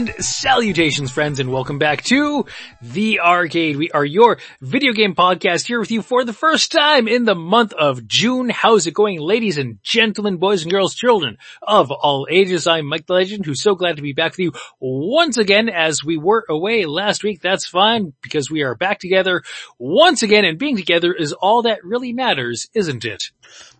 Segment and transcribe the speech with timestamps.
[0.00, 2.46] And salutations friends and welcome back to
[2.80, 3.76] The Arcade.
[3.76, 7.34] We are your video game podcast here with you for the first time in the
[7.34, 8.48] month of June.
[8.48, 12.66] How's it going ladies and gentlemen, boys and girls, children of all ages?
[12.66, 16.02] I'm Mike the Legend who's so glad to be back with you once again as
[16.02, 17.42] we were away last week.
[17.42, 19.42] That's fine because we are back together
[19.78, 23.32] once again and being together is all that really matters, isn't it?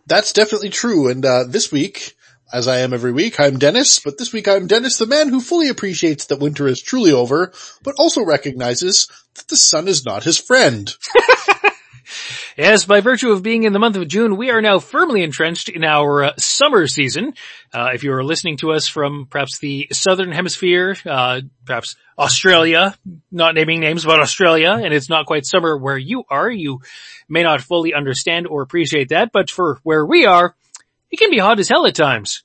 [0.07, 1.09] That's definitely true.
[1.09, 2.15] And, uh, this week,
[2.52, 5.40] as I am every week, I'm Dennis, but this week I'm Dennis, the man who
[5.40, 10.24] fully appreciates that winter is truly over, but also recognizes that the sun is not
[10.24, 10.93] his friend.
[12.56, 15.68] Yes, by virtue of being in the month of June, we are now firmly entrenched
[15.68, 17.34] in our uh, summer season.
[17.73, 22.95] Uh, if you are listening to us from perhaps the southern hemisphere, uh, perhaps Australia,
[23.30, 26.80] not naming names, but Australia, and it's not quite summer where you are, you
[27.28, 30.54] may not fully understand or appreciate that, but for where we are,
[31.11, 32.43] it can be hot as hell at times.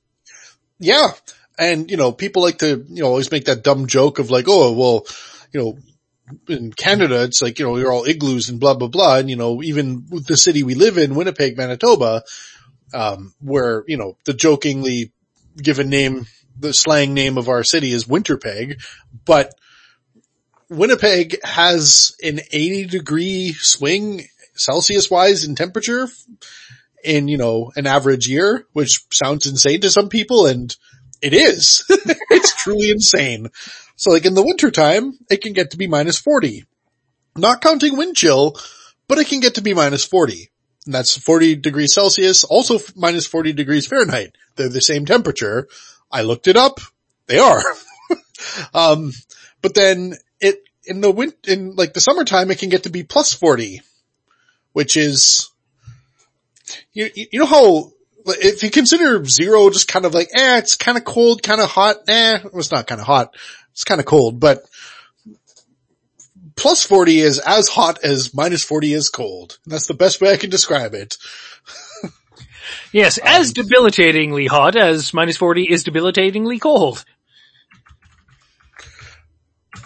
[0.78, 1.12] Yeah.
[1.58, 4.46] And, you know, people like to, you know, always make that dumb joke of like,
[4.48, 5.06] oh, well,
[5.52, 5.78] you know,
[6.48, 9.16] in Canada, it's like, you know, you're all igloos and blah, blah, blah.
[9.16, 12.24] And, you know, even the city we live in, Winnipeg, Manitoba,
[12.92, 15.12] um, where, you know, the jokingly
[15.56, 16.26] given name,
[16.58, 18.82] the slang name of our city is Winterpeg,
[19.24, 19.54] but
[20.68, 26.08] Winnipeg has an 80 degree swing Celsius wise in temperature
[27.06, 30.74] in, you know, an average year, which sounds insane to some people and
[31.22, 31.84] it is.
[31.88, 33.48] it's truly insane.
[33.96, 36.64] So like in the winter time, it can get to be minus 40.
[37.36, 38.56] Not counting wind chill,
[39.08, 40.50] but it can get to be minus 40.
[40.84, 44.36] And that's 40 degrees Celsius, also minus 40 degrees Fahrenheit.
[44.56, 45.68] They're the same temperature.
[46.10, 46.80] I looked it up.
[47.26, 47.62] They are.
[48.74, 49.12] um,
[49.62, 53.02] but then it, in the win, in like the summertime, it can get to be
[53.02, 53.82] plus 40,
[54.72, 55.50] which is
[56.92, 57.92] you, you know how,
[58.26, 61.70] if you consider zero just kind of like, eh, it's kind of cold, kind of
[61.70, 63.34] hot, eh, well, it's not kind of hot,
[63.72, 64.64] it's kind of cold, but
[66.56, 69.58] plus 40 is as hot as minus 40 is cold.
[69.66, 71.18] That's the best way I can describe it.
[72.92, 77.04] yes, as um, debilitatingly hot as minus 40 is debilitatingly cold.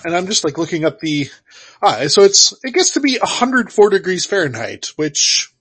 [0.02, 1.28] And I'm just like looking up the,
[1.82, 5.52] ah, so it's, it gets to be 104 degrees Fahrenheit, which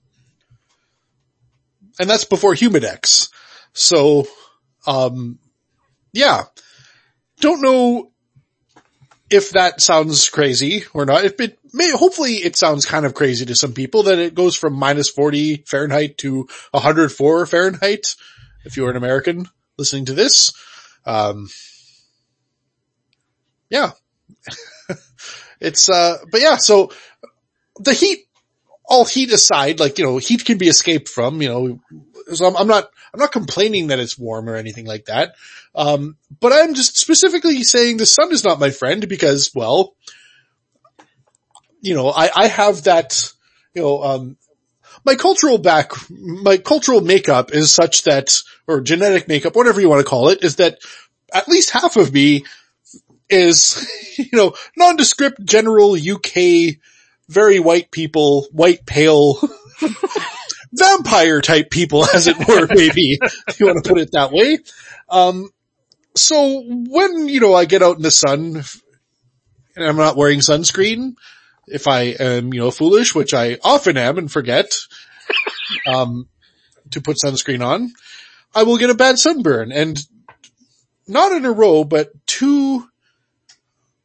[2.00, 3.30] and that's before Humidex.
[3.74, 4.26] So,
[4.88, 5.38] um,
[6.14, 6.44] yeah,
[7.40, 8.12] don't know
[9.30, 11.26] if that sounds crazy or not.
[11.26, 14.56] If it may, hopefully it sounds kind of crazy to some people that it goes
[14.56, 18.16] from minus 40 Fahrenheit to 104 Fahrenheit.
[18.66, 20.54] If you're an American listening to this,
[21.06, 21.50] um,
[23.70, 23.92] yeah,
[25.60, 26.92] it's, uh, but yeah, so
[27.80, 28.26] the heat
[28.90, 31.80] all heat aside, like, you know, heat can be escaped from, you know,
[32.34, 35.36] so I'm, I'm not, I'm not complaining that it's warm or anything like that.
[35.76, 39.96] Um, but I'm just specifically saying the sun is not my friend because, well,
[41.82, 43.32] you know, I, I have that,
[43.76, 44.38] you know, um,
[45.06, 50.02] my cultural back, my cultural makeup is such that, or genetic makeup, whatever you want
[50.02, 50.80] to call it, is that
[51.34, 52.44] at least half of me
[53.30, 56.78] is, you know, nondescript general UK
[57.30, 59.40] very white people, white pale,
[60.74, 64.58] vampire type people as it were, maybe, if you want to put it that way.
[65.08, 65.50] Um,
[66.16, 68.64] so when, you know, I get out in the sun
[69.76, 71.14] and I'm not wearing sunscreen,
[71.68, 74.80] if I am, you know, foolish, which I often am and forget,
[75.88, 76.28] um,
[76.92, 77.94] to put sunscreen on,
[78.56, 80.00] I will get a bad sunburn and
[81.08, 82.89] not in a row, but two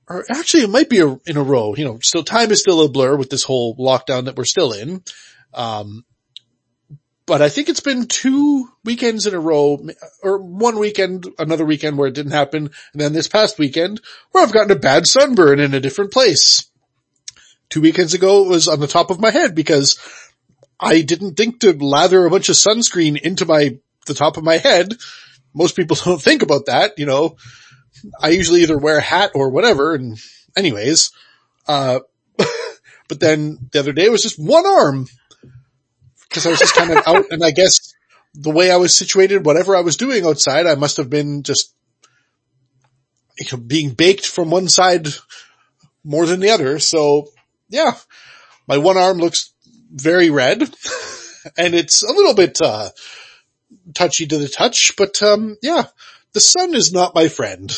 [0.08, 2.82] or actually it might be a, in a row, you know, still time is still
[2.82, 5.02] a blur with this whole lockdown that we're still in.
[5.52, 6.04] Um,
[7.26, 9.82] but I think it's been two weekends in a row,
[10.22, 14.44] or one weekend, another weekend where it didn't happen, and then this past weekend where
[14.44, 16.68] I've gotten a bad sunburn in a different place.
[17.70, 19.98] Two weekends ago it was on the top of my head because
[20.78, 24.58] I didn't think to lather a bunch of sunscreen into my, the top of my
[24.58, 24.94] head.
[25.54, 27.36] Most people don't think about that, you know.
[28.20, 29.94] I usually either wear a hat or whatever.
[29.94, 30.18] And
[30.56, 31.10] anyways,
[31.66, 32.00] uh,
[32.36, 35.06] but then the other day it was just one arm
[36.28, 37.94] because I was just kind of out and I guess
[38.34, 41.72] the way I was situated, whatever I was doing outside, I must have been just
[43.38, 45.08] you know, being baked from one side
[46.02, 46.78] more than the other.
[46.78, 47.28] So
[47.68, 47.96] yeah,
[48.66, 49.52] my one arm looks
[49.90, 50.62] very red
[51.56, 52.90] and it's a little bit, uh,
[53.94, 55.86] touchy to the touch, but, um, yeah,
[56.34, 57.72] the sun is not my friend.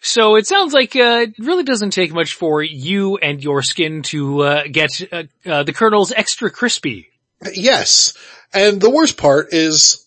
[0.00, 4.02] So it sounds like uh, it really doesn't take much for you and your skin
[4.04, 7.08] to uh, get uh, uh, the kernels extra crispy.
[7.52, 8.16] Yes,
[8.52, 10.06] and the worst part is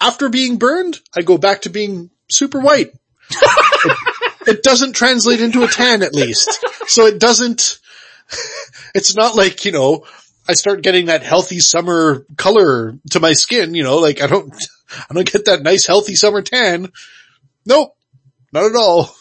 [0.00, 2.92] after being burned, I go back to being super white.
[3.30, 3.98] it,
[4.46, 6.64] it doesn't translate into a tan at least.
[6.86, 7.78] So it doesn't,
[8.94, 10.06] it's not like, you know,
[10.48, 14.52] I start getting that healthy summer color to my skin, you know, like I don't,
[15.10, 16.92] I don't get that nice healthy summer tan.
[17.66, 17.96] Nope.
[18.52, 19.14] Not at all.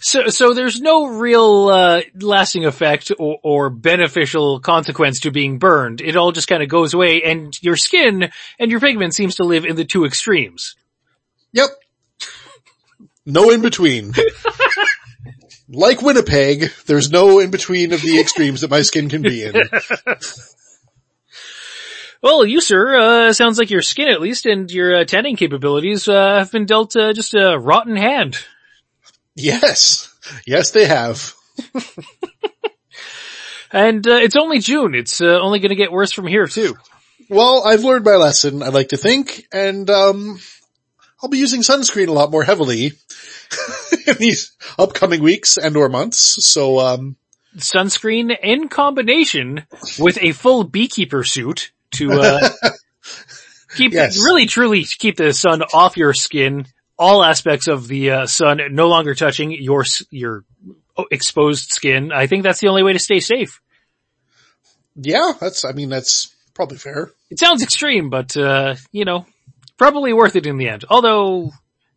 [0.00, 6.00] So, so there's no real, uh, lasting effect or, or beneficial consequence to being burned.
[6.00, 9.44] It all just kind of goes away and your skin and your pigment seems to
[9.44, 10.76] live in the two extremes.
[11.52, 11.68] Yep.
[13.26, 14.12] No in between.
[15.68, 19.54] like Winnipeg, there's no in between of the extremes that my skin can be in.
[22.24, 26.08] Well, you sir, uh, sounds like your skin at least and your uh, tanning capabilities,
[26.08, 28.38] uh, have been dealt, uh, just a rotten hand.
[29.36, 30.10] Yes.
[30.46, 31.34] Yes, they have.
[33.72, 34.94] and, uh, it's only June.
[34.94, 36.78] It's, uh, only gonna get worse from here too.
[37.28, 40.40] Well, I've learned my lesson, I like to think, and, um,
[41.22, 42.92] I'll be using sunscreen a lot more heavily
[44.06, 46.42] in these upcoming weeks and or months.
[46.46, 47.16] So, um,
[47.58, 49.66] sunscreen in combination
[49.98, 52.48] with a full beekeeper suit to, uh,
[53.76, 54.18] keep, yes.
[54.18, 56.66] really truly keep the sun off your skin,
[56.98, 60.44] all aspects of the uh, sun no longer touching your, your
[61.10, 62.12] exposed skin.
[62.12, 63.60] I think that's the only way to stay safe.
[64.96, 67.10] Yeah, that's, I mean, that's probably fair.
[67.30, 69.26] It sounds extreme, but, uh, you know,
[69.76, 70.84] probably worth it in the end.
[70.88, 71.50] Although,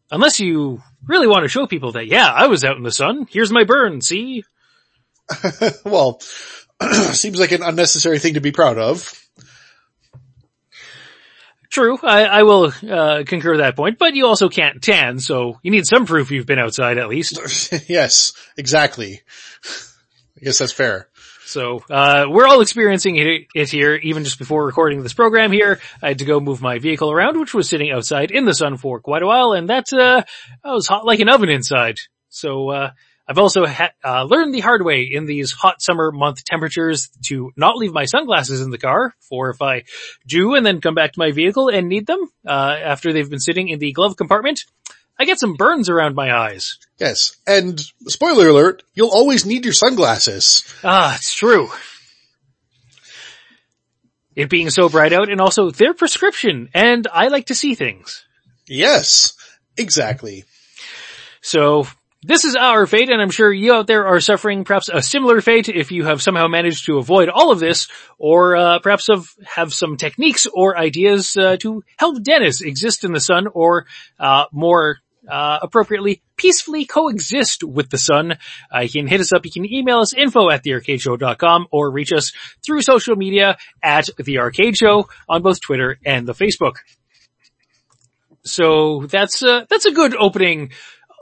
[0.09, 3.27] unless you really want to show people that, yeah, I was out in the sun.
[3.29, 4.01] Here's my burn.
[4.01, 4.43] See?
[5.85, 6.19] well,
[7.11, 9.13] seems like an unnecessary thing to be proud of.
[11.77, 15.69] True, I, I will uh, concur that point, but you also can't tan, so you
[15.69, 17.39] need some proof you've been outside at least.
[17.87, 19.21] yes, exactly.
[20.35, 21.07] I guess that's fair.
[21.45, 23.17] So, uh, we're all experiencing
[23.53, 25.79] it, here, even just before recording this program here.
[26.01, 28.77] I had to go move my vehicle around, which was sitting outside in the sun
[28.77, 30.23] for quite a while, and that, uh,
[30.65, 31.99] was hot like an oven inside.
[32.29, 32.91] So, uh,
[33.27, 37.51] I've also ha- uh, learned the hard way in these hot summer month temperatures to
[37.57, 39.83] not leave my sunglasses in the car for if I
[40.25, 43.39] do and then come back to my vehicle and need them, uh, after they've been
[43.39, 44.61] sitting in the glove compartment.
[45.19, 46.77] I get some burns around my eyes.
[46.99, 47.35] Yes.
[47.47, 50.63] And spoiler alert, you'll always need your sunglasses.
[50.83, 51.69] Ah, it's true.
[54.35, 58.23] It being so bright out and also their prescription and I like to see things.
[58.67, 59.33] Yes,
[59.75, 60.45] exactly.
[61.41, 61.87] So
[62.23, 65.39] this is our fate and I'm sure you out there are suffering perhaps a similar
[65.41, 67.87] fate if you have somehow managed to avoid all of this
[68.17, 73.13] or uh, perhaps have, have some techniques or ideas uh, to help Dennis exist in
[73.13, 73.85] the sun or
[74.19, 74.97] uh, more
[75.29, 78.37] uh, appropriately peacefully coexist with the sun.
[78.73, 79.45] Uh, you can hit us up.
[79.45, 82.31] You can email us info at thearcadeshow.com or reach us
[82.65, 86.75] through social media at the arcade show on both Twitter and the Facebook.
[88.43, 90.71] So that's, uh, that's a good opening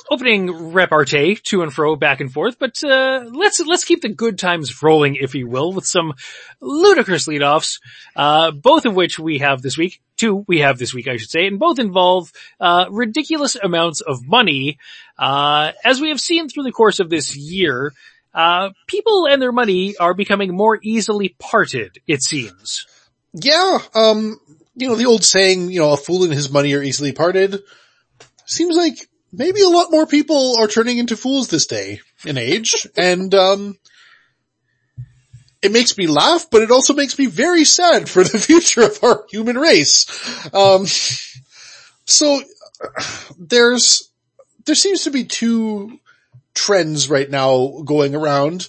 [0.09, 4.37] opening repartee to and fro, back and forth, but uh, let's let's keep the good
[4.37, 6.13] times rolling, if you will, with some
[6.61, 7.79] ludicrous leadoffs,
[8.15, 10.01] uh, both of which we have this week.
[10.17, 14.25] Two we have this week, I should say, and both involve uh, ridiculous amounts of
[14.25, 14.77] money.
[15.17, 17.93] Uh, as we have seen through the course of this year,
[18.33, 21.99] uh, people and their money are becoming more easily parted.
[22.07, 22.85] It seems.
[23.33, 24.39] Yeah, um,
[24.75, 27.61] you know the old saying, you know, a fool and his money are easily parted.
[28.45, 32.87] Seems like maybe a lot more people are turning into fools this day in age.
[32.97, 33.77] and, um,
[35.61, 39.03] it makes me laugh, but it also makes me very sad for the future of
[39.03, 40.05] our human race.
[40.53, 40.85] Um,
[42.05, 42.41] so
[43.39, 44.09] there's,
[44.65, 45.99] there seems to be two
[46.53, 48.67] trends right now going around,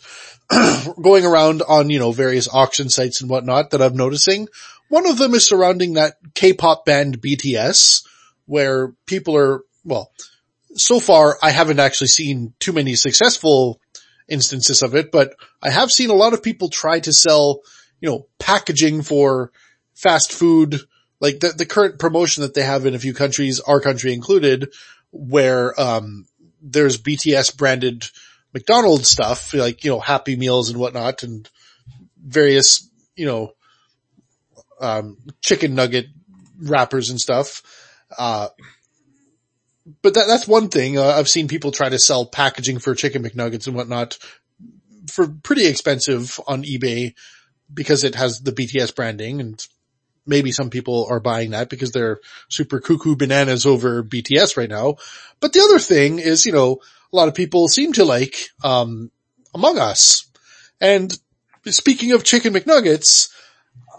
[1.03, 4.49] going around on, you know, various auction sites and whatnot that I'm noticing.
[4.89, 8.07] One of them is surrounding that K-pop band BTS,
[8.47, 10.11] where people are, well,
[10.77, 13.81] so far I haven't actually seen too many successful
[14.29, 17.61] instances of it, but I have seen a lot of people try to sell,
[18.01, 19.53] you know, packaging for
[19.95, 20.81] fast food,
[21.21, 24.73] like the, the current promotion that they have in a few countries, our country included,
[25.11, 26.27] where, um,
[26.61, 28.05] there's BTS branded
[28.53, 31.49] McDonald's stuff, like, you know, Happy Meals and whatnot and
[32.19, 33.53] various, you know,
[34.81, 36.07] um, chicken nugget
[36.61, 37.63] wrappers and stuff.
[38.17, 38.49] Uh,
[40.03, 40.99] but that, that's one thing.
[40.99, 44.19] Uh, I've seen people try to sell packaging for chicken McNuggets and whatnot
[45.11, 47.15] for pretty expensive on eBay
[47.73, 49.65] because it has the BTS branding and
[50.27, 54.97] maybe some people are buying that because they're super cuckoo bananas over BTS right now.
[55.39, 56.81] But the other thing is, you know,
[57.13, 59.11] a lot of people seem to like, um,
[59.55, 60.27] Among Us.
[60.81, 61.17] And
[61.65, 63.31] speaking of chicken McNuggets,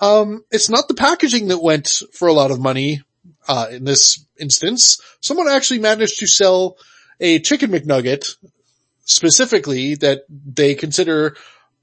[0.01, 3.01] um, it's not the packaging that went for a lot of money
[3.47, 6.77] uh, in this instance, someone actually managed to sell
[7.19, 8.35] a chicken McNugget
[9.05, 11.35] specifically that they consider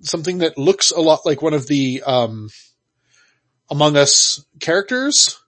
[0.02, 2.50] something that looks a lot like one of the, um,
[3.70, 5.40] Among Us characters,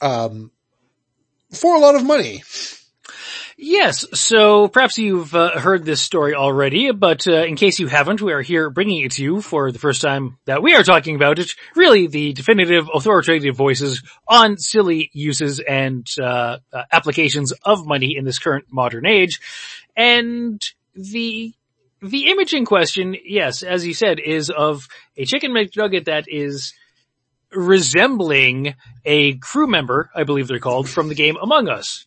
[0.00, 0.50] um,
[1.52, 2.42] for a lot of money.
[3.66, 8.20] Yes, so perhaps you've uh, heard this story already, but uh, in case you haven't,
[8.20, 11.16] we are here bringing it to you for the first time that we are talking
[11.16, 11.50] about it.
[11.74, 18.26] Really, the definitive, authoritative voices on silly uses and uh, uh applications of money in
[18.26, 19.40] this current modern age,
[19.96, 20.60] and
[20.94, 21.54] the
[22.02, 26.74] the image in question, yes, as you said, is of a chicken McNugget that is
[27.50, 28.74] resembling
[29.06, 32.04] a crew member, I believe they're called, from the game Among Us.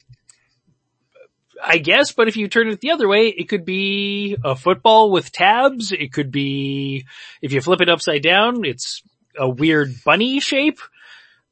[1.63, 5.11] I guess, but if you turn it the other way, it could be a football
[5.11, 5.91] with tabs.
[5.91, 7.05] It could be,
[7.41, 9.01] if you flip it upside down, it's
[9.37, 10.79] a weird bunny shape.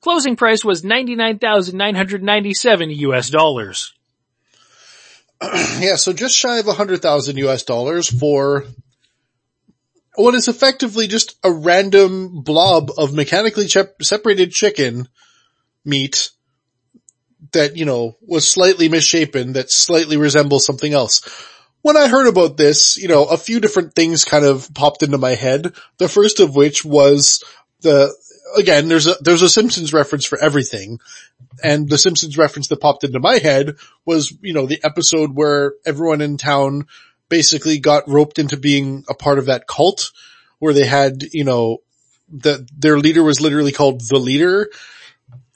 [0.00, 3.94] Closing price was 99,997 US dollars.
[5.78, 8.66] yeah, so just shy of 100,000 US dollars for
[10.14, 13.66] what is effectively just a random blob of mechanically
[14.00, 15.08] separated chicken
[15.84, 16.30] meat
[17.50, 21.20] that, you know, was slightly misshapen that slightly resembles something else.
[21.82, 25.18] When I heard about this, you know, a few different things kind of popped into
[25.18, 25.74] my head.
[25.98, 27.42] The first of which was
[27.80, 28.14] the,
[28.56, 31.00] again, there's a, there's a Simpsons reference for everything.
[31.62, 33.74] And the Simpsons reference that popped into my head
[34.06, 36.86] was, you know, the episode where everyone in town
[37.28, 40.12] basically got roped into being a part of that cult
[40.60, 41.78] where they had, you know,
[42.34, 44.68] that their leader was literally called the leader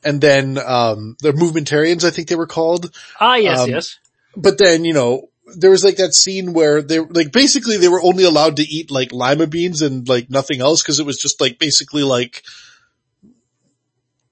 [0.06, 2.94] and then um the movementarians I think they were called.
[3.20, 3.98] Ah yes, um, yes.
[4.36, 8.02] But then, you know, there was like that scene where they like basically they were
[8.02, 11.40] only allowed to eat like lima beans and like nothing else because it was just
[11.40, 12.42] like basically like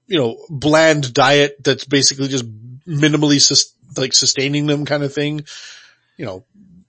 [0.07, 2.45] you know bland diet that's basically just
[2.85, 5.45] minimally sus- like sustaining them kind of thing.
[6.17, 6.45] You know,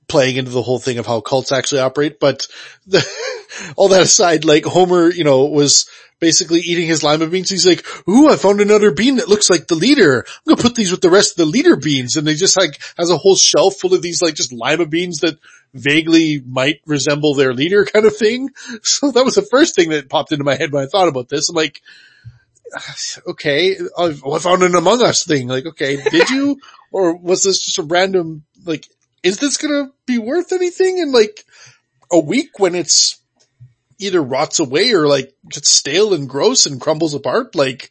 [0.09, 2.21] playing into the whole thing of how cults actually operate.
[2.21, 2.47] But
[2.87, 3.07] the,
[3.77, 7.51] all that aside, like Homer, you know, was basically eating his lima beans.
[7.51, 10.25] He's like, ooh, I found another bean that looks like the leader.
[10.27, 12.17] I'm gonna put these with the rest of the leader beans.
[12.17, 15.19] And they just like has a whole shelf full of these like just lima beans
[15.19, 15.39] that
[15.75, 18.51] vaguely might resemble their leader kind of thing.
[18.83, 21.29] So that was the first thing that popped into my head when I thought about
[21.29, 21.49] this.
[21.49, 21.83] I'm like,
[23.29, 25.49] okay, oh, I found an Among Us thing.
[25.49, 26.59] Like, okay, did you?
[26.93, 28.89] or was this just a random, like,
[29.27, 31.45] is this gonna be worth anything in like
[32.13, 33.19] a week when it's
[33.99, 37.55] either rots away or like gets stale and gross and crumbles apart.
[37.57, 37.91] Like,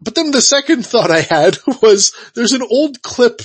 [0.00, 3.42] but then the second thought I had was there's an old clip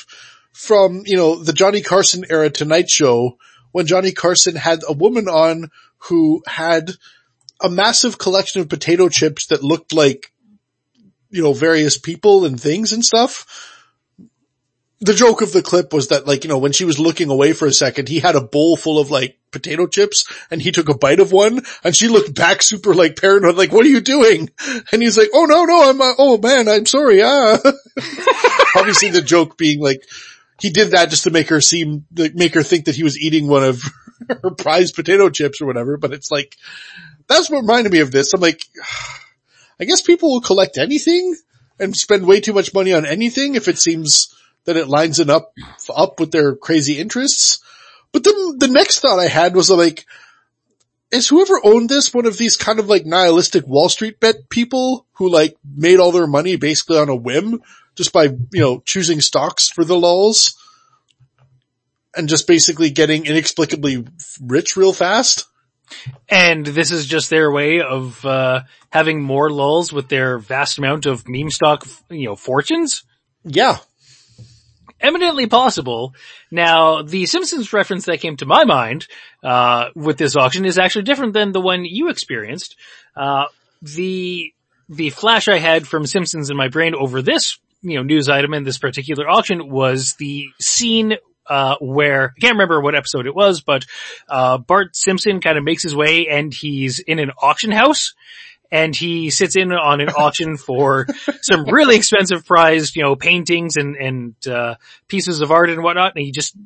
[0.51, 3.37] from, you know, the Johnny Carson era Tonight Show
[3.71, 6.91] when Johnny Carson had a woman on who had
[7.61, 10.31] a massive collection of potato chips that looked like,
[11.29, 13.72] you know, various people and things and stuff
[15.03, 17.51] the joke of the clip was that like, you know, when she was looking away
[17.51, 20.87] for a second, he had a bowl full of like potato chips and he took
[20.87, 23.99] a bite of one and she looked back super like paranoid, like, what are you
[23.99, 24.49] doing?
[24.91, 27.21] And he's like, oh no, no, I'm, uh, oh man, I'm sorry.
[27.21, 27.57] Ah,
[28.77, 30.01] obviously the joke being like,
[30.61, 33.19] he did that just to make her seem, like, make her think that he was
[33.19, 33.83] eating one of
[34.29, 35.97] her prized potato chips or whatever.
[35.97, 36.55] But it's like,
[37.27, 38.33] that's what reminded me of this.
[38.33, 38.63] I'm like,
[39.79, 41.35] I guess people will collect anything.
[41.79, 44.33] and spend way too much money on anything if it seems
[44.65, 45.53] that it lines it up,
[45.93, 47.61] up with their crazy interests.
[48.11, 50.05] But then the next thought I had was like,
[51.11, 55.05] is whoever owned this one of these kind of like nihilistic Wall Street bet people
[55.13, 57.61] who like made all their money basically on a whim
[57.95, 60.57] just by, you know, choosing stocks for the lulls
[62.15, 64.05] and just basically getting inexplicably
[64.41, 65.45] rich real fast?
[66.27, 71.05] And this is just their way of, uh, having more lulls with their vast amount
[71.05, 73.03] of meme stock, you know, fortunes?
[73.43, 73.77] Yeah.
[75.03, 76.15] Eminently possible.
[76.49, 79.07] Now, the Simpsons reference that came to my mind,
[79.43, 82.77] uh, with this auction is actually different than the one you experienced.
[83.15, 83.45] Uh,
[83.81, 84.53] the,
[84.87, 88.53] the flash I had from Simpsons in my brain over this, you know, news item
[88.53, 91.17] in this particular auction was the scene
[91.47, 93.85] uh, where I can't remember what episode it was, but
[94.29, 98.13] uh, Bart Simpson kind of makes his way and he's in an auction house
[98.73, 101.05] and he sits in on an auction for
[101.41, 104.75] some really expensive prized, you know, paintings and, and, uh,
[105.07, 106.13] pieces of art and whatnot.
[106.15, 106.57] And he just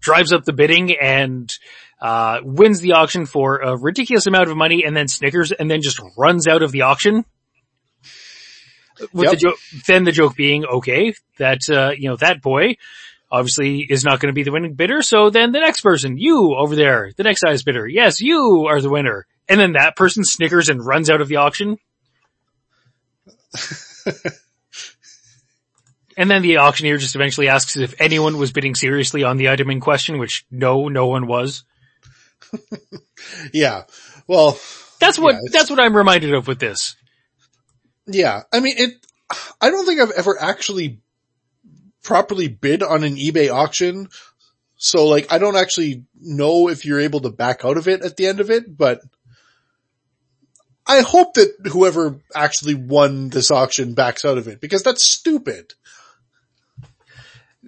[0.00, 1.52] drives up the bidding and,
[2.00, 5.82] uh, wins the auction for a ridiculous amount of money and then snickers and then
[5.82, 7.24] just runs out of the auction.
[9.12, 9.32] With Yep.
[9.32, 9.58] the joke,
[9.88, 12.76] then the joke being, okay, that, uh, you know, that boy
[13.32, 15.02] obviously is not going to be the winning bidder.
[15.02, 18.80] So then the next person, you over there, the next highest bidder, yes, you are
[18.80, 19.26] the winner.
[19.48, 21.76] And then that person snickers and runs out of the auction.
[26.16, 29.70] and then the auctioneer just eventually asks if anyone was bidding seriously on the item
[29.70, 31.64] in question, which no, no one was.
[33.52, 33.84] Yeah.
[34.26, 34.58] Well,
[35.00, 36.96] That's what, Yeah, that's what I'm reminded of with this.
[38.06, 38.42] yeah.
[38.52, 38.94] I mean, it,
[39.60, 40.98] I don't think I've ever actually
[42.02, 44.08] properly bid on an eBay auction.
[44.76, 48.16] So like, I don't actually know if you're able to back out of it at
[48.16, 49.00] the end of it, but
[50.86, 55.74] I hope that whoever actually won this auction backs out of it because that's stupid.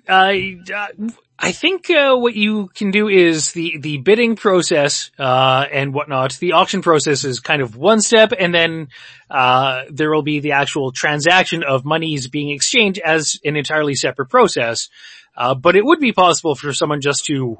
[0.09, 5.65] I, uh, I think, uh, what you can do is the, the bidding process, uh,
[5.73, 6.35] and whatnot.
[6.35, 8.89] The auction process is kind of one step and then,
[9.31, 14.29] uh, there will be the actual transaction of monies being exchanged as an entirely separate
[14.29, 14.89] process.
[15.37, 17.59] Uh, but it would be possible for someone just to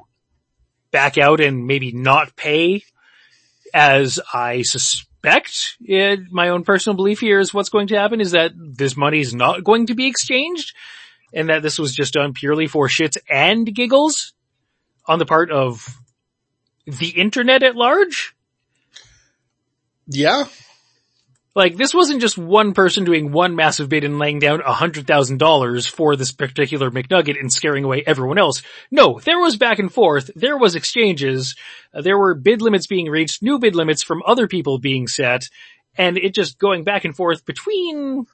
[0.91, 2.83] back out and maybe not pay
[3.73, 4.61] as I
[5.81, 9.19] it, my own personal belief here is what's going to happen is that this money
[9.19, 10.75] is not going to be exchanged
[11.33, 14.33] and that this was just done purely for shits and giggles
[15.05, 15.87] on the part of
[16.85, 18.35] the internet at large.
[20.07, 20.45] Yeah.
[21.55, 25.07] Like this wasn't just one person doing one massive bid and laying down a hundred
[25.07, 28.61] thousand dollars for this particular McNugget and scaring away everyone else.
[28.91, 30.29] No, there was back and forth.
[30.35, 31.55] There was exchanges.
[31.93, 35.47] uh, there were bid limits being reached, new bid limits from other people being set,
[35.97, 38.25] and it just going back and forth between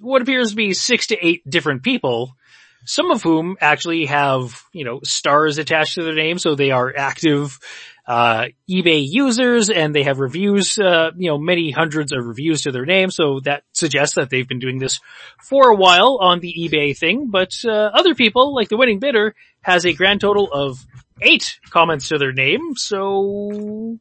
[0.00, 2.36] what appears to be six to eight different people,
[2.84, 6.92] some of whom actually have, you know, stars attached to their name, so they are
[6.96, 7.58] active,
[8.08, 12.72] uh, eBay users and they have reviews, uh, you know, many hundreds of reviews to
[12.72, 14.98] their name, so that suggests that they've been doing this
[15.44, 19.34] for a while on the eBay thing, but, uh, other people, like the winning bidder,
[19.60, 20.84] has a grand total of
[21.20, 23.98] eight comments to their name, so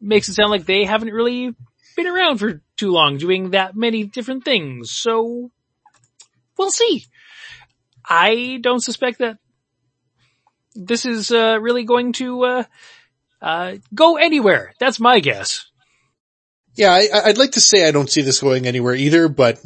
[0.00, 1.54] makes it sound like they haven't really
[1.96, 4.92] been around for too long doing that many different things.
[4.92, 5.50] So
[6.56, 7.06] we'll see.
[8.08, 9.38] I don't suspect that
[10.74, 12.64] this is uh, really going to uh,
[13.44, 14.72] uh, go anywhere.
[14.80, 15.66] That's my guess.
[16.74, 19.60] Yeah, I, I'd like to say I don't see this going anywhere either, but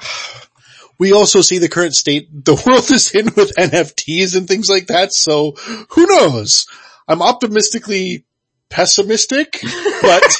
[0.98, 4.86] we also see the current state the world is in with NFTs and things like
[4.86, 5.12] that.
[5.12, 5.52] So
[5.90, 6.66] who knows?
[7.06, 8.24] I'm optimistically
[8.70, 9.60] pessimistic,
[10.02, 10.36] but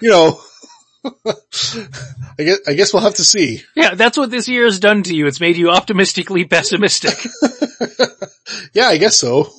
[0.00, 0.40] you know,
[1.26, 3.62] I guess, I guess we'll have to see.
[3.74, 5.26] Yeah, that's what this year has done to you.
[5.26, 7.18] It's made you optimistically pessimistic.
[8.72, 9.50] Yeah, I guess so.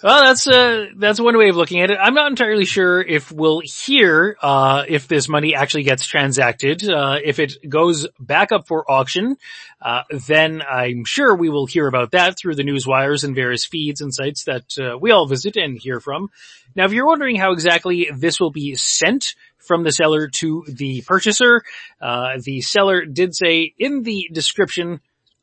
[0.00, 1.98] Well, that's uh that's one way of looking at it.
[2.00, 6.88] I'm not entirely sure if we'll hear uh if this money actually gets transacted.
[6.88, 9.36] Uh if it goes back up for auction,
[9.82, 13.64] uh then I'm sure we will hear about that through the news wires and various
[13.64, 16.30] feeds and sites that uh, we all visit and hear from.
[16.76, 21.02] Now, if you're wondering how exactly this will be sent from the seller to the
[21.02, 21.64] purchaser,
[22.00, 25.00] uh the seller did say in the description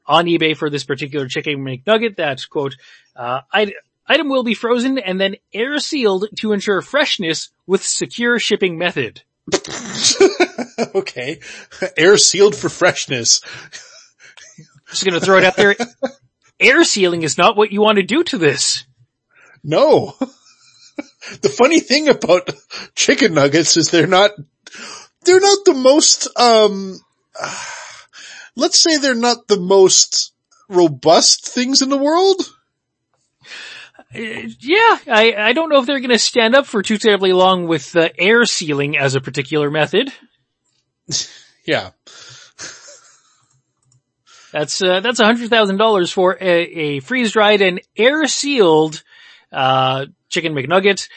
[0.08, 2.76] on eBay for this particular chicken McNugget that quote,
[3.18, 3.74] uh, I,
[4.08, 9.24] item will be frozen and then air sealed to ensure freshness with secure shipping method.
[10.96, 11.40] okay.
[11.98, 13.42] Air sealed for freshness.
[14.90, 15.76] Just gonna throw it out there.
[16.60, 18.86] Air sealing is not what you want to do to this.
[19.64, 20.16] No.
[21.42, 22.50] the funny thing about
[22.96, 24.32] chicken nuggets is they're not,
[25.24, 27.00] they're not the most, um,
[28.56, 30.34] let's say they're not the most
[30.70, 32.42] robust things in the world.
[34.16, 37.34] Uh, yeah, I, I don't know if they're going to stand up for too terribly
[37.34, 40.12] long with uh, air sealing as a particular method.
[41.68, 41.90] Yeah.
[44.52, 49.04] That's uh, that's a hundred thousand dollars for a, a freeze dried and air sealed
[49.52, 51.10] uh, chicken McNugget.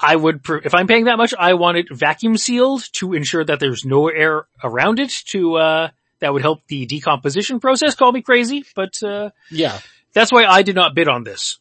[0.00, 3.44] I would, pr- if I'm paying that much, I want it vacuum sealed to ensure
[3.44, 5.88] that there's no air around it to, uh,
[6.20, 7.96] that would help the decomposition process.
[7.96, 9.78] Call me crazy, but, uh, Yeah.
[10.12, 11.58] that's why I did not bid on this.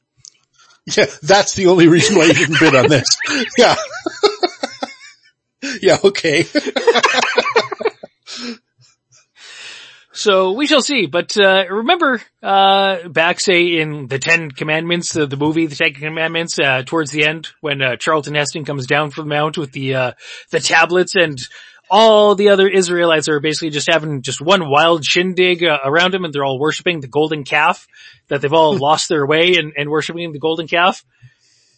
[0.95, 3.05] Yeah, that's the only reason why you didn't bid on this.
[3.57, 3.75] Yeah.
[5.81, 6.45] yeah, okay.
[10.17, 15.27] So we shall see, but, uh, remember, uh, back say in the Ten Commandments, the,
[15.27, 19.11] the movie, the Ten Commandments, uh, towards the end when, uh, Charlton Heston comes down
[19.11, 20.11] from the mount with the, uh,
[20.49, 21.37] the tablets and
[21.89, 26.25] all the other Israelites are basically just having just one wild shindig uh, around him
[26.25, 27.87] and they're all worshiping the golden calf
[28.27, 31.03] that they've all lost their way and, and worshiping the golden calf.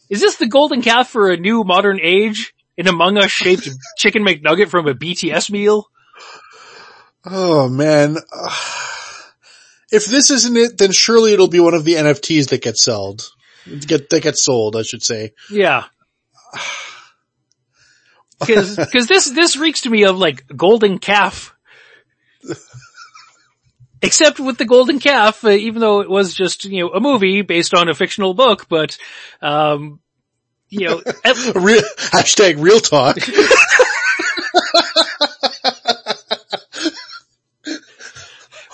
[0.09, 2.53] Is this the golden calf for a new modern age?
[2.77, 5.87] An Among Us shaped chicken McNugget from a BTS meal?
[7.25, 8.17] Oh man.
[9.91, 13.27] If this isn't it, then surely it'll be one of the NFTs that gets sold.
[13.65, 15.31] Get, that gets sold, I should say.
[15.49, 15.85] Yeah.
[18.45, 21.55] Cause, cause this, this reeks to me of like golden calf.
[24.01, 27.41] Except with the golden calf, uh, even though it was just, you know, a movie
[27.41, 28.97] based on a fictional book, but,
[29.41, 29.99] um,
[30.69, 33.17] you know, at- Real, hashtag real talk.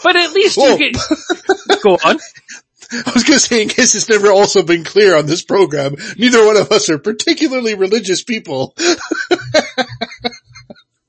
[0.04, 0.76] but at least Whoa.
[0.76, 2.20] you get, go on.
[2.92, 6.46] I was gonna say, in case it's never also been clear on this program, neither
[6.46, 8.76] one of us are particularly religious people.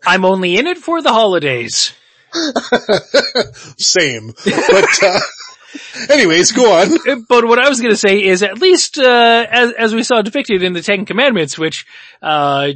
[0.07, 1.93] I'm only in it for the holidays.
[3.79, 4.33] Same.
[4.45, 5.21] But, uh,
[6.11, 7.25] anyways, go on.
[7.29, 10.23] But what I was going to say is at least, uh, as, as we saw
[10.23, 11.87] depicted in the Ten Commandments, which,
[12.23, 12.73] uh,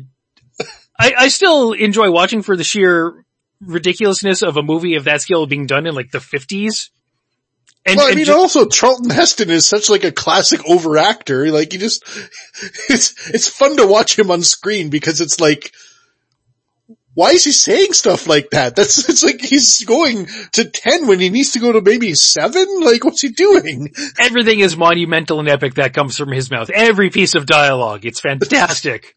[0.98, 3.24] I, I still enjoy watching for the sheer
[3.60, 6.90] ridiculousness of a movie of that scale being done in like the 50s.
[7.86, 11.50] And, Well, I and mean, ju- also Charlton Heston is such like a classic overactor.
[11.50, 12.02] Like, you just,
[12.90, 15.72] it's, it's fun to watch him on screen because it's like,
[17.14, 18.76] why is he saying stuff like that?
[18.76, 22.80] That's, it's like he's going to 10 when he needs to go to maybe 7?
[22.82, 23.92] Like, what's he doing?
[24.18, 26.70] everything is monumental and epic that comes from his mouth.
[26.70, 28.04] Every piece of dialogue.
[28.04, 29.16] It's fantastic.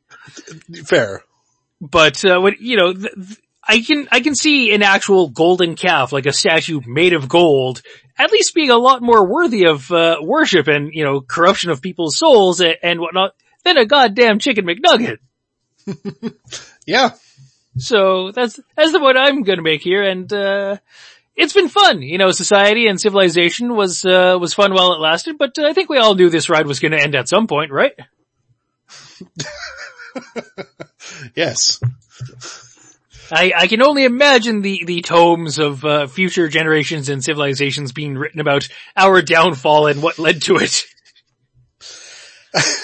[0.85, 1.23] Fair.
[1.81, 5.75] but, uh, what, you know, th- th- I can, I can see an actual golden
[5.75, 7.81] calf, like a statue made of gold,
[8.17, 11.81] at least being a lot more worthy of, uh, worship and, you know, corruption of
[11.81, 13.31] people's souls and, and whatnot
[13.63, 15.17] than a goddamn chicken McNugget.
[16.85, 17.11] Yeah.
[17.77, 20.77] So that's, that's the point I'm gonna make here and, uh,
[21.35, 22.01] it's been fun.
[22.01, 25.73] You know, society and civilization was, uh, was fun while it lasted, but uh, I
[25.73, 27.93] think we all knew this ride was gonna end at some point, right?
[31.35, 31.79] Yes.
[33.31, 38.15] I, I can only imagine the, the tomes of uh, future generations and civilizations being
[38.15, 40.83] written about our downfall and what led to it.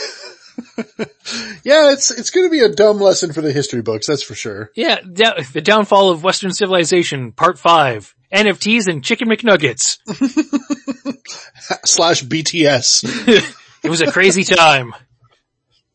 [1.63, 4.71] Yeah, it's, it's gonna be a dumb lesson for the history books, that's for sure.
[4.75, 8.13] Yeah, da- the downfall of Western civilization, part five.
[8.33, 9.97] NFTs and chicken McNuggets.
[11.85, 13.55] Slash BTS.
[13.81, 14.93] It was a crazy time.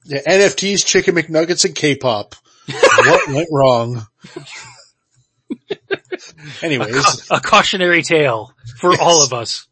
[0.06, 2.34] Yeah, NFTs, chicken McNuggets, and K-pop.
[2.68, 4.06] What went wrong?
[6.62, 9.66] Anyways, A cautionary tale for all of us.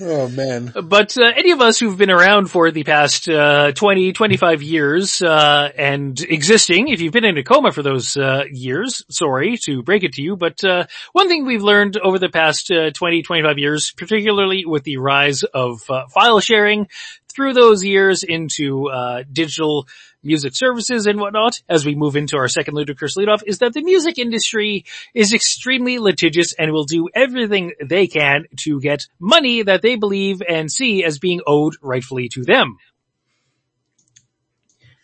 [0.00, 0.72] oh man.
[0.84, 5.22] But uh, any of us who've been around for the past uh, 20, 25 years
[5.22, 9.82] uh, and existing, if you've been in a coma for those uh, years, sorry to
[9.82, 13.22] break it to you, but uh, one thing we've learned over the past uh, 20,
[13.22, 16.88] 25 years, particularly with the rise of uh, file sharing
[17.28, 19.86] through those years into uh, digital
[20.22, 23.82] music services and whatnot, as we move into our second ludicrous leadoff, is that the
[23.82, 29.82] music industry is extremely litigious and will do everything they can to get money that
[29.82, 32.76] they believe and see as being owed rightfully to them.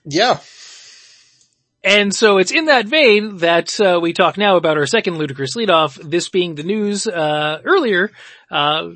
[0.04, 0.40] Yeah.
[1.82, 5.54] And so it's in that vein that uh, we talk now about our second ludicrous
[5.54, 8.10] leadoff, this being the news uh, earlier
[8.50, 8.88] uh,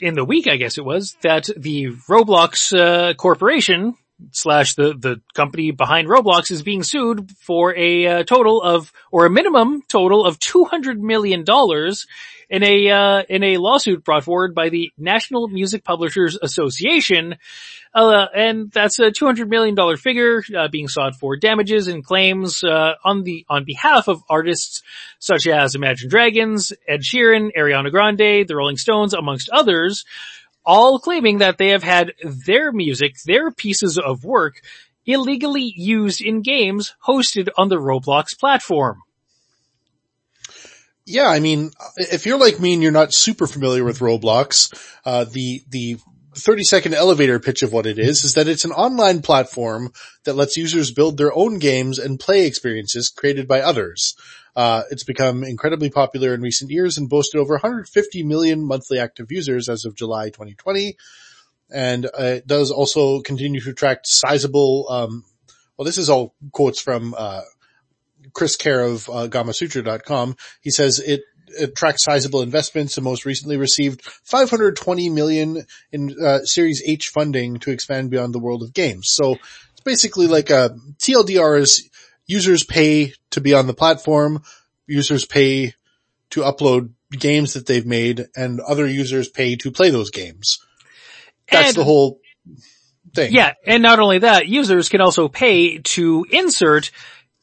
[0.00, 3.94] in the week, I guess it was, that the Roblox uh, corporation,
[4.32, 9.26] slash the, the company behind Roblox is being sued for a uh, total of, or
[9.26, 11.44] a minimum total of $200 million
[12.48, 17.36] in a, uh, in a lawsuit brought forward by the National Music Publishers Association.
[17.94, 22.92] Uh, and that's a $200 million figure, uh, being sought for damages and claims, uh,
[23.04, 24.82] on the, on behalf of artists
[25.18, 30.04] such as Imagine Dragons, Ed Sheeran, Ariana Grande, the Rolling Stones, amongst others,
[30.66, 34.60] all claiming that they have had their music, their pieces of work
[35.06, 39.02] illegally used in games hosted on the Roblox platform.
[41.04, 44.74] Yeah, I mean, if you're like me and you're not super familiar with Roblox,
[45.04, 45.98] uh, the, the
[46.36, 49.92] 30 second elevator pitch of what it is is that it's an online platform
[50.24, 54.14] that lets users build their own games and play experiences created by others.
[54.54, 59.30] Uh, it's become incredibly popular in recent years and boasted over 150 million monthly active
[59.30, 60.96] users as of July 2020.
[61.70, 65.24] And uh, it does also continue to attract sizable, um,
[65.76, 67.42] well, this is all quotes from, uh,
[68.32, 70.36] Chris Kerr of uh, Gamasutra.com.
[70.60, 71.22] He says it
[71.58, 77.70] attracts sizable investments and most recently received 520 million in uh, Series H funding to
[77.70, 79.08] expand beyond the world of games.
[79.10, 79.32] So
[79.72, 81.88] it's basically like a TLDR is
[82.26, 84.42] users pay to be on the platform,
[84.86, 85.74] users pay
[86.30, 90.58] to upload games that they've made, and other users pay to play those games.
[91.50, 92.20] That's And- the whole
[93.14, 93.32] thing.
[93.32, 96.90] Yeah, and not only that, users can also pay to insert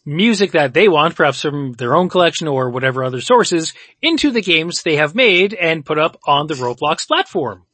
[0.06, 4.42] music that they want, perhaps from their own collection or whatever other sources, into the
[4.42, 7.66] games they have made and put up on the Roblox platform.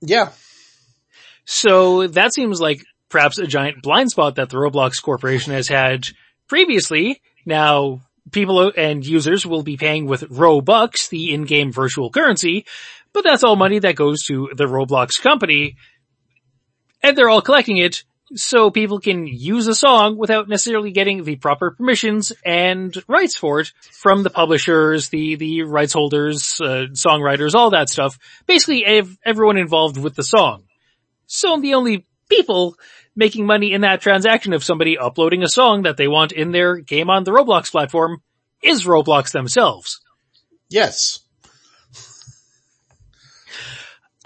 [0.00, 0.30] Yeah.
[1.44, 6.08] So that seems like perhaps a giant blind spot that the Roblox Corporation has had
[6.48, 7.20] previously.
[7.44, 12.66] Now, people and users will be paying with Robux, the in-game virtual currency,
[13.12, 15.76] but that's all money that goes to the Roblox company,
[17.02, 21.36] and they're all collecting it so people can use a song without necessarily getting the
[21.36, 27.54] proper permissions and rights for it from the publishers, the, the rights holders, uh, songwriters,
[27.54, 28.18] all that stuff.
[28.46, 30.64] Basically ev- everyone involved with the song.
[31.26, 32.76] So the only people
[33.14, 36.76] making money in that transaction of somebody uploading a song that they want in their
[36.76, 38.22] game on the Roblox platform
[38.62, 40.00] is Roblox themselves.
[40.68, 41.20] Yes.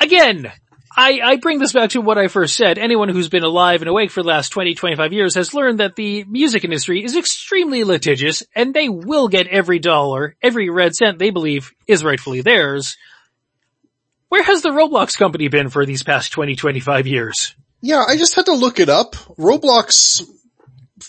[0.00, 0.50] Again,
[0.96, 2.78] I, I bring this back to what I first said.
[2.78, 5.94] Anyone who's been alive and awake for the last 20, 25 years has learned that
[5.94, 11.18] the music industry is extremely litigious and they will get every dollar, every red cent
[11.18, 12.96] they believe is rightfully theirs.
[14.28, 17.54] Where has the Roblox company been for these past 20, 25 years?
[17.80, 19.14] Yeah, I just had to look it up.
[19.38, 20.22] Roblox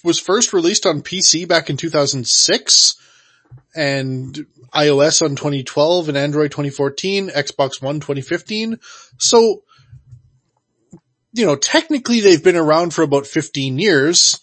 [0.04, 2.96] was first released on PC back in 2006
[3.76, 8.80] and iOS on 2012 and Android 2014, Xbox One 2015.
[9.17, 9.63] So,
[11.34, 14.39] you know, technically they've been around for about 15 years.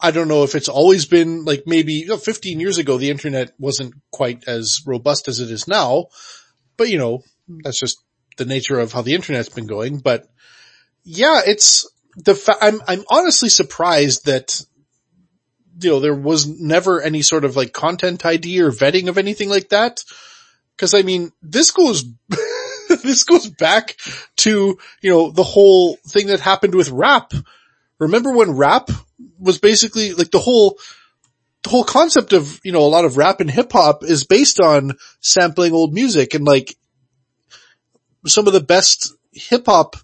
[0.00, 3.10] I don't know if it's always been like maybe you know, 15 years ago the
[3.10, 6.06] internet wasn't quite as robust as it is now,
[6.76, 7.22] but you know,
[7.62, 7.98] that's just
[8.36, 9.98] the nature of how the internet's been going.
[9.98, 10.26] But
[11.04, 14.62] yeah, it's the fa- I'm I'm honestly surprised that
[15.80, 19.48] you know there was never any sort of like content ID or vetting of anything
[19.48, 20.00] like that.
[20.78, 22.04] Cause I mean, this goes,
[23.02, 23.96] this goes back
[24.36, 27.32] to, you know, the whole thing that happened with rap.
[27.98, 28.90] Remember when rap
[29.38, 30.78] was basically like the whole,
[31.62, 34.60] the whole concept of, you know, a lot of rap and hip hop is based
[34.60, 36.74] on sampling old music and like
[38.26, 39.96] some of the best hip hop,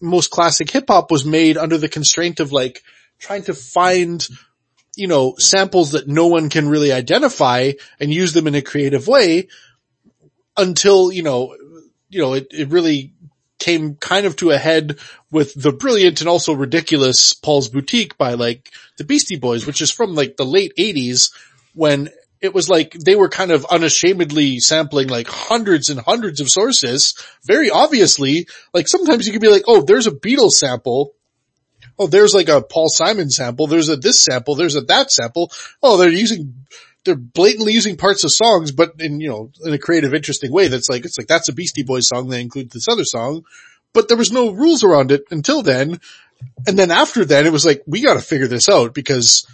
[0.00, 2.82] most classic hip hop was made under the constraint of like
[3.18, 4.26] trying to find,
[4.96, 9.08] you know, samples that no one can really identify and use them in a creative
[9.08, 9.48] way
[10.56, 11.56] until, you know,
[12.12, 13.14] you know, it, it really
[13.58, 14.98] came kind of to a head
[15.30, 19.90] with the brilliant and also ridiculous Paul's Boutique by like the Beastie Boys, which is
[19.90, 21.32] from like the late eighties
[21.74, 26.50] when it was like they were kind of unashamedly sampling like hundreds and hundreds of
[26.50, 27.14] sources.
[27.44, 31.14] Very obviously, like sometimes you could be like, oh, there's a Beatles sample.
[31.98, 33.68] Oh, there's like a Paul Simon sample.
[33.68, 34.56] There's a this sample.
[34.56, 35.52] There's a that sample.
[35.82, 36.66] Oh, they're using,
[37.04, 40.68] they're blatantly using parts of songs, but in, you know, in a creative, interesting way.
[40.68, 42.28] That's like, it's like, that's a Beastie Boys song.
[42.28, 43.44] They include this other song,
[43.92, 46.00] but there was no rules around it until then.
[46.66, 49.46] And then after then it was like, we gotta figure this out because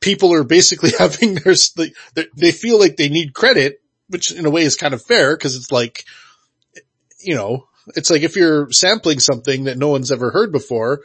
[0.00, 1.54] people are basically having their,
[2.34, 5.56] they feel like they need credit, which in a way is kind of fair because
[5.56, 6.04] it's like,
[7.20, 11.00] you know, it's like if you're sampling something that no one's ever heard before,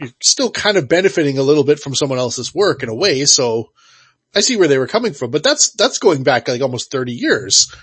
[0.00, 3.24] you're still kind of benefiting a little bit from someone else's work in a way.
[3.24, 3.70] So
[4.36, 7.12] I see where they were coming from, but that's, that's going back like almost 30
[7.12, 7.74] years.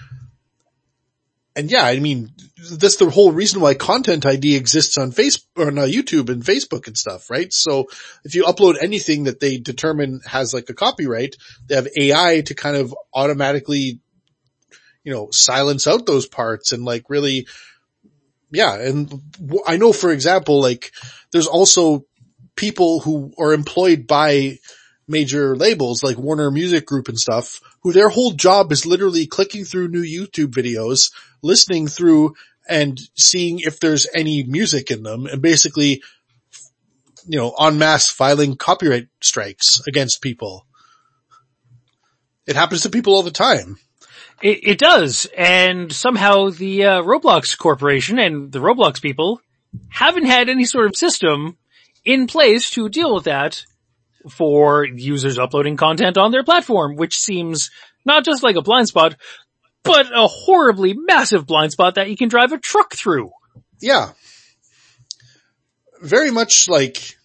[1.56, 2.30] and yeah, I mean,
[2.72, 6.44] that's the whole reason why content ID exists on Facebook or on uh, YouTube and
[6.44, 7.52] Facebook and stuff, right?
[7.52, 7.88] So
[8.24, 11.36] if you upload anything that they determine has like a copyright,
[11.68, 14.00] they have AI to kind of automatically,
[15.04, 17.48] you know, silence out those parts and like really,
[18.52, 18.76] yeah.
[18.76, 19.12] And
[19.68, 20.92] I know, for example, like
[21.32, 22.06] there's also
[22.56, 24.60] people who are employed by
[25.08, 29.66] major labels like Warner Music Group and stuff, who their whole job is literally clicking
[29.66, 31.12] through new YouTube videos,
[31.42, 32.36] listening through
[32.68, 36.02] and seeing if there's any music in them and basically,
[37.28, 40.66] you know, en masse filing copyright strikes against people.
[42.46, 43.78] It happens to people all the time.
[44.42, 45.28] It, it does.
[45.38, 49.42] And somehow the uh, Roblox Corporation and the Roblox people
[49.90, 51.58] haven't had any sort of system
[52.04, 53.66] in place to deal with that
[54.30, 57.70] for users uploading content on their platform, which seems
[58.06, 59.16] not just like a blind spot,
[59.84, 63.32] but a horribly massive blind spot that you can drive a truck through.
[63.80, 64.12] Yeah.
[66.02, 67.18] Very much like,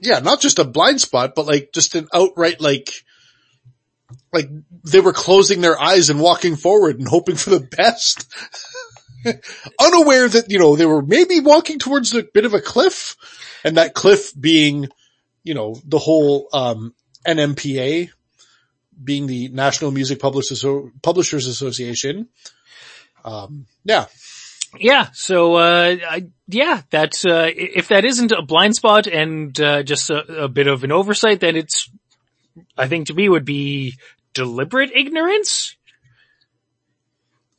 [0.00, 2.90] yeah, not just a blind spot, but like just an outright like,
[4.32, 4.48] like
[4.84, 8.32] they were closing their eyes and walking forward and hoping for the best.
[9.80, 13.16] Unaware that, you know, they were maybe walking towards a bit of a cliff
[13.64, 14.88] and that cliff being,
[15.44, 16.94] you know, the whole, um,
[17.26, 18.10] NMPA
[19.02, 20.64] being the National Music Publishers,
[21.02, 22.28] Publishers Association.
[23.24, 24.06] Um, yeah.
[24.78, 25.08] Yeah.
[25.12, 30.10] So, uh, I, yeah, that's, uh, if that isn't a blind spot and, uh, just
[30.10, 31.90] a, a bit of an oversight, then it's,
[32.76, 33.94] I think to me would be
[34.34, 35.76] deliberate ignorance.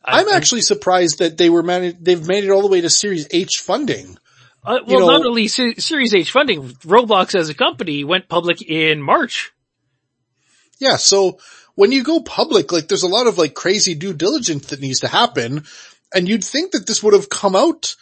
[0.05, 3.27] I'm actually surprised that they were managed, they've made it all the way to Series
[3.31, 4.17] H funding.
[4.65, 8.61] Uh, well, you know, not only Series H funding, Roblox as a company went public
[8.61, 9.51] in March.
[10.79, 11.39] Yeah, so
[11.75, 15.01] when you go public, like there's a lot of like crazy due diligence that needs
[15.01, 15.65] to happen,
[16.13, 17.95] and you'd think that this would have come out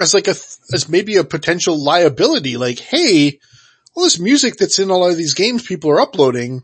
[0.00, 0.36] as like a,
[0.72, 3.40] as maybe a potential liability, like, hey,
[3.94, 6.62] all this music that's in a lot of these games people are uploading,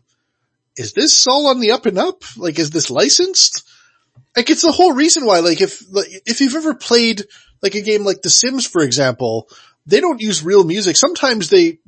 [0.77, 2.23] is this all on the up and up?
[2.37, 3.67] Like, is this licensed?
[4.35, 7.23] Like, it's the whole reason why, like, if, like, if you've ever played
[7.65, 9.49] like a game like The Sims, for example,
[9.87, 10.95] they don't use real music.
[10.95, 11.79] Sometimes they,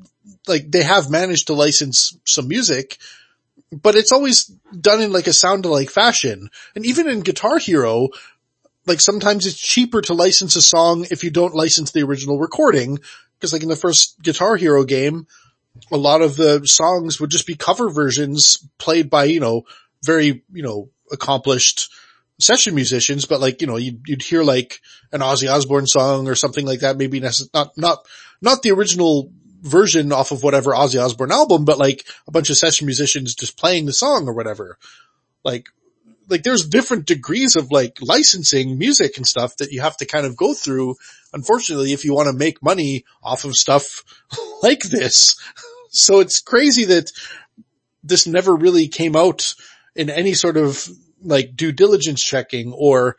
[0.47, 2.97] like, they have managed to license some music,
[3.71, 4.45] but it's always
[4.81, 6.49] done in like a sound alike fashion.
[6.75, 8.09] And even in Guitar Hero,
[8.87, 12.97] like sometimes it's cheaper to license a song if you don't license the original recording.
[13.39, 15.27] Cause like in the first Guitar Hero game,
[15.91, 19.61] a lot of the songs would just be cover versions played by, you know,
[20.03, 21.91] very, you know, accomplished
[22.39, 26.35] session musicians, but like, you know, you'd, you'd hear like an Ozzy Osbourne song or
[26.35, 28.05] something like that, maybe not, not,
[28.41, 32.57] not the original version off of whatever Ozzy Osbourne album, but like a bunch of
[32.57, 34.77] session musicians just playing the song or whatever.
[35.43, 35.69] Like,
[36.29, 40.25] like there's different degrees of like licensing music and stuff that you have to kind
[40.25, 40.95] of go through.
[41.33, 44.03] Unfortunately, if you want to make money off of stuff
[44.63, 45.39] like this.
[45.89, 47.11] So it's crazy that
[48.03, 49.55] this never really came out
[49.95, 50.87] in any sort of
[51.21, 53.17] like due diligence checking or,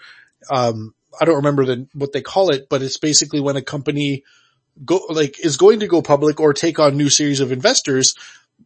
[0.51, 4.25] um, I don't remember the, what they call it, but it's basically when a company
[4.85, 8.15] go, like, is going to go public or take on new series of investors,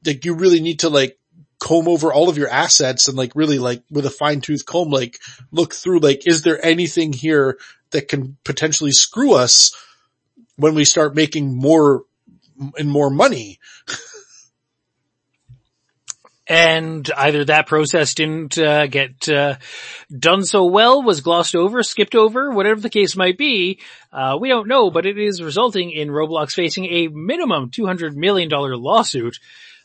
[0.05, 1.19] like you really need to like
[1.61, 4.91] comb over all of your assets and like really like with a fine tooth comb,
[4.91, 5.19] like
[5.53, 7.57] look through like, is there anything here
[7.93, 9.73] that can potentially screw us
[10.57, 12.03] when we start making more
[12.77, 13.61] and more money?
[16.53, 19.57] and either that process didn't uh, get uh,
[20.15, 23.81] done so well, was glossed over, skipped over, whatever the case might be.
[24.13, 28.51] Uh, we don't know, but it is resulting in Roblox facing a minimum $200 million
[28.51, 29.39] lawsuit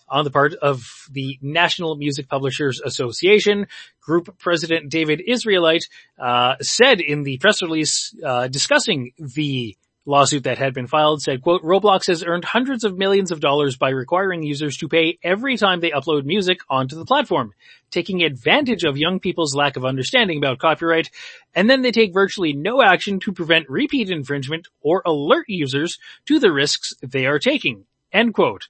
[0.10, 3.68] on the part of the National Music Publishers Association.
[4.02, 5.88] Group President David Israelite
[6.20, 9.78] uh, said in the press release uh, discussing the
[10.08, 13.76] lawsuit that had been filed said, quote, Roblox has earned hundreds of millions of dollars
[13.76, 17.54] by requiring users to pay every time they upload music onto the platform,
[17.92, 21.12] taking advantage of young people's lack of understanding about copyright,
[21.54, 26.40] and then they take virtually no action to prevent repeat infringement or alert users to
[26.40, 28.68] the risks they are taking, end quote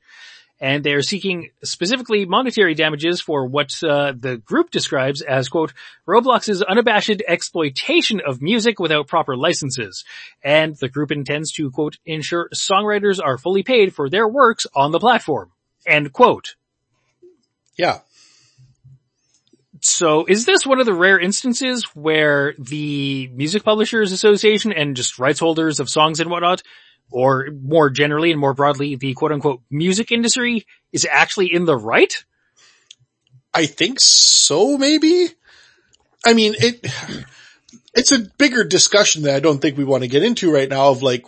[0.60, 5.74] and they are seeking specifically monetary damages for what uh, the group describes as quote
[6.08, 10.04] Roblox's unabashed exploitation of music without proper licenses,
[10.44, 14.92] and the group intends to quote ensure songwriters are fully paid for their works on
[14.92, 15.52] the platform.
[15.86, 16.56] End quote.
[17.78, 18.00] Yeah.
[19.82, 25.20] So is this one of the rare instances where the Music Publishers Association and just
[25.20, 26.64] rights holders of songs and whatnot
[27.12, 31.78] or more generally and more broadly, the quote unquote music industry is actually in the
[31.78, 32.24] right?
[33.54, 35.30] I think so, maybe.
[36.26, 36.86] I mean, it,
[37.94, 40.90] it's a bigger discussion that I don't think we want to get into right now
[40.90, 41.26] of like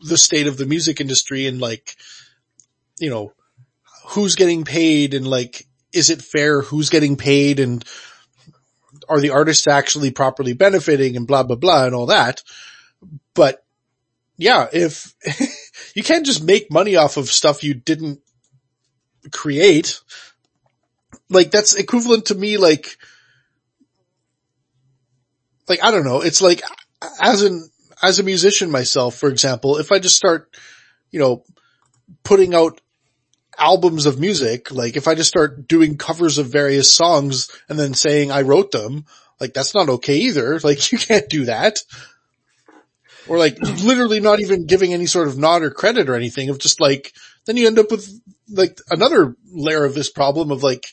[0.00, 1.96] the state of the music industry and like,
[2.98, 3.32] you know,
[4.06, 6.62] who's getting paid and like, is it fair?
[6.62, 7.84] Who's getting paid and
[9.08, 12.42] are the artists actually properly benefiting and blah, blah, blah and all that.
[13.34, 13.64] But
[14.36, 15.14] yeah, if
[15.94, 18.20] you can't just make money off of stuff you didn't
[19.32, 20.00] create,
[21.28, 22.96] like that's equivalent to me like,
[25.68, 26.62] like I don't know, it's like
[27.20, 27.68] as an,
[28.02, 30.54] as a musician myself, for example, if I just start,
[31.10, 31.42] you know,
[32.22, 32.80] putting out
[33.58, 37.94] albums of music, like if I just start doing covers of various songs and then
[37.94, 39.06] saying I wrote them,
[39.40, 40.60] like that's not okay either.
[40.64, 41.78] Like you can't do that.
[43.28, 46.58] Or like literally not even giving any sort of nod or credit or anything of
[46.58, 47.12] just like,
[47.46, 48.08] then you end up with
[48.48, 50.86] like another layer of this problem of like,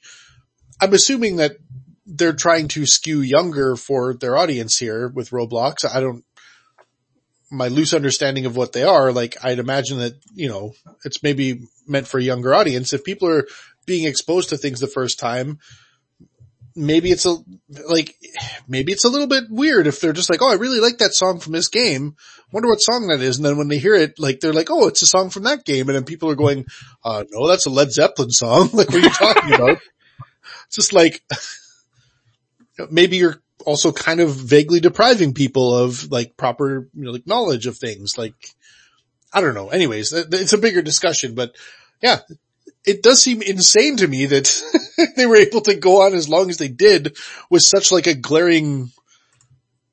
[0.81, 1.57] I'm assuming that
[2.05, 5.86] they're trying to skew younger for their audience here with Roblox.
[5.86, 6.25] I don't,
[7.51, 10.73] my loose understanding of what they are, like I'd imagine that, you know,
[11.05, 12.93] it's maybe meant for a younger audience.
[12.93, 13.45] If people are
[13.86, 15.59] being exposed to things the first time,
[16.76, 17.36] maybe it's a,
[17.89, 18.15] like,
[18.67, 21.13] maybe it's a little bit weird if they're just like, oh, I really like that
[21.13, 22.15] song from this game.
[22.51, 23.38] Wonder what song that is.
[23.38, 25.65] And then when they hear it, like, they're like, oh, it's a song from that
[25.65, 25.89] game.
[25.89, 26.65] And then people are going,
[27.03, 28.69] uh, no, that's a Led Zeppelin song.
[28.74, 29.78] like, what are you talking about?
[30.67, 31.24] It's just like,
[32.89, 37.67] maybe you're also kind of vaguely depriving people of like proper, you know, like knowledge
[37.67, 38.17] of things.
[38.17, 38.36] Like,
[39.32, 39.69] I don't know.
[39.69, 41.55] Anyways, it's a bigger discussion, but
[42.01, 42.19] yeah,
[42.86, 44.61] it does seem insane to me that
[45.15, 47.15] they were able to go on as long as they did
[47.49, 48.91] with such like a glaring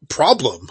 [0.09, 0.71] problem.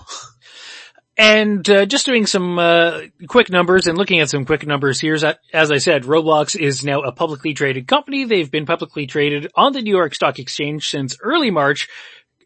[1.17, 5.17] And uh, just doing some uh, quick numbers and looking at some quick numbers here,
[5.53, 8.23] as I said, Roblox is now a publicly traded company.
[8.23, 11.89] They've been publicly traded on the New York Stock Exchange since early March,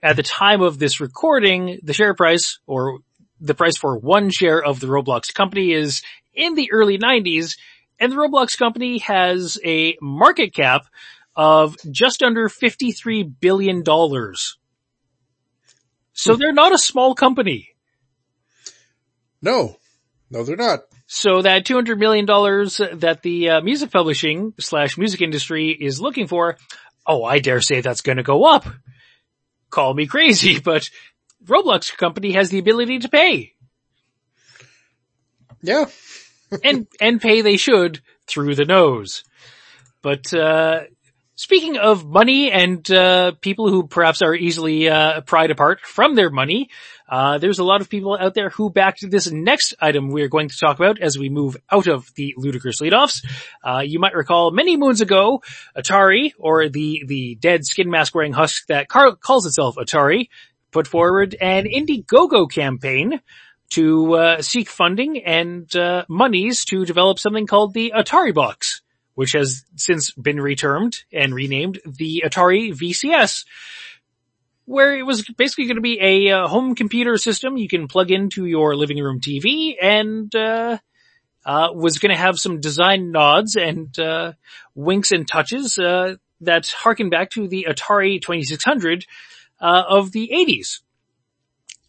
[0.04, 3.00] at the time of this recording, the share price or
[3.40, 6.02] the price for one share of the Roblox company is
[6.34, 7.54] in the early 90s
[8.04, 10.86] and the Roblox company has a market cap
[11.36, 13.84] of just under $53 billion.
[16.14, 16.40] So hmm.
[16.40, 17.70] they're not a small company.
[19.42, 19.78] No,
[20.30, 20.82] no, they're not.
[21.08, 22.26] So that $200 million
[23.00, 26.58] that the uh, music publishing slash music industry is looking for,
[27.06, 28.66] oh, I dare say that's going to go up
[29.74, 30.90] call me crazy, but
[31.44, 33.54] Roblox company has the ability to pay.
[35.62, 35.86] Yeah.
[36.64, 39.24] And, and pay they should through the nose.
[40.02, 40.82] But, uh,
[41.36, 46.30] speaking of money and, uh, people who perhaps are easily, uh, pried apart from their
[46.30, 46.70] money,
[47.10, 50.50] uh, there's a lot of people out there who backed this next item we're going
[50.50, 53.24] to talk about as we move out of the ludicrous leadoffs.
[53.64, 55.42] Uh, you might recall many moons ago,
[55.78, 60.30] Atari, or the, the dead skin mask wearing husk that car- calls itself Atari,
[60.72, 63.22] put forward an Indiegogo campaign
[63.74, 68.82] to uh, seek funding and uh, monies to develop something called the Atari Box,
[69.16, 73.46] which has since been retermed and renamed the Atari VCS
[74.66, 78.12] where it was basically going to be a uh, home computer system you can plug
[78.12, 80.78] into your living room TV and, uh,
[81.46, 84.32] uh, was going to have some design nods and, uh,
[84.74, 85.78] winks and touches,
[86.44, 89.06] that harken back to the Atari 2600,
[89.60, 90.82] uh, of the 80s.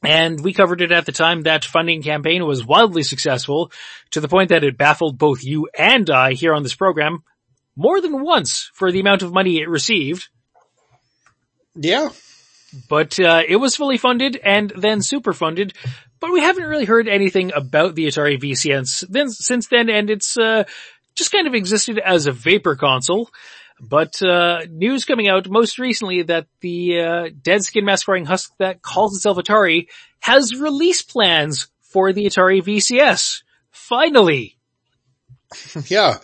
[0.07, 1.43] And we covered it at the time.
[1.43, 3.73] That funding campaign was wildly successful
[4.11, 7.23] to the point that it baffled both you and I here on this program
[7.77, 10.29] more than once for the amount of money it received.
[11.75, 12.11] Yeah,
[12.89, 15.75] but uh, it was fully funded and then super funded.
[16.21, 20.37] But we haven't really heard anything about the Atari VCS then since then, and it's
[20.37, 20.65] uh,
[21.15, 23.31] just kind of existed as a vapor console.
[23.81, 28.53] But uh, news coming out most recently that the uh, dead skin mask wearing husk
[28.59, 29.89] that calls itself Atari
[30.21, 33.43] has release plans for the Atari VCS.
[33.71, 34.57] Finally.
[35.87, 36.19] yeah.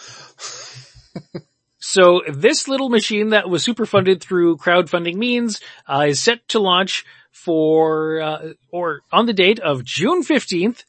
[1.80, 6.60] So this little machine that was super funded through crowdfunding means uh, is set to
[6.60, 10.84] launch for uh, or on the date of June 15th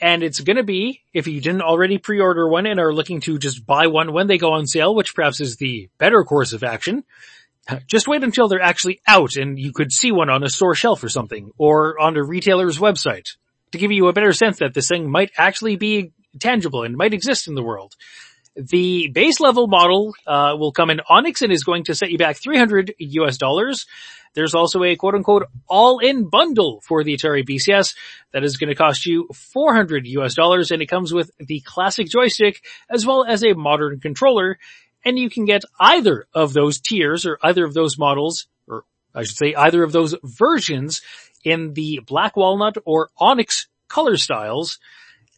[0.00, 3.38] and it's going to be if you didn't already pre-order one and are looking to
[3.38, 6.62] just buy one when they go on sale, which perhaps is the better course of
[6.64, 7.04] action.
[7.86, 11.02] Just wait until they're actually out and you could see one on a store shelf
[11.02, 13.36] or something or on a retailer's website
[13.72, 17.14] to give you a better sense that this thing might actually be tangible and might
[17.14, 17.94] exist in the world.
[18.56, 22.18] The base level model uh, will come in Onyx and is going to set you
[22.18, 23.86] back 300 US dollars.
[24.34, 27.94] There's also a quote unquote all-in bundle for the Atari VCS
[28.32, 32.08] that is going to cost you 400 US dollars and it comes with the classic
[32.08, 34.58] joystick as well as a modern controller
[35.04, 38.84] and you can get either of those tiers or either of those models or
[39.14, 41.02] I should say either of those versions
[41.44, 44.78] in the black walnut or onyx color styles.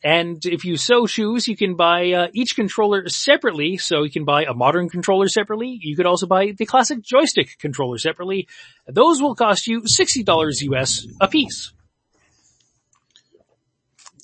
[0.07, 3.77] And if you so choose, you can buy uh, each controller separately.
[3.77, 5.81] So you can buy a modern controller separately.
[5.83, 8.47] You could also buy the classic joystick controller separately.
[8.87, 11.73] Those will cost you $60 US a piece.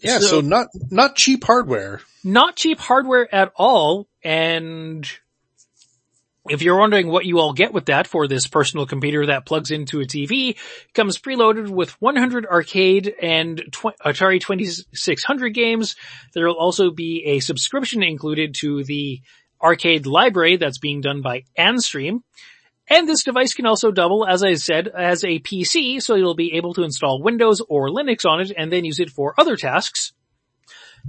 [0.01, 2.01] Yeah, so, so not, not cheap hardware.
[2.23, 4.07] Not cheap hardware at all.
[4.23, 5.05] And
[6.49, 9.71] if you're wondering what you all get with that for this personal computer that plugs
[9.71, 10.57] into a TV,
[10.93, 15.95] comes preloaded with 100 arcade and tw- Atari 2600 games.
[16.35, 19.21] There will also be a subscription included to the
[19.63, 22.23] arcade library that's being done by Antstream.
[22.89, 26.55] And this device can also double, as I said, as a PC, so you'll be
[26.55, 30.13] able to install Windows or Linux on it and then use it for other tasks.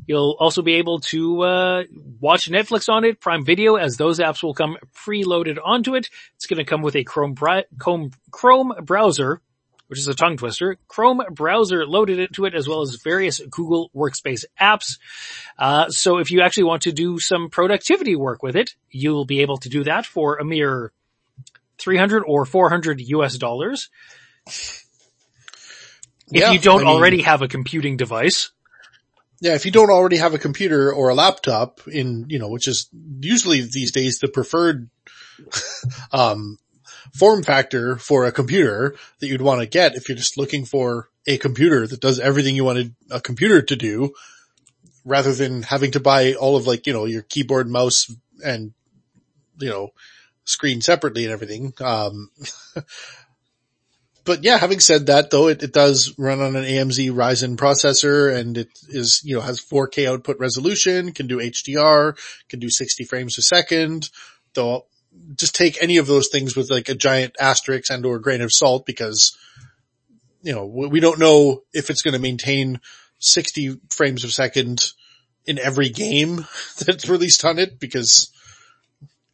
[0.05, 1.83] You'll also be able to uh,
[2.19, 6.09] watch Netflix on it, Prime Video, as those apps will come preloaded onto it.
[6.35, 9.41] It's going to come with a Chrome, Chrome, Chrome browser,
[9.87, 10.77] which is a tongue twister.
[10.87, 14.97] Chrome browser loaded into it, as well as various Google Workspace apps.
[15.57, 19.41] Uh, so if you actually want to do some productivity work with it, you'll be
[19.41, 20.91] able to do that for a mere
[21.77, 23.89] 300 or 400 US dollars.
[24.47, 28.51] If yeah, you don't I mean, already have a computing device.
[29.43, 32.65] Yeah, if you don't already have a computer or a laptop in, you know, which
[32.65, 32.87] is
[33.19, 34.89] usually these days the preferred,
[36.13, 36.57] um,
[37.13, 41.09] form factor for a computer that you'd want to get if you're just looking for
[41.27, 44.13] a computer that does everything you wanted a computer to do
[45.03, 48.09] rather than having to buy all of like, you know, your keyboard, mouse
[48.45, 48.71] and,
[49.57, 49.89] you know,
[50.45, 51.73] screen separately and everything.
[51.81, 52.29] Um,
[54.26, 58.34] but yeah, having said that though, it, it does run on an AMD Ryzen processor
[58.36, 62.17] and it is, you know, has 4K output resolution, can do HDR,
[62.49, 64.09] can do 60 frames a second.
[64.53, 64.86] Though
[65.36, 68.51] just take any of those things with like a giant asterisk and or grain of
[68.51, 69.38] salt because,
[70.41, 72.80] you know, we don't know if it's going to maintain
[73.19, 74.84] 60 frames a second
[75.45, 76.45] in every game
[76.86, 78.32] that's released on it because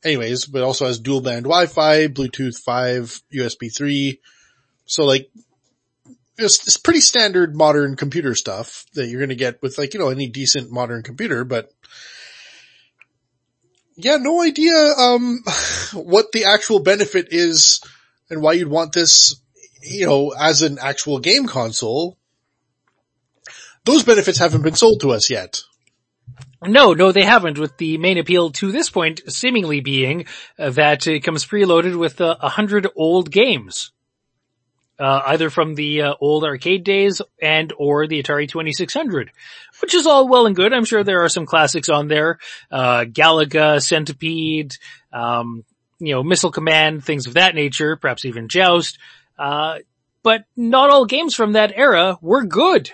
[0.04, 4.20] anyways, but also has dual band Wi-Fi, Bluetooth 5, USB 3,
[4.90, 5.30] so like,
[6.40, 10.00] it's, it's pretty standard modern computer stuff that you're going to get with like, you
[10.00, 11.72] know, any decent modern computer, but
[13.96, 15.44] yeah, no idea, um,
[15.94, 17.82] what the actual benefit is
[18.32, 19.40] and why you'd want this,
[19.84, 22.18] you know, as an actual game console.
[23.86, 25.62] Those benefits haven't been sold to us yet.
[26.64, 27.60] No, no, they haven't.
[27.60, 30.26] With the main appeal to this point seemingly being
[30.58, 33.92] that it comes preloaded with uh, a uh, hundred old games
[35.00, 39.32] uh, either from the uh, old arcade days and or the Atari 2600,
[39.82, 40.74] which is all well and good.
[40.74, 42.40] I'm sure there are some classics on there,
[42.70, 44.76] uh, Galaga, Centipede,
[45.14, 45.64] um,
[46.00, 48.98] you know, Missile Command, things of that nature, perhaps even Joust.
[49.38, 49.80] Uh,
[50.22, 52.92] but not all games from that era were good.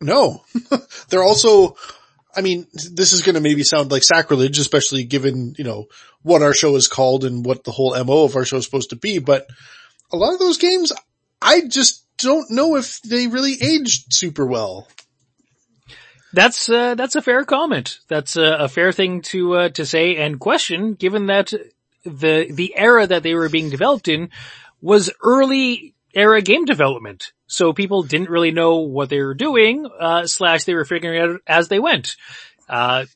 [0.00, 0.44] No,
[1.08, 1.76] they're also,
[2.34, 5.86] I mean, this is going to maybe sound like sacrilege, especially given, you know,
[6.22, 8.90] what our show is called and what the whole MO of our show is supposed
[8.90, 9.46] to be, but
[10.12, 10.92] a lot of those games,
[11.40, 14.88] I just don't know if they really aged super well.
[16.32, 17.98] That's uh, that's a fair comment.
[18.08, 21.52] That's a, a fair thing to uh, to say and question, given that
[22.04, 24.30] the the era that they were being developed in
[24.80, 27.32] was early era game development.
[27.46, 31.30] So people didn't really know what they were doing, uh, slash they were figuring it
[31.30, 32.16] out as they went.
[32.68, 33.06] Uh,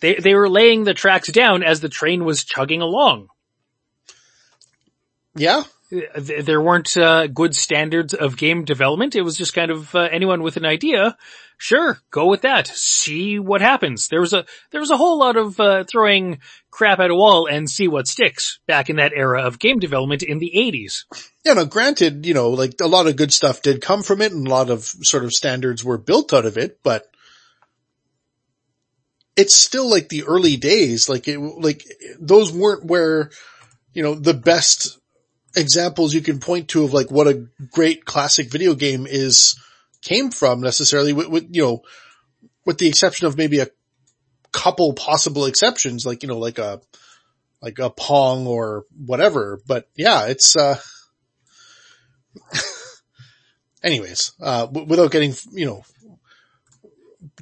[0.00, 3.28] they they were laying the tracks down as the train was chugging along.
[5.34, 5.62] Yeah,
[6.16, 9.14] there weren't uh, good standards of game development.
[9.14, 11.16] It was just kind of uh, anyone with an idea,
[11.58, 12.66] sure, go with that.
[12.68, 14.08] See what happens.
[14.08, 16.40] There was a there was a whole lot of uh, throwing
[16.70, 20.22] crap at a wall and see what sticks back in that era of game development
[20.22, 21.04] in the 80s.
[21.44, 24.32] Yeah, no, granted, you know, like a lot of good stuff did come from it
[24.32, 27.06] and a lot of sort of standards were built out of it, but
[29.36, 31.08] it's still like the early days.
[31.08, 31.84] Like it, like
[32.18, 33.30] those weren't where,
[33.92, 34.98] you know, the best
[35.56, 39.58] examples you can point to of like what a great classic video game is
[40.02, 41.82] came from necessarily with, with, you know,
[42.64, 43.68] with the exception of maybe a
[44.52, 46.80] couple possible exceptions, like, you know, like a,
[47.60, 49.60] like a Pong or whatever.
[49.66, 50.76] But yeah, it's, uh,
[53.82, 55.84] anyways, uh, w- without getting, you know,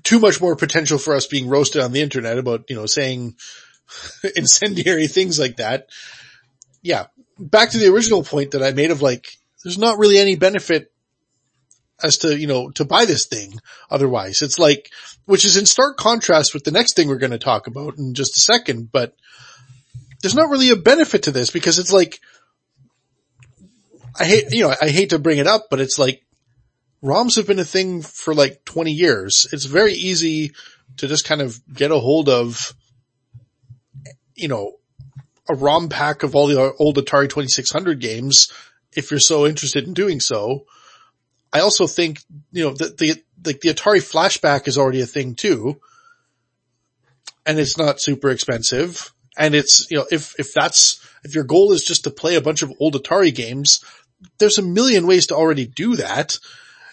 [0.02, 3.36] too much more potential for us being roasted on the internet about, you know, saying
[4.36, 5.88] incendiary things like that.
[6.82, 7.06] Yeah,
[7.40, 9.26] back to the original point that I made of like,
[9.64, 10.92] there's not really any benefit
[12.02, 13.60] as to, you know, to buy this thing
[13.90, 14.42] otherwise.
[14.42, 14.90] It's like,
[15.24, 18.14] which is in stark contrast with the next thing we're going to talk about in
[18.14, 19.14] just a second, but
[20.22, 22.20] there's not really a benefit to this because it's like,
[24.18, 26.24] I hate, you know, I hate to bring it up, but it's like
[27.02, 29.46] ROMs have been a thing for like 20 years.
[29.52, 30.52] It's very easy
[30.98, 32.74] to just kind of get a hold of,
[34.34, 34.72] you know,
[35.50, 38.52] a ROM pack of all the old Atari 2600 games
[38.94, 40.66] if you're so interested in doing so.
[41.52, 42.20] I also think,
[42.52, 45.80] you know, that the, like the Atari flashback is already a thing too.
[47.44, 49.12] And it's not super expensive.
[49.36, 52.40] And it's, you know, if, if that's, if your goal is just to play a
[52.40, 53.84] bunch of old Atari games,
[54.38, 56.38] there's a million ways to already do that.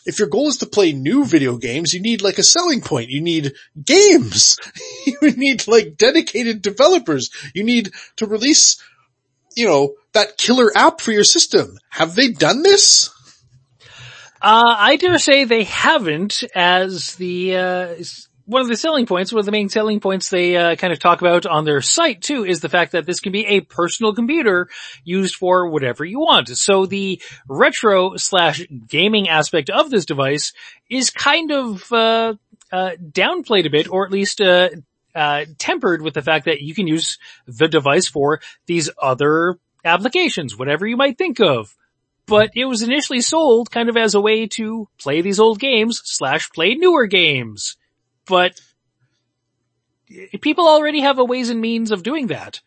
[0.08, 3.10] If your goal is to play new video games, you need like a selling point.
[3.10, 3.53] You need
[3.84, 4.58] games.
[5.05, 7.30] you need like dedicated developers.
[7.53, 8.82] You need to release,
[9.55, 11.78] you know, that killer app for your system.
[11.89, 13.10] Have they done this?
[14.41, 17.95] Uh, I dare say they haven't as the, uh,
[18.48, 21.00] one of the selling points, one of the main selling points they uh, kind of
[21.00, 24.16] talk about on their site too is the fact that this can be a personal
[24.16, 24.70] computer
[25.04, 26.48] used for whatever you want.
[26.58, 30.54] So the retro slash gaming aspect of this device
[30.89, 32.36] is kind of uh,
[32.72, 34.70] uh, downplayed a bit, or at least uh,
[35.14, 37.18] uh, tempered with the fact that you can use
[37.48, 41.76] the device for these other applications, whatever you might think of
[42.30, 46.02] but it was initially sold kind of as a way to play these old games
[46.04, 47.78] slash play newer games
[48.28, 48.59] but
[50.41, 52.61] people already have a ways and means of doing that.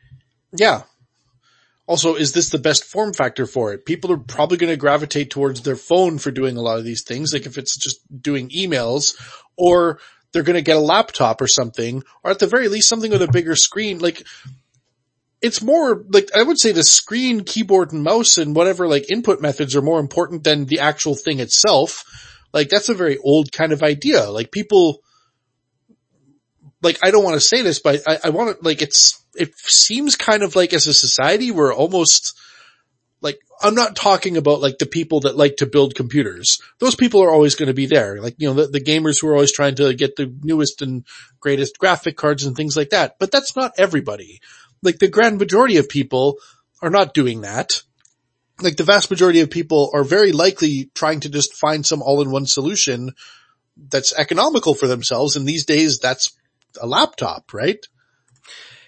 [0.52, 0.82] Yeah.
[1.86, 3.84] Also, is this the best form factor for it?
[3.84, 7.02] People are probably going to gravitate towards their phone for doing a lot of these
[7.02, 7.32] things.
[7.32, 9.16] Like if it's just doing emails
[9.56, 9.98] or
[10.32, 13.22] they're going to get a laptop or something, or at the very least something with
[13.22, 13.98] a bigger screen.
[13.98, 14.22] Like
[15.42, 19.40] it's more like I would say the screen, keyboard and mouse and whatever like input
[19.40, 22.04] methods are more important than the actual thing itself.
[22.52, 24.30] Like that's a very old kind of idea.
[24.30, 25.00] Like people,
[26.82, 29.56] like I don't want to say this, but I, I want to like it's it
[29.56, 32.38] seems kind of like as a society we're almost
[33.20, 36.60] like I'm not talking about like the people that like to build computers.
[36.78, 38.20] Those people are always going to be there.
[38.20, 41.04] Like you know the, the gamers who are always trying to get the newest and
[41.38, 43.16] greatest graphic cards and things like that.
[43.18, 44.40] But that's not everybody.
[44.82, 46.38] Like the grand majority of people
[46.80, 47.82] are not doing that.
[48.62, 52.46] Like the vast majority of people are very likely trying to just find some all-in-one
[52.46, 53.12] solution
[53.88, 55.36] that's economical for themselves.
[55.36, 56.36] And these days that's
[56.80, 57.84] a laptop, right?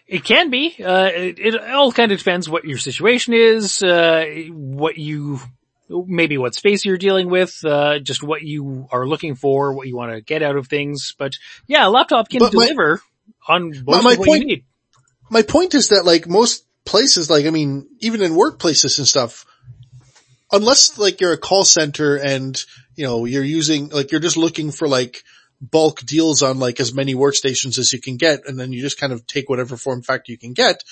[0.06, 0.76] It can be.
[0.78, 5.40] Uh, it, it, all kind of depends what your situation is, uh, what you,
[5.88, 9.96] maybe what space you're dealing with, uh, just what you are looking for, what you
[9.96, 11.14] want to get out of things.
[11.16, 13.00] But yeah, a laptop can but deliver
[13.48, 14.64] my, on most my, my point,
[15.30, 19.46] My point is that like most places, like I mean, even in workplaces and stuff,
[20.50, 22.62] unless like you're a call center and
[22.94, 25.24] you know you're using like you're just looking for like
[25.62, 28.98] bulk deals on like as many workstations as you can get and then you just
[28.98, 30.82] kind of take whatever form factor you can get.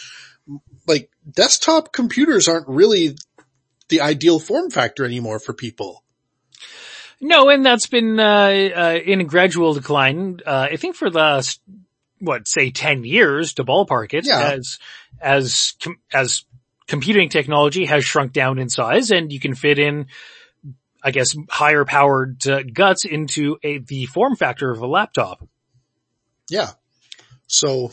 [0.86, 3.16] Like desktop computers aren't really
[3.88, 6.04] the ideal form factor anymore for people.
[7.20, 11.18] No, and that's been, uh, uh, in a gradual decline, uh, I think for the
[11.18, 11.60] last,
[12.18, 14.52] what, say 10 years to ballpark it yeah.
[14.52, 14.78] as,
[15.20, 15.74] as,
[16.14, 16.44] as
[16.86, 20.06] computing technology has shrunk down in size and you can fit in
[21.02, 25.46] I guess, higher powered uh, guts into a, the form factor of a laptop.
[26.48, 26.70] Yeah.
[27.46, 27.92] So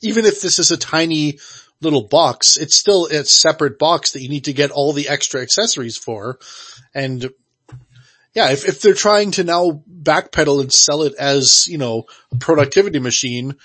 [0.00, 1.38] even if this is a tiny
[1.80, 5.40] little box, it's still a separate box that you need to get all the extra
[5.40, 6.38] accessories for.
[6.94, 7.30] And
[8.34, 12.36] yeah, if, if they're trying to now backpedal and sell it as, you know, a
[12.36, 13.56] productivity machine,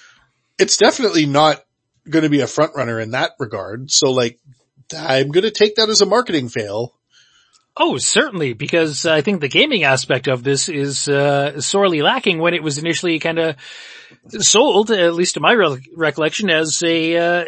[0.57, 1.63] it's definitely not
[2.09, 3.91] going to be a front runner in that regard.
[3.91, 4.39] So like,
[4.97, 6.93] I'm going to take that as a marketing fail.
[7.79, 12.55] Oh, certainly, because I think the gaming aspect of this is uh, sorely lacking when
[12.55, 13.55] it was initially kind of
[14.39, 17.45] sold, at least to my re- recollection, as a uh,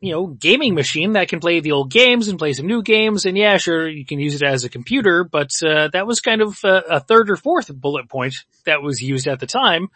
[0.00, 3.24] you know gaming machine that can play the old games and play some new games.
[3.24, 6.42] And yeah, sure, you can use it as a computer, but uh, that was kind
[6.42, 8.34] of a, a third or fourth bullet point
[8.66, 9.88] that was used at the time,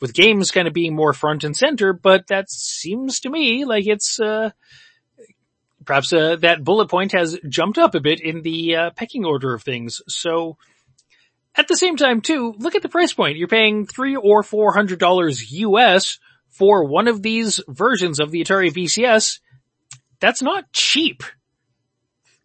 [0.00, 1.92] with games kind of being more front and center.
[1.92, 4.52] But that seems to me like it's uh,
[5.88, 9.54] perhaps uh, that bullet point has jumped up a bit in the uh, pecking order
[9.54, 10.02] of things.
[10.06, 10.58] So
[11.54, 13.38] at the same time too, look at the price point.
[13.38, 16.18] You're paying three or four hundred dollars US
[16.50, 19.40] for one of these versions of the Atari VCS.
[20.20, 21.22] That's not cheap.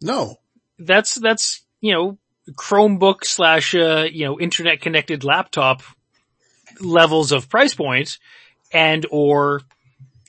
[0.00, 0.36] No.
[0.78, 2.18] That's, that's, you know,
[2.52, 5.82] Chromebook slash, uh, you know, internet connected laptop
[6.80, 8.18] levels of price point
[8.72, 9.60] and or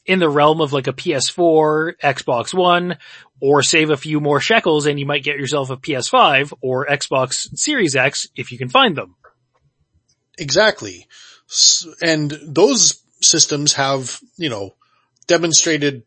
[0.05, 2.97] in the realm of like a PS4, Xbox One,
[3.41, 7.57] or save a few more shekels and you might get yourself a PS5 or Xbox
[7.57, 9.15] Series X if you can find them.
[10.37, 11.07] Exactly.
[12.01, 14.75] And those systems have, you know,
[15.27, 16.03] demonstrated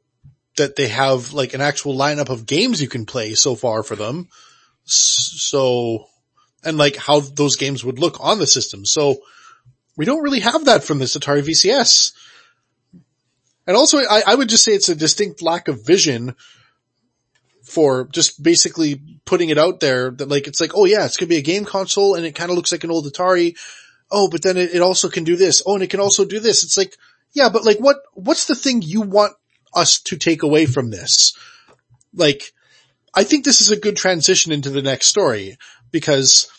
[0.57, 3.97] that they have like an actual lineup of games you can play so far for
[3.97, 4.29] them.
[4.85, 6.07] So,
[6.65, 8.85] and like how those games would look on the system.
[8.85, 9.19] So
[9.97, 12.13] we don't really have that from this Atari VCS.
[13.69, 16.35] And also I, I would just say it's a distinct lack of vision
[17.65, 21.29] for just basically putting it out there that like, it's like, oh yeah, it's going
[21.29, 23.59] to be a game console and it kind of looks like an old Atari.
[24.11, 25.63] Oh, but then it, it also can do this.
[25.67, 26.65] Oh, and it can also do this.
[26.65, 26.97] It's like,
[27.35, 29.35] yeah, but like what, what's the thing you want
[29.75, 31.37] us to take away from this?
[32.15, 32.55] Like,
[33.15, 35.59] I think this is a good transition into the next story
[35.91, 36.51] because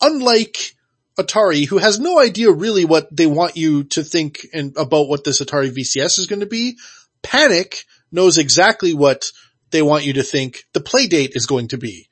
[0.00, 0.74] unlike
[1.20, 5.24] Atari, who has no idea really what they want you to think and about what
[5.24, 6.76] this Atari VCS is going to be,
[7.22, 9.30] Panic knows exactly what
[9.70, 12.08] they want you to think the Playdate is going to be.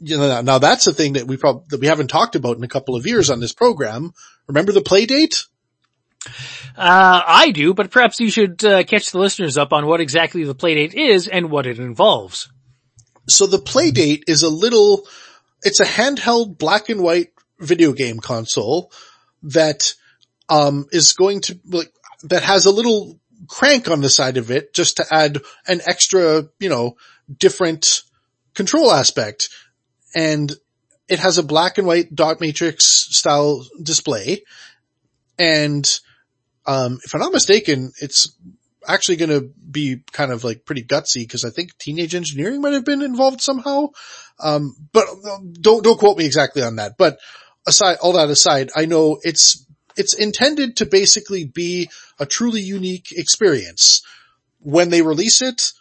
[0.00, 2.64] You know, now that's a thing that we probably, that we haven't talked about in
[2.64, 4.12] a couple of years on this program.
[4.48, 5.44] Remember the Playdate?
[6.76, 10.44] Uh, I do, but perhaps you should uh, catch the listeners up on what exactly
[10.44, 12.48] the playdate is and what it involves.
[13.28, 15.06] So the playdate is a little,
[15.62, 17.33] it's a handheld black and white
[17.64, 18.92] video game console
[19.42, 19.94] that,
[20.48, 21.92] um, is going to, like,
[22.24, 26.44] that has a little crank on the side of it just to add an extra,
[26.58, 26.96] you know,
[27.38, 28.02] different
[28.54, 29.48] control aspect.
[30.14, 30.52] And
[31.08, 34.44] it has a black and white dot matrix style display.
[35.38, 35.86] And
[36.66, 38.34] um, if I'm not mistaken, it's
[38.86, 42.74] actually going to be kind of like pretty gutsy because I think teenage engineering might
[42.74, 43.88] have been involved somehow.
[44.40, 45.06] Um, but
[45.60, 46.96] don't, don't quote me exactly on that.
[46.96, 47.18] But
[47.66, 49.64] aside, all that aside, I know it's,
[49.96, 54.02] it's intended to basically be a truly unique experience.
[54.60, 55.72] When they release it,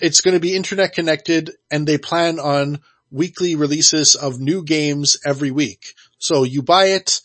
[0.00, 5.16] it's going to be internet connected and they plan on weekly releases of new games
[5.24, 5.94] every week.
[6.18, 7.20] So you buy it,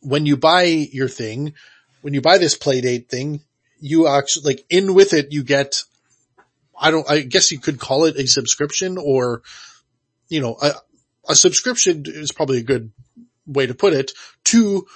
[0.00, 1.54] when you buy your thing,
[2.02, 3.40] when you buy this playdate thing,
[3.80, 5.82] you actually like in with it, you get,
[6.78, 9.42] I don't, I guess you could call it a subscription or,
[10.28, 10.72] you know, a,
[11.28, 12.92] a subscription is probably a good
[13.46, 14.12] way to put it
[14.44, 14.86] to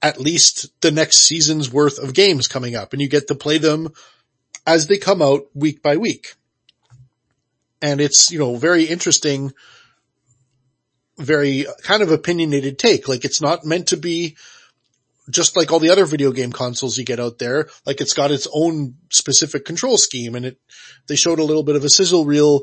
[0.00, 3.58] at least the next season's worth of games coming up and you get to play
[3.58, 3.88] them
[4.66, 6.34] as they come out week by week.
[7.80, 9.52] And it's, you know, very interesting
[11.18, 13.08] very kind of opinionated take.
[13.08, 14.36] Like it's not meant to be
[15.30, 17.68] just like all the other video game consoles you get out there.
[17.86, 20.58] Like it's got its own specific control scheme and it,
[21.06, 22.62] they showed a little bit of a sizzle reel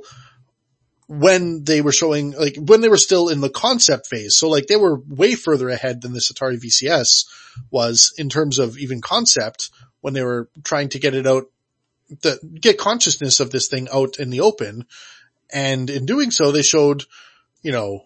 [1.10, 4.38] when they were showing, like when they were still in the concept phase.
[4.38, 7.26] So like they were way further ahead than this Atari VCS
[7.72, 11.45] was in terms of even concept when they were trying to get it out,
[12.22, 14.86] the, get consciousness of this thing out in the open.
[15.51, 17.05] And in doing so, they showed,
[17.64, 18.05] you know,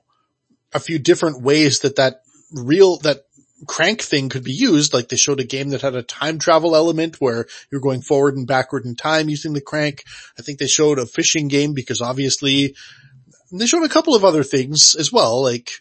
[0.74, 2.22] a few different ways that that
[2.54, 3.26] real, that
[3.68, 4.94] crank thing could be used.
[4.94, 8.36] Like they showed a game that had a time travel element where you're going forward
[8.36, 10.04] and backward in time using the crank.
[10.38, 12.76] I think they showed a fishing game because obviously
[13.52, 15.44] they showed a couple of other things as well.
[15.44, 15.72] Like,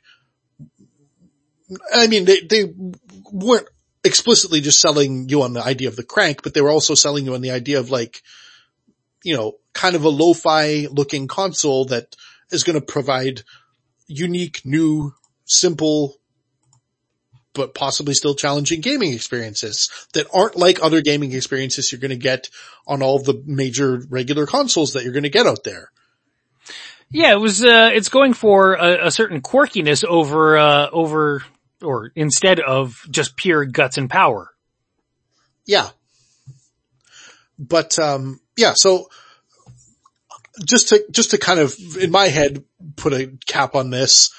[1.95, 2.73] I mean, they, they
[3.33, 3.69] weren't
[4.05, 7.25] explicitly just selling you on the idea of the crank, but they were also selling
[7.25, 8.23] you on the idea of like,
[9.23, 12.15] you know, kind of a lo-fi looking console that
[12.51, 13.43] is going to provide
[14.07, 15.15] unique, new,
[15.45, 16.17] simple,
[17.55, 22.17] but possibly still challenging gaming experiences that aren't like other gaming experiences you're going to
[22.17, 22.49] get
[22.87, 25.91] on all the major regular consoles that you're going to get out there.
[27.11, 31.45] Yeah, it was, uh, it's going for a, a certain quirkiness over, uh, over,
[31.83, 34.49] or instead of just pure guts and power.
[35.67, 35.91] Yeah.
[37.59, 39.09] But, um, yeah, so
[40.67, 42.65] just to, just to kind of, in my head,
[42.97, 44.33] put a cap on this,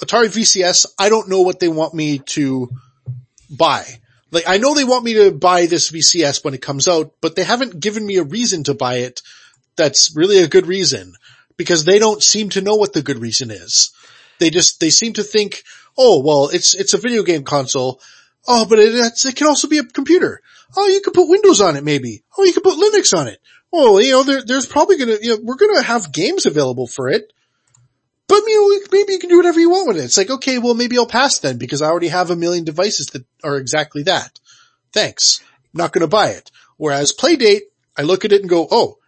[0.00, 2.70] Atari VCS, I don't know what they want me to
[3.50, 3.84] buy.
[4.30, 7.36] Like, I know they want me to buy this VCS when it comes out, but
[7.36, 9.22] they haven't given me a reason to buy it
[9.76, 11.14] that's really a good reason
[11.56, 13.92] because they don't seem to know what the good reason is.
[14.38, 15.62] They just, they seem to think,
[15.96, 18.00] oh, well, it's, it's a video game console.
[18.48, 20.40] Oh, but it, it can also be a computer.
[20.76, 22.22] Oh, you could put Windows on it maybe.
[22.36, 23.40] Oh, you could put Linux on it.
[23.70, 27.08] Well, you know, there, there's probably gonna, you know, we're gonna have games available for
[27.08, 27.32] it.
[28.28, 30.04] But maybe you can do whatever you want with it.
[30.04, 33.06] It's like, okay, well maybe I'll pass then because I already have a million devices
[33.08, 34.38] that are exactly that.
[34.92, 35.40] Thanks.
[35.74, 36.50] I'm not gonna buy it.
[36.76, 37.62] Whereas Playdate,
[37.96, 38.98] I look at it and go, oh,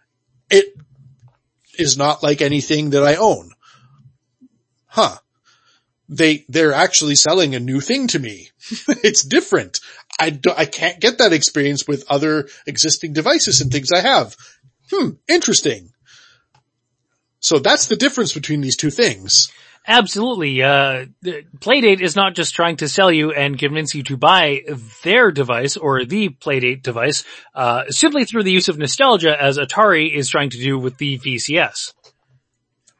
[0.49, 0.75] it
[1.77, 3.51] is not like anything that I own.
[4.87, 5.17] Huh.
[6.07, 8.49] They, they're actually selling a new thing to me.
[8.87, 9.79] it's different.
[10.19, 14.35] I, I can't get that experience with other existing devices and things I have.
[14.91, 15.89] Hmm, interesting.
[17.45, 19.51] So that's the difference between these two things.
[19.87, 20.63] Absolutely.
[20.63, 24.63] Uh, Playdate is not just trying to sell you and convince you to buy
[25.03, 27.23] their device or the Playdate device,
[27.53, 31.19] uh, simply through the use of nostalgia as Atari is trying to do with the
[31.19, 31.93] VCS.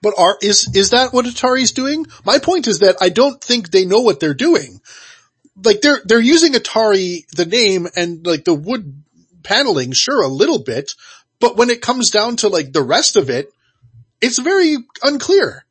[0.03, 2.05] But are, is, is that what Atari's doing?
[2.23, 4.79] My point is that I don't think they know what they're doing.
[5.63, 9.01] Like they're, they're using Atari, the name and like the wood
[9.41, 10.93] paneling, sure, a little bit,
[11.39, 13.49] but when it comes down to like the rest of it,
[14.25, 15.65] it's very unclear.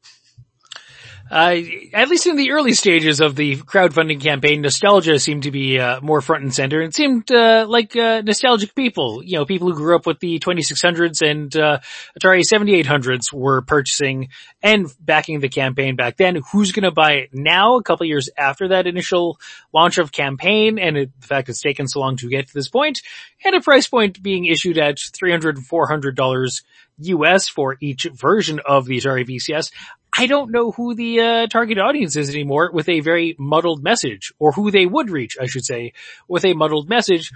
[1.31, 1.57] Uh,
[1.95, 5.99] at least in the early stages of the crowdfunding campaign, nostalgia seemed to be uh,
[6.03, 6.83] more front and center.
[6.83, 10.39] It seemed uh, like uh, nostalgic people, you know, people who grew up with the
[10.39, 11.81] 2600s and uh,
[12.21, 14.29] Atari 7800s were purchasing
[14.63, 16.41] and backing the campaign back then.
[16.53, 17.77] Who's going to buy it now?
[17.77, 19.39] A couple years after that initial
[19.73, 22.69] launch of campaign, and it, the fact it's taken so long to get to this
[22.69, 23.01] point,
[23.45, 26.63] and a price point being issued at $300, $400
[26.99, 29.71] US for each version of the Atari VCS.
[30.17, 34.33] I don't know who the uh, target audience is anymore with a very muddled message,
[34.39, 35.93] or who they would reach, I should say,
[36.29, 37.33] with a muddled message.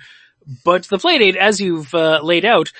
[0.64, 2.72] But the Playdate, as you've uh, laid out,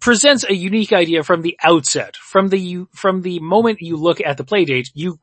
[0.00, 2.16] presents a unique idea from the outset.
[2.16, 5.18] From the from the moment you look at the Playdate, you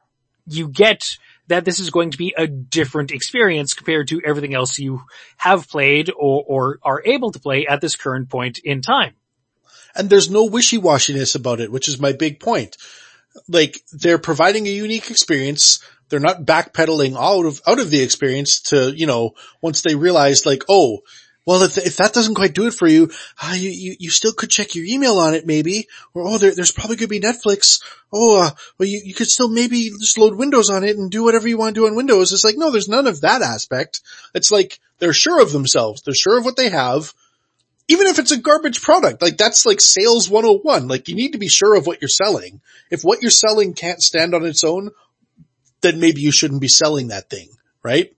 [0.48, 1.18] you get
[1.48, 5.04] that this is going to be a different experience compared to everything else you
[5.38, 9.14] have played or, or are able to play at this current point in time.
[9.96, 12.76] And there's no wishy-washiness about it, which is my big point
[13.48, 15.80] like they're providing a unique experience.
[16.10, 20.46] They're not backpedaling out of, out of the experience to, you know, once they realize
[20.46, 21.00] like, oh,
[21.46, 23.10] well, if, if that doesn't quite do it for you,
[23.42, 26.54] uh, you, you, you still could check your email on it maybe, or oh, there,
[26.54, 27.82] there's probably going to be Netflix.
[28.12, 31.24] Oh, uh, well, you, you could still maybe just load Windows on it and do
[31.24, 32.34] whatever you want to do on Windows.
[32.34, 34.02] It's like, no, there's none of that aspect.
[34.34, 36.02] It's like they're sure of themselves.
[36.02, 37.14] They're sure of what they have
[37.88, 40.88] even if it's a garbage product, like that's like sales 101.
[40.88, 42.62] Like you need to be sure of what you're selling.
[42.90, 44.92] If what you're selling can't stand on its own,
[45.82, 47.50] then maybe you shouldn't be selling that thing,
[47.84, 48.14] right?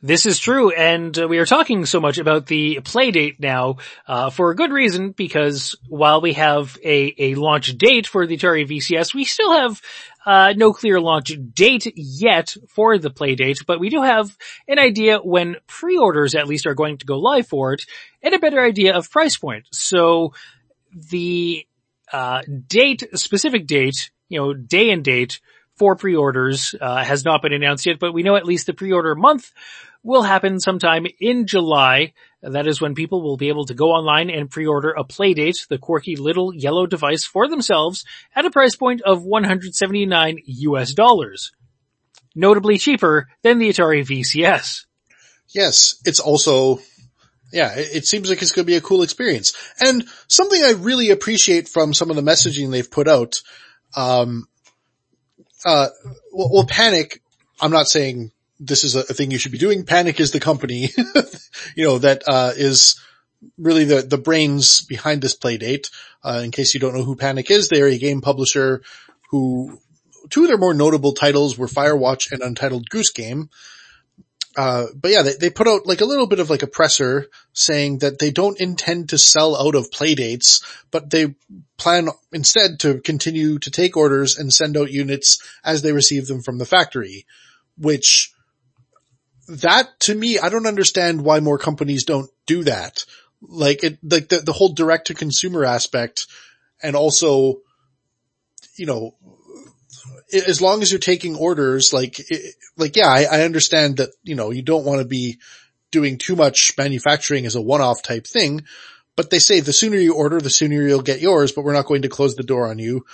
[0.00, 4.30] This is true, and uh, we are talking so much about the Playdate now uh,
[4.30, 5.10] for a good reason.
[5.10, 9.82] Because while we have a a launch date for the Atari VCS, we still have
[10.28, 14.36] uh, no clear launch date yet for the Playdate, but we do have
[14.68, 17.86] an idea when pre-orders at least are going to go live for it,
[18.22, 19.66] and a better idea of price point.
[19.72, 20.34] So
[20.92, 21.66] the
[22.12, 25.40] uh, date, specific date, you know, day and date
[25.76, 29.14] for pre-orders uh, has not been announced yet, but we know at least the pre-order
[29.14, 29.50] month
[30.02, 32.12] will happen sometime in July.
[32.42, 35.78] That is when people will be able to go online and pre-order a Playdate, the
[35.78, 41.52] quirky little yellow device for themselves at a price point of 179 US dollars.
[42.36, 44.84] Notably cheaper than the Atari VCS.
[45.48, 46.80] Yes, it's also,
[47.52, 49.54] yeah, it, seems like it's going to be a cool experience.
[49.80, 53.40] And something I really appreciate from some of the messaging they've put out,
[53.96, 54.46] um,
[55.64, 55.88] uh,
[56.32, 57.20] well, well Panic,
[57.60, 58.30] I'm not saying
[58.60, 59.84] this is a, thing you should be doing.
[59.84, 60.90] Panic is the company,
[61.76, 63.00] you know, that, uh, is
[63.56, 65.90] really the, the brains behind this Playdate.
[66.24, 68.82] Uh, in case you don't know who Panic is, they're a game publisher
[69.30, 69.78] who,
[70.30, 73.50] two of their more notable titles were Firewatch and Untitled Goose Game.
[74.56, 77.28] Uh, but yeah, they, they put out like a little bit of like a presser
[77.52, 81.36] saying that they don't intend to sell out of playdates, but they
[81.76, 86.42] plan instead to continue to take orders and send out units as they receive them
[86.42, 87.24] from the factory,
[87.76, 88.32] which
[89.48, 93.04] that to me, I don't understand why more companies don't do that.
[93.40, 96.26] Like it, like the, the whole direct to consumer aspect
[96.82, 97.60] and also,
[98.76, 99.14] you know,
[100.32, 102.20] as long as you're taking orders, like,
[102.76, 105.38] like, yeah, I, I understand that, you know, you don't want to be
[105.90, 108.64] doing too much manufacturing as a one-off type thing,
[109.16, 111.86] but they say the sooner you order, the sooner you'll get yours, but we're not
[111.86, 113.06] going to close the door on you.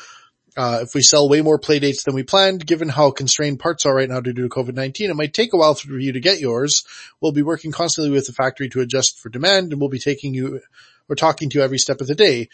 [0.57, 3.95] Uh, if we sell way more playdates than we planned, given how constrained parts are
[3.95, 6.85] right now due to COVID-19, it might take a while for you to get yours.
[7.21, 10.33] We'll be working constantly with the factory to adjust for demand and we'll be taking
[10.33, 10.61] you
[11.09, 12.49] or talking to you every step of the day,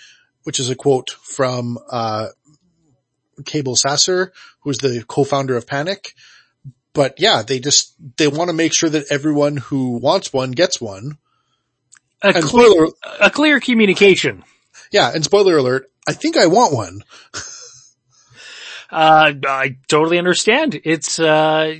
[0.44, 2.28] which is a quote from, uh,
[3.44, 6.14] Cabel Sasser, who's the co-founder of Panic.
[6.92, 10.80] But yeah, they just, they want to make sure that everyone who wants one gets
[10.80, 11.18] one.
[12.22, 12.88] A, clear, spoiler,
[13.20, 14.44] a clear communication.
[14.90, 17.02] Yeah, and spoiler alert, I think I want one.
[18.90, 20.80] Uh, I totally understand.
[20.84, 21.76] It's, uh,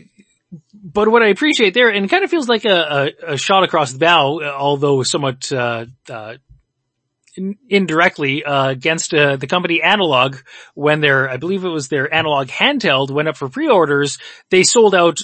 [0.73, 3.65] but what I appreciate there, and it kind of feels like a, a, a shot
[3.65, 6.35] across the bow, although somewhat, uh, uh,
[7.37, 10.39] in, indirectly, uh, against, uh, the company Analogue
[10.75, 14.19] when their, I believe it was their Analog handheld went up for pre-orders,
[14.51, 15.19] they sold out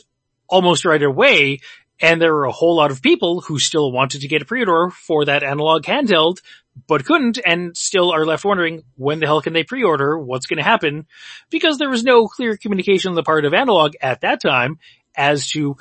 [0.48, 1.60] almost right away
[2.00, 4.90] and there were a whole lot of people who still wanted to get a pre-order
[4.90, 6.40] for that analog handheld
[6.86, 10.18] but couldn't and still are left wondering when the hell can they pre-order?
[10.18, 11.06] What's going to happen?
[11.50, 14.78] Because there was no clear communication on the part of Analogue at that time
[15.16, 15.76] as to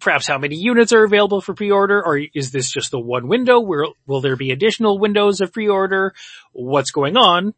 [0.00, 3.60] perhaps how many units are available for pre-order or is this just the one window?
[3.60, 6.14] Where will there be additional windows of pre-order?
[6.52, 7.54] What's going on?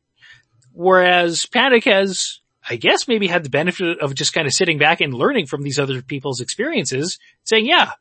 [0.72, 5.00] Whereas Panic has, I guess maybe had the benefit of just kind of sitting back
[5.00, 7.92] and learning from these other people's experiences, saying, yeah,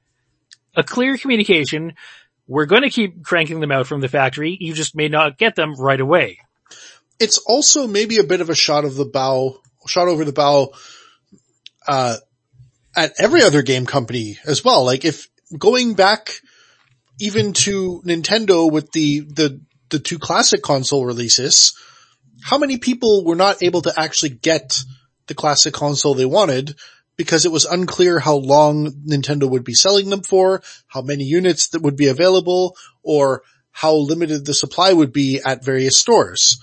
[0.76, 1.94] a clear communication.
[2.48, 4.56] We're going to keep cranking them out from the factory.
[4.60, 6.40] You just may not get them right away.
[7.20, 10.74] It's also maybe a bit of a shot of the bow, shot over the bow,
[11.88, 12.18] uh,
[12.96, 14.86] at every other game company as well.
[14.86, 15.28] Like if
[15.58, 16.40] going back
[17.20, 21.78] even to Nintendo with the, the, the two classic console releases,
[22.44, 24.78] how many people were not able to actually get
[25.28, 26.76] the classic console they wanted
[27.18, 31.70] because it was unclear how long Nintendo would be selling them for, how many units
[31.70, 36.60] that would be available, or how limited the supply would be at various stores.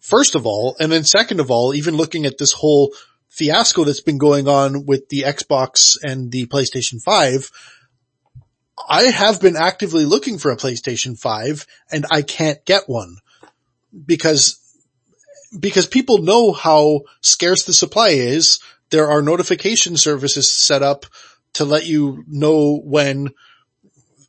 [0.00, 2.92] First of all, and then second of all, even looking at this whole
[3.28, 7.50] fiasco that's been going on with the Xbox and the PlayStation 5,
[8.88, 13.16] I have been actively looking for a PlayStation 5 and I can't get one
[14.06, 14.58] because,
[15.58, 18.60] because people know how scarce the supply is.
[18.90, 21.06] There are notification services set up
[21.54, 23.30] to let you know when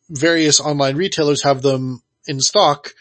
[0.10, 2.94] various online retailers have them in stock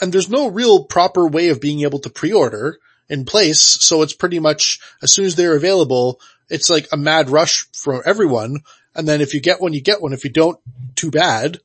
[0.00, 3.60] and there's no real proper way of being able to pre-order in place.
[3.60, 8.06] So it's pretty much as soon as they're available, it's like a mad rush for
[8.06, 8.58] everyone.
[8.94, 10.12] And then if you get one, you get one.
[10.12, 10.58] If you don't,
[10.94, 11.58] too bad.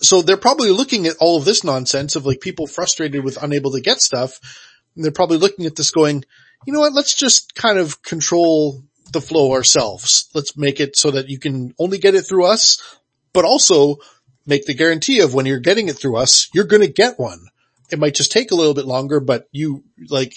[0.00, 3.72] So they're probably looking at all of this nonsense of like people frustrated with unable
[3.72, 4.38] to get stuff.
[4.94, 6.24] And they're probably looking at this going,
[6.66, 6.92] you know what?
[6.92, 8.82] Let's just kind of control
[9.12, 10.28] the flow ourselves.
[10.34, 12.98] Let's make it so that you can only get it through us,
[13.32, 13.96] but also
[14.46, 17.46] make the guarantee of when you're getting it through us, you're going to get one.
[17.90, 20.34] It might just take a little bit longer, but you like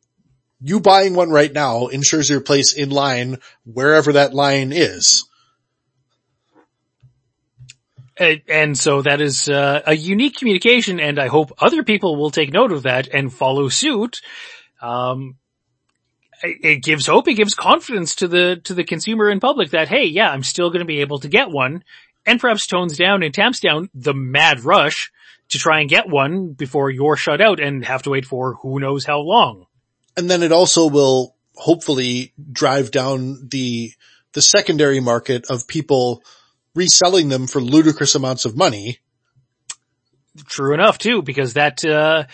[0.60, 5.24] you buying one right now ensures your place in line wherever that line is.
[8.48, 12.52] And, so that is uh, a unique communication and I hope other people will take
[12.52, 14.20] note of that and follow suit.
[14.82, 15.36] Um,
[16.42, 20.06] it gives hope, it gives confidence to the, to the consumer and public that, hey,
[20.06, 21.84] yeah, I'm still going to be able to get one
[22.26, 25.10] and perhaps tones down and tamps down the mad rush
[25.50, 28.78] to try and get one before you're shut out and have to wait for who
[28.78, 29.66] knows how long.
[30.16, 33.92] And then it also will hopefully drive down the,
[34.32, 36.22] the secondary market of people
[36.74, 38.98] reselling them for ludicrous amounts of money.
[40.46, 42.24] True enough too, because that, uh,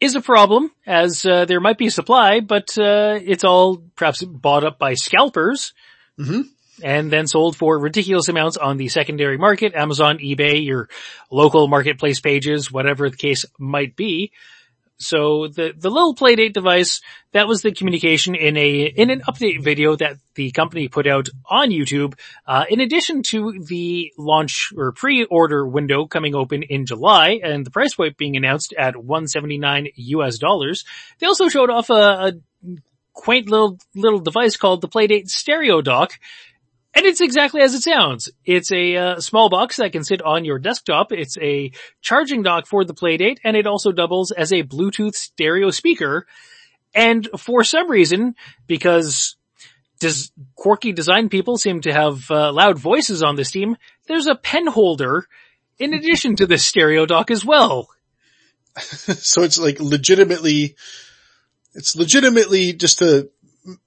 [0.00, 4.64] is a problem as, uh, there might be supply, but, uh, it's all perhaps bought
[4.64, 5.72] up by scalpers.
[6.18, 6.42] Mm-hmm
[6.82, 10.88] and then sold for ridiculous amounts on the secondary market, Amazon, eBay, your
[11.30, 14.32] local marketplace pages, whatever the case might be.
[14.98, 17.00] So the, the little Playdate device,
[17.32, 21.28] that was the communication in a, in an update video that the company put out
[21.44, 22.14] on YouTube,
[22.46, 27.70] uh, in addition to the launch or pre-order window coming open in July and the
[27.70, 30.84] price point being announced at 179 US dollars.
[31.18, 32.32] They also showed off a, a
[33.12, 36.12] quaint little, little device called the Playdate Stereo Dock,
[36.96, 38.30] and it's exactly as it sounds.
[38.46, 41.12] It's a uh, small box that can sit on your desktop.
[41.12, 41.70] It's a
[42.00, 46.26] charging dock for the Playdate and it also doubles as a Bluetooth stereo speaker.
[46.94, 48.34] And for some reason,
[48.66, 49.36] because
[50.00, 53.76] does quirky design people seem to have uh, loud voices on this team,
[54.08, 55.26] there's a pen holder
[55.78, 57.90] in addition to the stereo dock as well.
[58.78, 60.76] so it's like legitimately,
[61.74, 63.28] it's legitimately just a,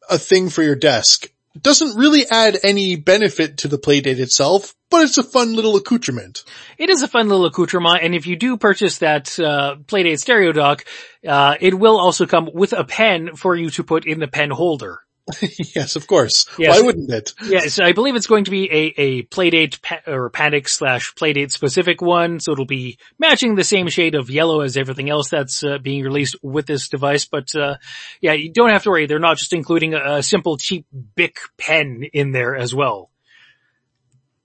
[0.07, 1.27] a thing for your desk
[1.59, 6.43] doesn't really add any benefit to the playdate itself, but it's a fun little accoutrement.
[6.77, 10.51] It is a fun little accoutrement, and if you do purchase that uh, playdate stereo
[10.51, 10.85] dock,
[11.27, 14.51] uh, it will also come with a pen for you to put in the pen
[14.51, 15.01] holder.
[15.75, 16.45] yes, of course.
[16.57, 16.75] Yes.
[16.75, 17.33] Why wouldn't it?
[17.43, 21.51] yes, I believe it's going to be a, a Playdate pa- or Panic slash Playdate
[21.51, 25.63] specific one, so it'll be matching the same shade of yellow as everything else that's
[25.63, 27.25] uh, being released with this device.
[27.25, 27.75] But uh,
[28.21, 29.05] yeah, you don't have to worry.
[29.05, 33.09] They're not just including a, a simple cheap Bic pen in there as well.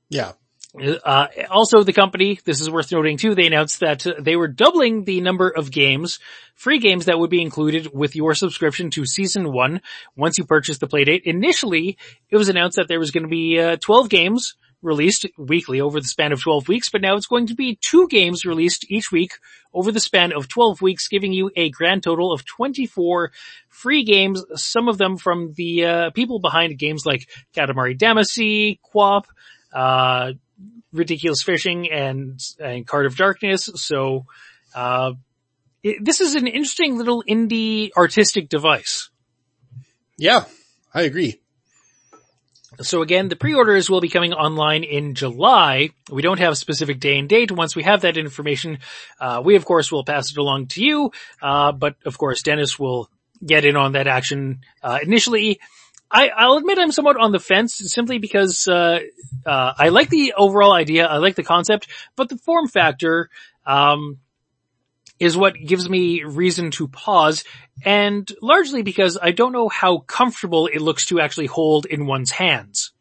[0.09, 0.33] Yeah.
[0.77, 5.05] Uh, also the company, this is worth noting too, they announced that they were doubling
[5.05, 6.19] the number of games,
[6.57, 9.81] free games that would be included with your subscription to season one
[10.17, 11.23] once you purchase the playdate.
[11.25, 11.97] Initially,
[12.29, 16.01] it was announced that there was going to be uh, 12 games released weekly over
[16.01, 19.13] the span of 12 weeks, but now it's going to be two games released each
[19.13, 19.33] week
[19.73, 23.31] over the span of 12 weeks, giving you a grand total of 24
[23.69, 29.25] free games, some of them from the uh, people behind games like Katamari Damacy, QWOP,
[29.73, 30.33] uh,
[30.95, 33.69] ridiculous fishing and, and Card of Darkness.
[33.75, 34.25] So,
[34.75, 35.13] uh,
[35.83, 39.11] it, this is an interesting little indie artistic device.
[40.17, 40.45] Yeah,
[40.95, 41.41] I agree.
[42.81, 45.91] So again, the pre-orders will be coming online in July.
[46.11, 47.53] We don't have a specific day and date.
[47.53, 48.79] Once we have that information,
[49.21, 51.13] uh, we of course will pass it along to you.
[51.41, 53.09] Uh, but of course, Dennis will
[53.45, 54.61] get in on that action.
[54.83, 55.61] Uh, initially,
[56.15, 59.01] I, will admit I'm somewhat on the fence simply because, uh,
[59.45, 61.07] uh, I like the overall idea.
[61.07, 63.31] I like the concept, but the form factor,
[63.67, 64.19] um,
[65.19, 67.45] is what gives me reason to pause
[67.85, 72.31] and largely because I don't know how comfortable it looks to actually hold in one's
[72.31, 72.93] hands.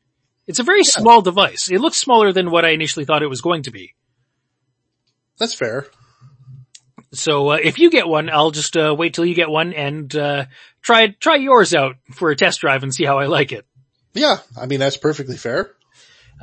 [0.46, 0.92] It's a very yeah.
[0.92, 1.70] small device.
[1.72, 3.94] It looks smaller than what I initially thought it was going to be.
[5.38, 5.88] That's fair.
[7.14, 10.14] So uh, if you get one, I'll just uh, wait till you get one and
[10.16, 10.46] uh,
[10.82, 13.66] try try yours out for a test drive and see how I like it.
[14.14, 15.72] Yeah, I mean that's perfectly fair.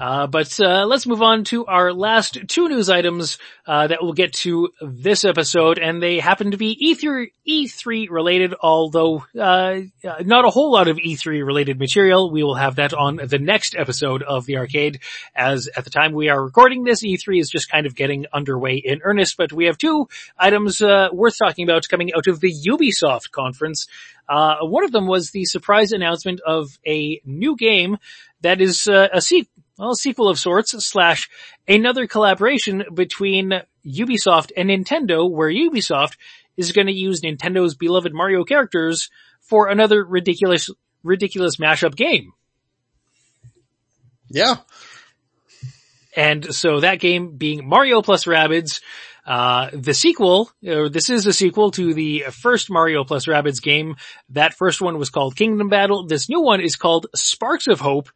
[0.01, 3.37] Uh, but uh, let's move on to our last two news items
[3.67, 8.55] uh, that we'll get to this episode, and they happen to be E3 E3 related.
[8.63, 9.81] Although uh,
[10.25, 13.77] not a whole lot of E3 related material, we will have that on the next
[13.77, 15.01] episode of the arcade.
[15.37, 18.77] As at the time we are recording this, E3 is just kind of getting underway
[18.77, 19.37] in earnest.
[19.37, 23.87] But we have two items uh, worth talking about coming out of the Ubisoft conference.
[24.27, 27.99] Uh, one of them was the surprise announcement of a new game
[28.41, 29.51] that is uh, a sequel
[29.81, 31.31] well, a sequel of sorts slash
[31.67, 36.19] another collaboration between Ubisoft and Nintendo where Ubisoft
[36.59, 39.09] is going to use Nintendo's beloved Mario characters
[39.41, 40.69] for another ridiculous,
[41.03, 42.33] ridiculous mashup game.
[44.29, 44.57] Yeah.
[46.15, 48.83] And so that game being Mario plus Rabbids,
[49.27, 53.97] uh, the sequel, uh, this is a sequel to the first Mario plus Rabbids game.
[54.31, 56.07] That first one was called Kingdom Battle.
[56.07, 58.11] This new one is called Sparks of Hope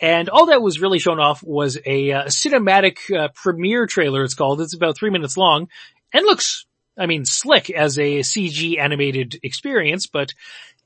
[0.00, 4.34] and all that was really shown off was a uh, cinematic uh, premiere trailer, it's
[4.34, 4.60] called.
[4.60, 5.68] It's about three minutes long
[6.12, 6.66] and looks,
[6.98, 10.32] I mean, slick as a CG animated experience, but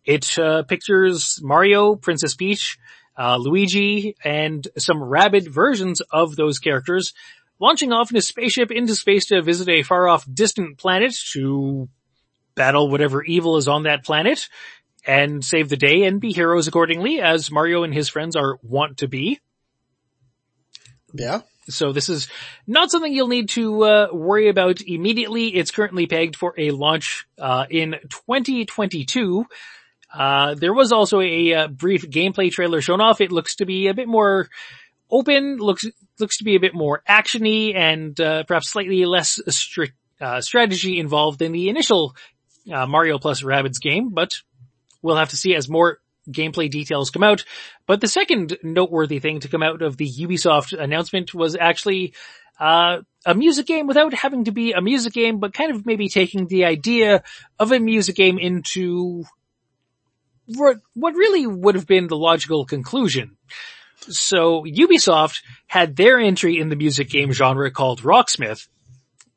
[0.04, 2.78] it uh, pictures Mario, Princess Peach,
[3.16, 7.14] uh, Luigi, and some Rabbid versions of those characters
[7.60, 11.88] launching off in a spaceship into space to visit a far off distant planet to
[12.54, 14.48] battle whatever evil is on that planet
[15.06, 18.98] and save the day and be heroes accordingly as Mario and his friends are want
[18.98, 19.40] to be.
[21.12, 21.42] Yeah.
[21.68, 22.28] So this is
[22.66, 25.48] not something you'll need to uh, worry about immediately.
[25.48, 29.46] It's currently pegged for a launch uh, in 2022.
[30.12, 33.20] Uh, there was also a, uh, brief gameplay trailer shown off.
[33.20, 34.48] It looks to be a bit more
[35.10, 35.84] open, looks
[36.20, 41.00] looks to be a bit more actiony, and uh, perhaps slightly less strict uh, strategy
[41.00, 42.14] involved than the initial
[42.66, 44.10] Mario plus Rabbids game.
[44.10, 44.34] But
[45.04, 47.44] we'll have to see as more gameplay details come out.
[47.86, 52.14] But the second noteworthy thing to come out of the Ubisoft announcement was actually
[52.58, 56.08] uh, a music game without having to be a music game, but kind of maybe
[56.08, 57.22] taking the idea
[57.58, 59.24] of a music game into
[60.46, 63.36] what, really would have been the logical conclusion.
[64.00, 68.68] So Ubisoft had their entry in the music game genre called Rocksmith,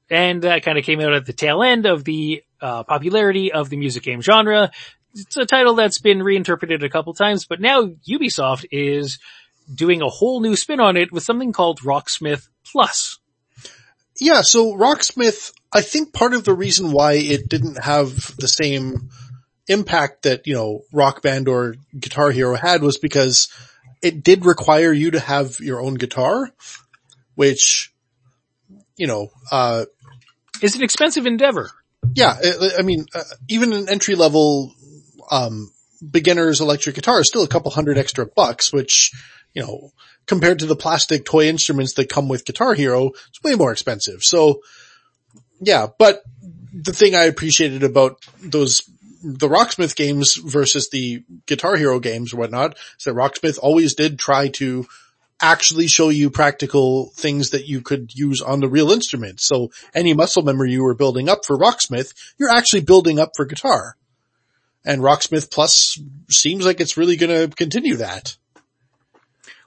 [0.10, 3.70] and that kind of came out at the tail end of the uh, popularity of
[3.70, 4.72] the music game genre
[5.18, 9.20] it's a title that's been reinterpreted a couple times, but now Ubisoft is
[9.74, 13.20] doing a whole new spin on it with something called Rocksmith Plus.
[14.20, 19.10] Yeah, so Rocksmith, I think part of the reason why it didn't have the same
[19.68, 23.50] impact that, you know, Rock Band or Guitar Hero had was because
[24.02, 26.50] it did require you to have your own guitar,
[27.36, 27.94] which,
[28.96, 29.86] you know, uh,
[30.62, 31.70] is an expensive endeavor.
[32.14, 32.36] Yeah,
[32.80, 34.74] I mean, uh, even an entry level
[35.30, 35.72] um,
[36.12, 39.12] beginner's electric guitar is still a couple hundred extra bucks, which,
[39.54, 39.92] you know,
[40.26, 44.24] compared to the plastic toy instruments that come with Guitar Hero, it's way more expensive.
[44.24, 44.62] So
[45.60, 46.22] yeah, but
[46.74, 48.82] the thing I appreciated about those,
[49.24, 54.20] the Rocksmith games versus the Guitar Hero games or whatnot is that Rocksmith always did
[54.20, 54.86] try to
[55.42, 59.40] actually show you practical things that you could use on the real instrument.
[59.40, 63.46] So any muscle memory you were building up for Rocksmith, you're actually building up for
[63.46, 63.96] guitar
[64.88, 66.00] and Rocksmith Plus
[66.30, 68.38] seems like it's really going to continue that.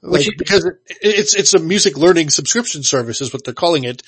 [0.02, 4.02] Like, because it's, it's a music learning subscription service is what they're calling it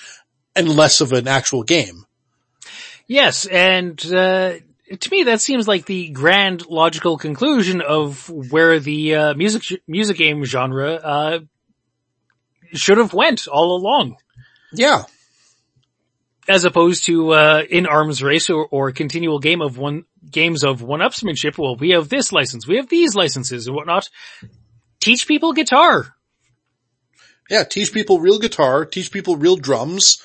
[0.56, 2.06] and less of an actual game.
[3.06, 3.44] Yes.
[3.44, 4.54] And, uh,
[4.98, 10.16] to me, that seems like the grand logical conclusion of where the, uh, music, music
[10.16, 11.40] game genre, uh,
[12.72, 14.16] should have went all along.
[14.72, 15.04] Yeah
[16.48, 20.82] as opposed to uh, in arms race or, or continual game of one games of
[20.82, 21.58] one-upsmanship.
[21.58, 24.08] Well, we have this license, we have these licenses and whatnot.
[25.00, 26.14] Teach people guitar.
[27.50, 28.84] Yeah, teach people real guitar.
[28.84, 30.22] Teach people real drums.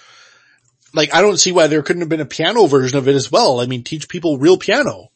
[0.93, 3.31] Like, I don't see why there couldn't have been a piano version of it as
[3.31, 3.59] well.
[3.59, 5.07] I mean, teach people real piano.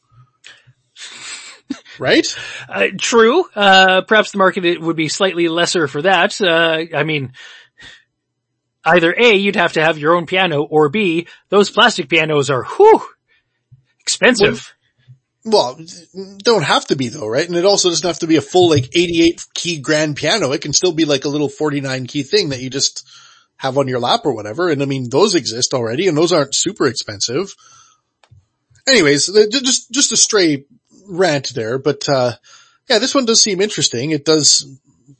[1.99, 2.26] right?
[2.68, 3.45] Uh, true.
[3.56, 6.41] Uh, perhaps the market would be slightly lesser for that.
[6.41, 7.34] Uh, I mean,
[8.84, 12.64] either A, you'd have to have your own piano, or B, those plastic pianos are,
[12.64, 13.02] whew,
[13.99, 14.74] expensive.
[15.44, 15.80] Well,
[16.44, 17.48] don't have to be though, right?
[17.48, 20.52] And it also doesn't have to be a full like 88 key grand piano.
[20.52, 23.08] It can still be like a little 49 key thing that you just
[23.58, 24.70] have on your lap or whatever.
[24.70, 27.56] And I mean, those exist already and those aren't super expensive.
[28.88, 30.66] Anyways, just, just a stray
[31.08, 32.34] rant there, but, uh,
[32.90, 34.12] yeah, this one does seem interesting.
[34.12, 34.66] It does,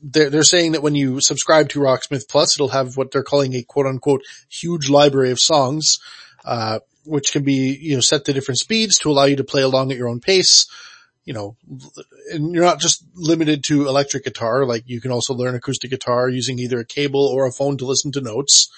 [0.02, 3.54] they're, they're saying that when you subscribe to Rocksmith Plus, it'll have what they're calling
[3.54, 6.00] a quote unquote huge library of songs,
[6.46, 9.62] uh, which can be, you know, set to different speeds to allow you to play
[9.62, 10.68] along at your own pace.
[11.24, 11.56] You know,
[12.32, 16.28] and you're not just limited to electric guitar, like you can also learn acoustic guitar
[16.28, 18.72] using either a cable or a phone to listen to notes.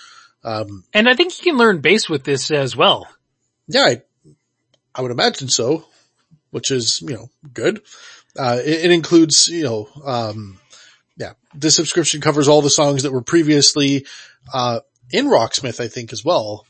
[0.43, 3.07] Um, and I think you can learn bass with this as well.
[3.67, 4.01] Yeah, I,
[4.93, 5.85] I would imagine so,
[6.51, 7.81] which is, you know, good.
[8.37, 10.59] Uh, it, it, includes, you know, um,
[11.17, 14.05] yeah, the subscription covers all the songs that were previously,
[14.53, 14.79] uh,
[15.11, 16.65] in Rocksmith, I think as well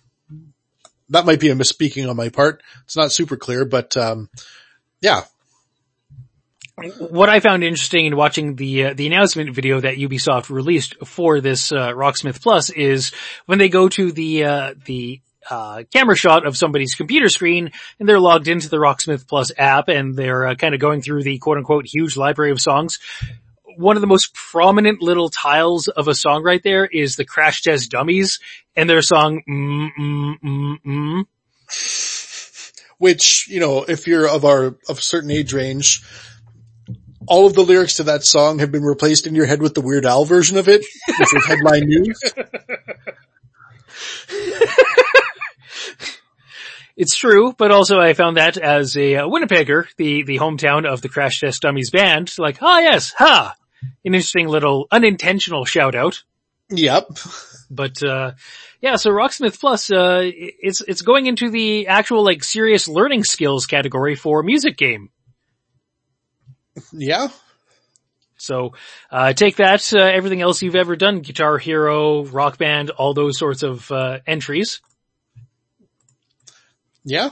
[1.10, 2.64] that might be a misspeaking on my part.
[2.86, 4.30] It's not super clear, but, um,
[5.02, 5.24] yeah.
[6.98, 11.40] What I found interesting in watching the uh, the announcement video that Ubisoft released for
[11.40, 13.12] this uh, Rocksmith Plus is
[13.46, 18.10] when they go to the uh, the uh, camera shot of somebody's computer screen and
[18.10, 21.38] they're logged into the Rocksmith Plus app and they're uh, kind of going through the
[21.38, 22.98] quote unquote huge library of songs
[23.78, 27.62] one of the most prominent little tiles of a song right there is the Crash
[27.62, 28.40] Test Dummies
[28.76, 31.26] and their song mm, mm, mm, mm.
[32.98, 36.04] Which, you know, if you're of our, of a certain age range,
[37.28, 39.82] all of the lyrics to that song have been replaced in your head with the
[39.82, 40.86] Weird Al version of it,
[41.20, 42.22] which is headline news.
[46.96, 51.02] It's true, but also I found that as a uh, Winnipegger, the, the hometown of
[51.02, 53.56] the Crash Test Dummies band, like, ah yes, ha,
[54.06, 56.24] an interesting little unintentional shout out.
[56.70, 57.10] Yep.
[57.70, 58.32] But, uh,
[58.82, 63.66] yeah, so Rocksmith Plus, uh, it's, it's going into the actual like serious learning skills
[63.66, 65.10] category for music game.
[66.92, 67.28] Yeah.
[68.38, 68.74] So,
[69.12, 73.38] uh, take that, uh, everything else you've ever done, Guitar Hero, Rock Band, all those
[73.38, 74.82] sorts of, uh, entries.
[77.06, 77.30] Yeah.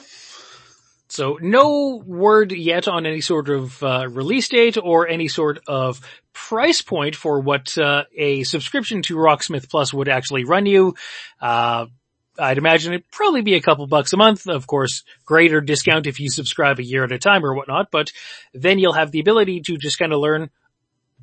[1.11, 5.99] So no word yet on any sort of uh, release date or any sort of
[6.31, 10.95] price point for what uh, a subscription to Rocksmith Plus would actually run you.
[11.41, 11.87] Uh,
[12.39, 14.47] I'd imagine it'd probably be a couple bucks a month.
[14.47, 18.13] Of course, greater discount if you subscribe a year at a time or whatnot, but
[18.53, 20.49] then you'll have the ability to just kind of learn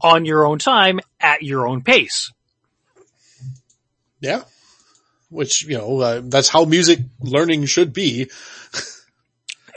[0.02, 2.30] on your own time at your own pace.
[4.20, 4.42] Yeah.
[5.30, 8.30] Which, you know, uh, that's how music learning should be.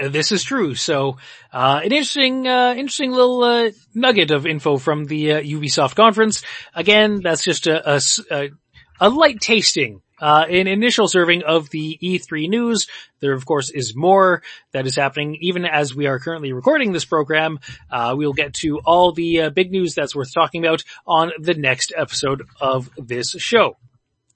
[0.09, 0.75] this is true.
[0.75, 1.17] So,
[1.51, 6.43] uh, an interesting, uh, interesting little, uh, nugget of info from the, uh, Ubisoft conference.
[6.73, 8.49] Again, that's just a, a,
[8.99, 12.87] a light tasting, uh, an initial serving of the E3 news.
[13.19, 17.05] There, of course, is more that is happening even as we are currently recording this
[17.05, 17.59] program.
[17.89, 21.93] Uh, we'll get to all the, big news that's worth talking about on the next
[21.95, 23.77] episode of this show.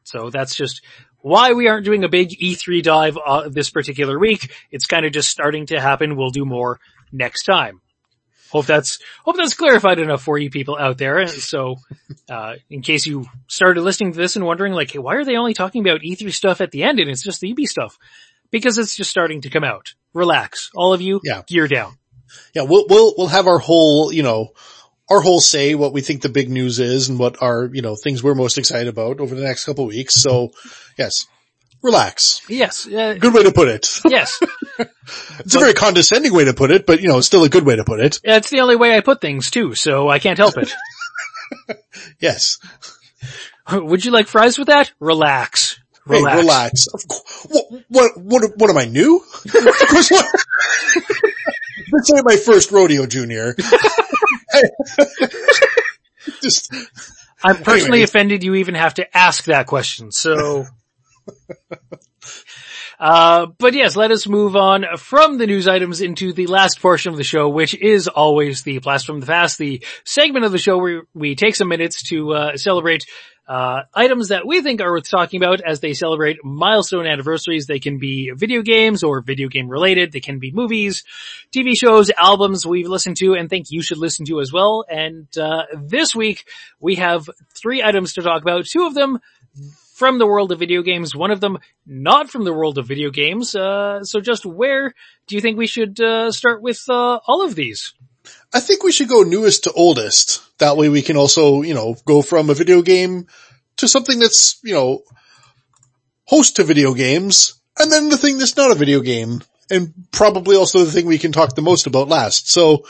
[0.04, 0.82] So that's just
[1.26, 4.54] why we aren't doing a big E3 dive uh, this particular week.
[4.70, 6.18] It's kind of just starting to happen.
[6.18, 6.80] We'll do more
[7.12, 7.82] next time.
[8.52, 11.26] Hope that's, hope that's clarified enough for you people out there.
[11.26, 11.78] So,
[12.30, 15.36] uh, in case you started listening to this and wondering like, hey, why are they
[15.36, 17.98] only talking about E3 stuff at the end and it's just the EB stuff?
[18.52, 19.96] Because it's just starting to come out.
[20.14, 20.70] Relax.
[20.76, 21.42] All of you, yeah.
[21.48, 21.98] gear down.
[22.54, 24.50] Yeah, we'll, we'll, we'll have our whole, you know,
[25.10, 27.96] our whole say what we think the big news is and what are, you know,
[27.96, 30.16] things we're most excited about over the next couple weeks.
[30.16, 30.52] So
[30.98, 31.28] Yes.
[31.84, 32.42] Relax.
[32.50, 32.88] Yes.
[32.88, 33.88] Uh, good way to put it.
[34.10, 34.40] Yes.
[34.80, 34.94] it's
[35.38, 37.66] but, a very condescending way to put it, but you know, it's still a good
[37.66, 38.20] way to put it.
[38.24, 40.74] It's the only way I put things too, so I can't help it.
[42.20, 42.58] yes.
[43.72, 44.94] Would you like fries with that?
[45.00, 45.80] Relax.
[46.08, 46.36] Relax.
[46.36, 46.88] Hey, relax.
[47.50, 49.18] What, what, what, what am I new?
[49.18, 50.26] of course, what?
[51.92, 53.56] This ain't my first rodeo, Junior.
[56.42, 56.74] Just,
[57.44, 58.10] I'm personally Anyways.
[58.10, 60.66] offended you even have to ask that question, so.
[63.00, 67.12] Uh, but yes, let us move on from the news items into the last portion
[67.12, 70.58] of the show, which is always the blast from the past, the segment of the
[70.58, 73.06] show where we take some minutes to uh, celebrate
[73.48, 77.68] uh, items that we think are worth talking about as they celebrate milestone anniversaries.
[77.68, 80.12] They can be video games or video game related.
[80.12, 81.04] They can be movies,
[81.56, 84.84] TV shows, albums we've listened to and think you should listen to as well.
[84.90, 86.46] And, uh, this week
[86.80, 88.66] we have three items to talk about.
[88.66, 89.20] Two of them
[89.94, 93.12] from the world of video games, one of them not from the world of video
[93.12, 93.56] games.
[93.56, 94.94] Uh, so just where
[95.28, 97.94] do you think we should, uh, start with, uh, all of these?
[98.54, 100.42] I think we should go newest to oldest.
[100.60, 103.28] That way we can also, you know, go from a video game
[103.78, 105.04] to something that's, you know,
[106.26, 110.56] host to video games and then the thing that's not a video game and probably
[110.56, 112.50] also the thing we can talk the most about last.
[112.50, 112.86] So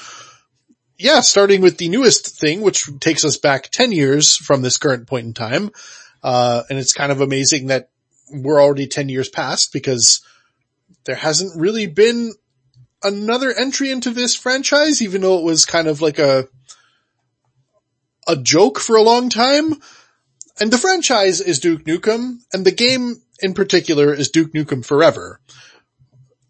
[0.98, 5.07] yeah, starting with the newest thing, which takes us back 10 years from this current
[5.07, 5.72] point in time.
[6.24, 7.90] Uh, and it's kind of amazing that
[8.32, 10.22] we're already 10 years past because
[11.03, 12.34] there hasn't really been
[13.06, 16.48] another entry into this franchise, even though it was kind of like a,
[18.27, 19.76] a joke for a long time.
[20.60, 25.40] And the franchise is Duke Nukem and the game in particular is Duke Nukem Forever.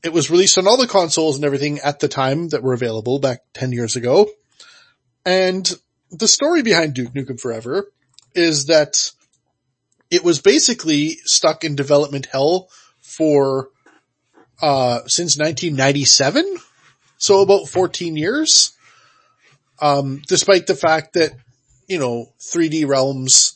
[0.03, 3.19] It was released on all the consoles and everything at the time that were available
[3.19, 4.30] back 10 years ago.
[5.26, 5.69] And
[6.11, 7.91] the story behind Duke Nukem Forever
[8.36, 9.11] is that
[10.11, 12.69] it was basically stuck in development hell
[13.02, 13.69] for,
[14.61, 16.57] uh, since 1997.
[17.18, 18.73] So about 14 years.
[19.82, 21.32] Um, despite the fact that,
[21.88, 23.56] you know, 3D Realms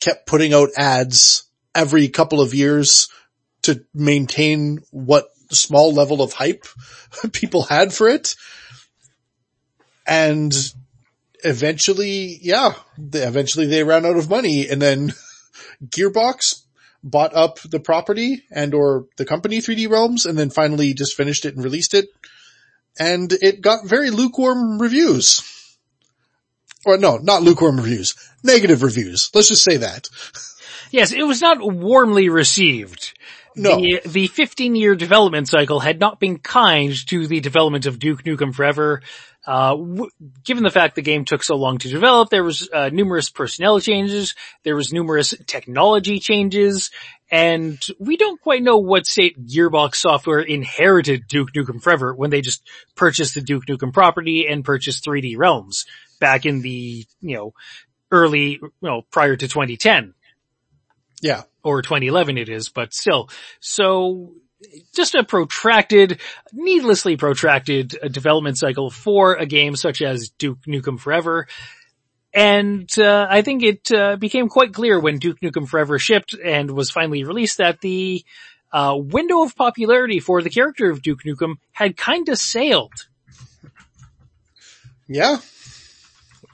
[0.00, 1.44] kept putting out ads
[1.74, 3.08] every couple of years
[3.62, 6.66] to maintain what small level of hype
[7.32, 8.34] people had for it.
[10.06, 10.54] And
[11.44, 15.12] eventually, yeah, eventually they ran out of money and then
[15.84, 16.62] Gearbox
[17.02, 21.44] bought up the property and or the company 3D Realms and then finally just finished
[21.44, 22.06] it and released it.
[22.98, 25.42] And it got very lukewarm reviews.
[26.84, 29.30] Or no, not lukewarm reviews, negative reviews.
[29.34, 30.08] Let's just say that.
[30.90, 33.12] Yes, it was not warmly received.
[33.54, 33.76] No.
[33.76, 38.22] The, the 15 year development cycle had not been kind to the development of Duke
[38.22, 39.02] Nukem Forever.
[39.46, 40.10] Uh, w-
[40.44, 43.80] given the fact the game took so long to develop, there was uh, numerous personnel
[43.80, 46.90] changes, there was numerous technology changes,
[47.30, 52.40] and we don't quite know what state Gearbox Software inherited Duke Nukem Forever when they
[52.42, 52.62] just
[52.94, 55.86] purchased the Duke Nukem property and purchased 3D Realms
[56.20, 57.54] back in the, you know,
[58.10, 60.14] early, know, prior to 2010
[61.22, 61.42] Yeah.
[61.62, 63.30] or 2011 it is, but still.
[63.60, 64.32] So
[64.94, 66.20] just a protracted,
[66.52, 71.46] needlessly protracted uh, development cycle for a game such as Duke Nukem Forever.
[72.34, 76.70] And uh, I think it uh, became quite clear when Duke Nukem Forever shipped and
[76.70, 78.24] was finally released that the
[78.72, 83.06] uh, window of popularity for the character of Duke Nukem had kinda sailed.
[85.06, 85.38] Yeah.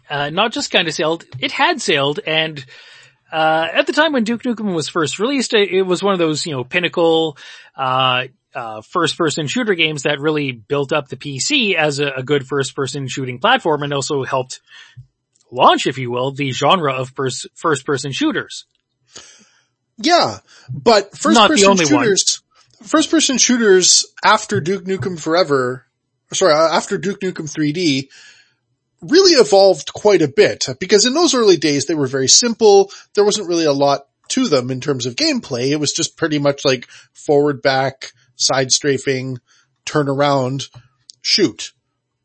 [0.08, 2.64] uh, not just kind of sailed, it had sailed and,
[3.32, 6.18] uh, at the time when Duke Nukem was first released, it, it was one of
[6.18, 7.36] those, you know, pinnacle,
[7.76, 12.22] uh, uh, first person shooter games that really built up the PC as a, a
[12.22, 14.60] good first person shooting platform and also helped
[15.50, 18.64] launch, if you will, the genre of pers- first person shooters.
[19.98, 20.38] Yeah.
[20.70, 22.04] But first Not the person only one.
[22.04, 22.42] shooters,
[22.82, 25.84] first person shooters after Duke Nukem Forever,
[26.32, 28.08] sorry, uh, after Duke Nukem 3D
[29.08, 32.90] really evolved quite a bit because in those early days they were very simple.
[33.14, 35.70] There wasn't really a lot to them in terms of gameplay.
[35.70, 39.38] It was just pretty much like forward, back, side strafing,
[39.84, 40.68] turn around,
[41.22, 41.72] shoot,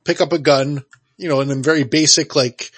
[0.04, 0.84] pick up a gun,
[1.18, 2.72] you know, and then very basic like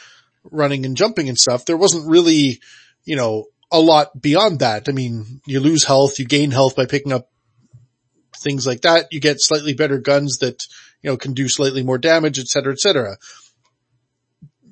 [0.44, 1.66] running and jumping and stuff.
[1.66, 2.60] There wasn't really,
[3.06, 4.90] you know, a lot beyond that.
[4.90, 7.30] I mean, you lose health, you gain health by picking up
[8.44, 9.08] things like that.
[9.12, 10.66] You get slightly better guns that,
[11.02, 13.18] you know, can do slightly more damage, et cetera, et cetera.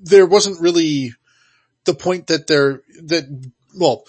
[0.01, 1.13] There wasn't really
[1.85, 4.05] the point that there, that, well,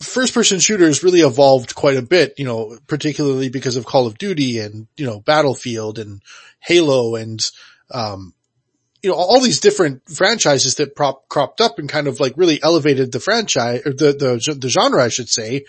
[0.00, 4.18] first person shooters really evolved quite a bit, you know, particularly because of Call of
[4.18, 6.22] Duty and, you know, Battlefield and
[6.60, 7.44] Halo and,
[7.90, 8.34] um,
[9.02, 12.62] you know, all these different franchises that prop, cropped up and kind of like really
[12.62, 15.64] elevated the franchise or the, the, the genre, I should say.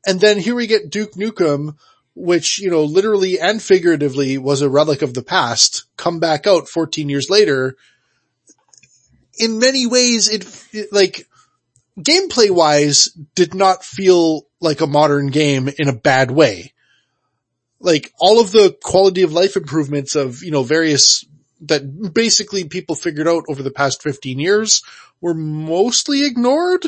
[0.08, 1.74] And then here we get Duke Nukem,
[2.16, 6.66] which, you know, literally and figuratively was a relic of the past, come back out
[6.66, 7.76] 14 years later.
[9.38, 11.28] In many ways, it, it like,
[12.00, 16.72] gameplay wise did not feel like a modern game in a bad way.
[17.80, 21.24] Like all of the quality of life improvements of, you know, various
[21.62, 24.82] that basically people figured out over the past 15 years
[25.20, 26.86] were mostly ignored.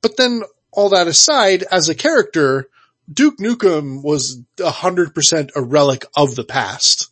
[0.00, 0.42] But then
[0.72, 2.68] all that aside, as a character,
[3.10, 7.10] Duke Nukem was hundred percent a relic of the past.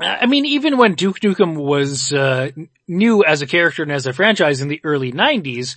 [0.00, 2.50] I mean, even when Duke Nukem was uh,
[2.86, 5.74] new as a character and as a franchise in the early '90s,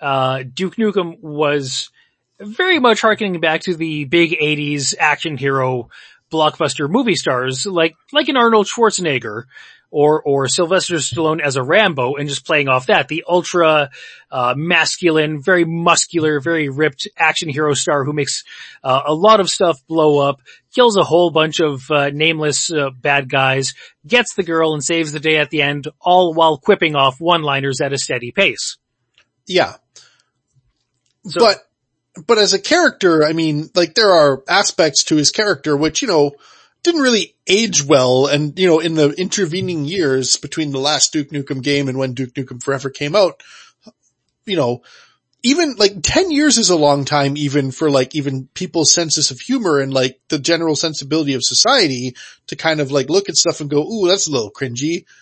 [0.00, 1.90] uh, Duke Nukem was
[2.40, 5.88] very much harkening back to the big '80s action hero
[6.30, 9.44] blockbuster movie stars, like like an Arnold Schwarzenegger
[9.96, 13.06] or, or Sylvester Stallone as a Rambo and just playing off that.
[13.06, 13.90] The ultra,
[14.28, 18.42] uh, masculine, very muscular, very ripped action hero star who makes,
[18.82, 20.40] uh, a lot of stuff blow up,
[20.74, 25.12] kills a whole bunch of, uh, nameless, uh, bad guys, gets the girl and saves
[25.12, 28.76] the day at the end, all while quipping off one-liners at a steady pace.
[29.46, 29.74] Yeah.
[31.24, 31.68] So- but,
[32.26, 36.08] but as a character, I mean, like there are aspects to his character which, you
[36.08, 36.32] know,
[36.84, 38.26] didn't really age well.
[38.26, 42.12] And, you know, in the intervening years between the last Duke Nukem game and when
[42.12, 43.42] Duke Nukem Forever came out,
[44.46, 44.82] you know,
[45.42, 49.40] even like 10 years is a long time even for like even people's senses of
[49.40, 52.14] humor and like the general sensibility of society
[52.46, 55.04] to kind of like look at stuff and go, ooh, that's a little cringy.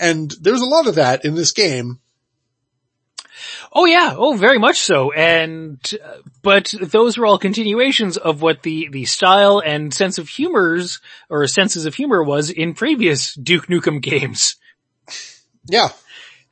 [0.00, 2.00] And there's a lot of that in this game.
[3.74, 5.12] Oh yeah, oh very much so.
[5.12, 10.28] And, uh, but those were all continuations of what the, the style and sense of
[10.28, 11.00] humors,
[11.30, 14.56] or senses of humor was in previous Duke Nukem games.
[15.66, 15.88] Yeah.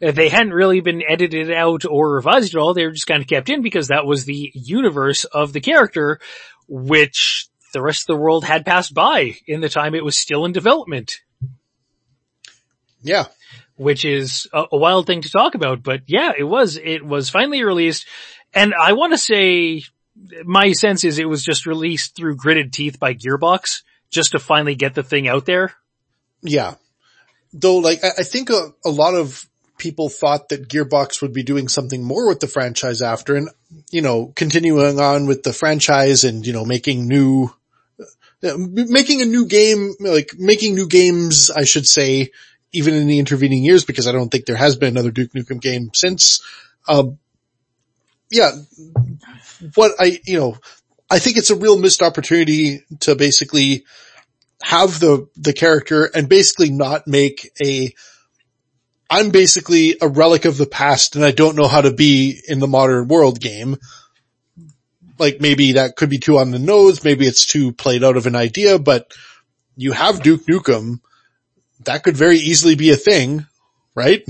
[0.02, 3.20] Uh, They hadn't really been edited out or revised at all, they were just kind
[3.20, 6.20] of kept in because that was the universe of the character,
[6.68, 10.46] which the rest of the world had passed by in the time it was still
[10.46, 11.20] in development.
[13.02, 13.26] Yeah.
[13.80, 17.30] Which is a, a wild thing to talk about, but yeah, it was, it was
[17.30, 18.06] finally released.
[18.52, 19.82] And I want to say
[20.44, 23.80] my sense is it was just released through gritted teeth by Gearbox
[24.10, 25.72] just to finally get the thing out there.
[26.42, 26.74] Yeah.
[27.54, 29.48] Though like, I, I think a, a lot of
[29.78, 33.48] people thought that Gearbox would be doing something more with the franchise after and,
[33.90, 37.50] you know, continuing on with the franchise and, you know, making new,
[38.44, 42.30] uh, making a new game, like making new games, I should say,
[42.72, 45.60] even in the intervening years, because I don't think there has been another Duke Nukem
[45.60, 46.42] game since.
[46.88, 47.18] Um,
[48.30, 48.52] yeah,
[49.74, 50.58] what I, you know,
[51.10, 53.84] I think it's a real missed opportunity to basically
[54.62, 57.92] have the, the character and basically not make a,
[59.08, 62.60] I'm basically a relic of the past and I don't know how to be in
[62.60, 63.76] the modern world game.
[65.18, 68.26] Like maybe that could be too on the nose, maybe it's too played out of
[68.26, 69.12] an idea, but
[69.76, 71.00] you have Duke Nukem.
[71.84, 73.46] That could very easily be a thing,
[73.94, 74.24] right?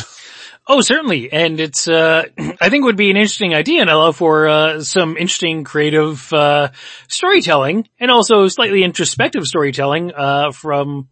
[0.66, 1.32] Oh, certainly.
[1.32, 2.24] And it's, uh,
[2.60, 6.68] I think would be an interesting idea and allow for, uh, some interesting creative, uh,
[7.08, 11.08] storytelling and also slightly introspective storytelling, uh, from,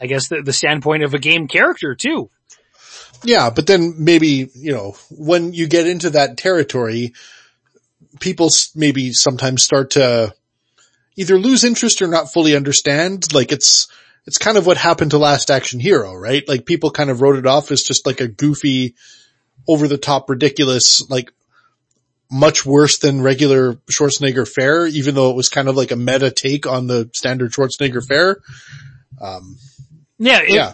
[0.00, 2.30] I guess the, the standpoint of a game character too.
[3.22, 7.14] Yeah, but then maybe, you know, when you get into that territory,
[8.20, 10.34] people maybe sometimes start to
[11.16, 13.32] either lose interest or not fully understand.
[13.32, 13.88] Like it's,
[14.26, 16.46] it's kind of what happened to Last Action Hero, right?
[16.48, 18.94] Like people kind of wrote it off as just like a goofy,
[19.68, 21.30] over the top, ridiculous, like
[22.30, 26.30] much worse than regular Schwarzenegger fare, even though it was kind of like a meta
[26.30, 28.38] take on the standard Schwarzenegger fare.
[29.20, 29.56] Um,
[30.18, 30.40] Yeah.
[30.42, 30.72] it- yeah.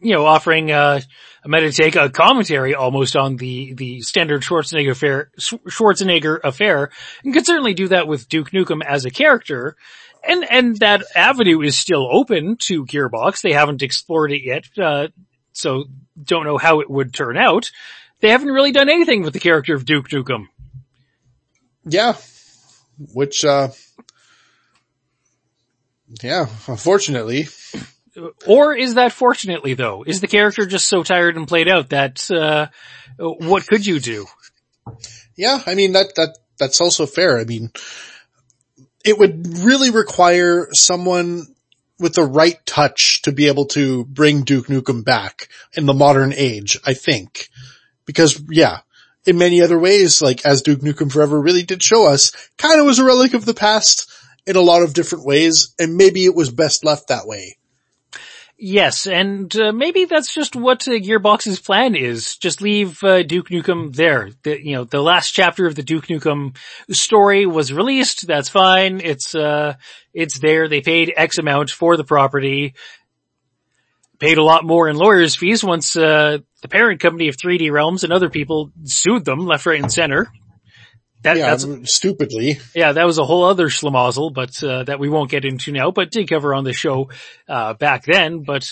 [0.00, 1.00] you know, offering uh,
[1.44, 6.90] a take, a commentary almost on the the standard Schwarzenegger affair, Schwarzenegger affair,
[7.22, 9.76] and could certainly do that with Duke Nukem as a character.
[10.24, 13.42] And and that avenue is still open to Gearbox.
[13.42, 15.08] They haven't explored it yet, uh,
[15.52, 15.84] so
[16.22, 17.70] don't know how it would turn out.
[18.20, 20.46] They haven't really done anything with the character of Duke Nukem.
[21.84, 22.14] Yeah.
[23.12, 23.68] Which, uh,
[26.22, 27.48] yeah, unfortunately.
[28.46, 30.04] Or is that fortunately though?
[30.06, 32.66] Is the character just so tired and played out that, uh,
[33.18, 34.26] what could you do?
[35.36, 37.38] Yeah, I mean, that, that, that's also fair.
[37.40, 37.70] I mean,
[39.04, 41.46] it would really require someone
[41.98, 46.32] with the right touch to be able to bring Duke Nukem back in the modern
[46.34, 47.48] age, I think.
[48.04, 48.80] Because yeah,
[49.24, 52.86] in many other ways, like as Duke Nukem Forever really did show us, kind of
[52.86, 54.10] was a relic of the past
[54.46, 57.56] in a lot of different ways, and maybe it was best left that way.
[58.64, 62.36] Yes, and uh, maybe that's just what uh, Gearbox's plan is.
[62.36, 64.30] Just leave uh, Duke Nukem there.
[64.44, 66.56] The, you know, the last chapter of the Duke Nukem
[66.88, 68.24] story was released.
[68.24, 69.00] That's fine.
[69.00, 69.74] It's uh,
[70.14, 70.68] it's there.
[70.68, 72.74] They paid X amount for the property.
[74.20, 78.04] Paid a lot more in lawyers' fees once uh, the parent company of 3D Realms
[78.04, 80.30] and other people sued them left, right, and center.
[81.22, 82.58] That, Yeah, that's stupidly.
[82.74, 85.90] yeah, that was a whole other schlemazel, but, uh, that we won't get into now,
[85.90, 87.10] but did cover on the show,
[87.48, 88.42] uh, back then.
[88.42, 88.64] But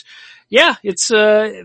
[0.49, 1.63] yeah, it's, uh,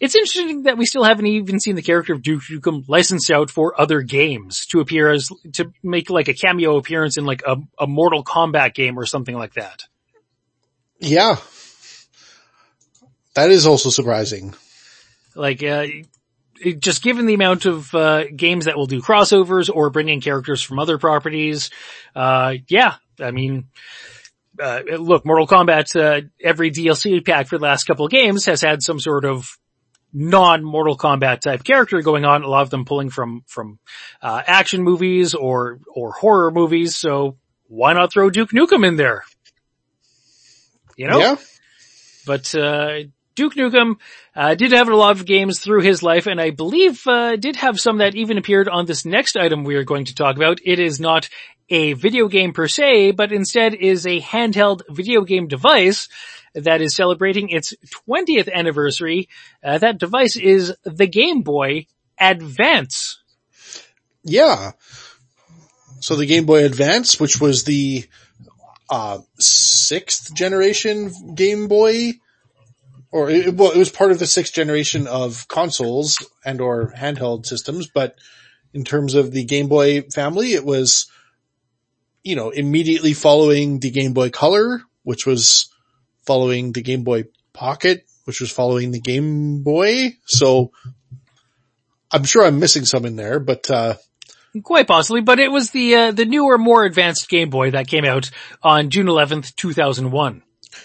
[0.00, 3.50] it's interesting that we still haven't even seen the character of Duke Nukem licensed out
[3.50, 7.56] for other games to appear as, to make like a cameo appearance in like a,
[7.78, 9.82] a Mortal Kombat game or something like that.
[10.98, 11.36] Yeah.
[13.34, 14.54] That is also surprising.
[15.34, 15.86] Like, uh,
[16.72, 20.62] just given the amount of, uh, games that will do crossovers or bring in characters
[20.62, 21.70] from other properties,
[22.14, 23.66] uh, yeah, I mean,
[24.60, 28.60] uh, look, Mortal Kombat, uh, every DLC pack for the last couple of games has
[28.60, 29.58] had some sort of
[30.12, 32.42] non-Mortal Kombat type character going on.
[32.42, 33.78] A lot of them pulling from, from,
[34.22, 36.96] uh, action movies or, or horror movies.
[36.96, 37.36] So
[37.66, 39.24] why not throw Duke Nukem in there?
[40.96, 41.18] You know?
[41.18, 41.36] Yeah.
[42.26, 42.98] But, uh,
[43.34, 43.96] Duke Nukem,
[44.36, 47.56] uh, did have a lot of games through his life and I believe, uh, did
[47.56, 50.60] have some that even appeared on this next item we are going to talk about.
[50.64, 51.28] It is not
[51.68, 56.08] a video game per se, but instead is a handheld video game device
[56.54, 57.74] that is celebrating its
[58.08, 59.28] 20th anniversary.
[59.62, 61.86] Uh, that device is the Game Boy
[62.18, 63.20] Advance.
[64.22, 64.72] Yeah.
[66.00, 68.04] So the Game Boy Advance, which was the,
[68.88, 72.12] uh, sixth generation Game Boy,
[73.14, 77.46] or it, well, it was part of the sixth generation of consoles and or handheld
[77.46, 78.16] systems, but
[78.72, 81.06] in terms of the Game Boy family, it was,
[82.24, 85.72] you know, immediately following the Game Boy Color, which was
[86.26, 90.16] following the Game Boy Pocket, which was following the Game Boy.
[90.26, 90.72] So
[92.10, 93.94] I'm sure I'm missing some in there, but, uh,
[94.64, 98.04] Quite possibly, but it was the, uh, the newer, more advanced Game Boy that came
[98.04, 98.30] out
[98.60, 100.42] on June 11th, 2001.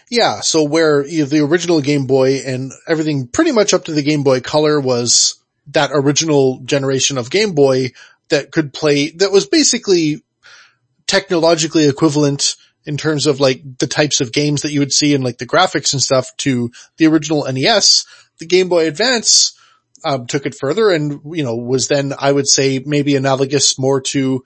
[0.09, 3.91] Yeah, so where you know, the original Game Boy and everything pretty much up to
[3.91, 7.91] the Game Boy Color was that original generation of Game Boy
[8.29, 10.23] that could play, that was basically
[11.07, 12.55] technologically equivalent
[12.85, 15.47] in terms of like the types of games that you would see and like the
[15.47, 18.05] graphics and stuff to the original NES.
[18.39, 19.57] The Game Boy Advance
[20.05, 24.01] um, took it further and, you know, was then, I would say, maybe analogous more
[24.01, 24.43] to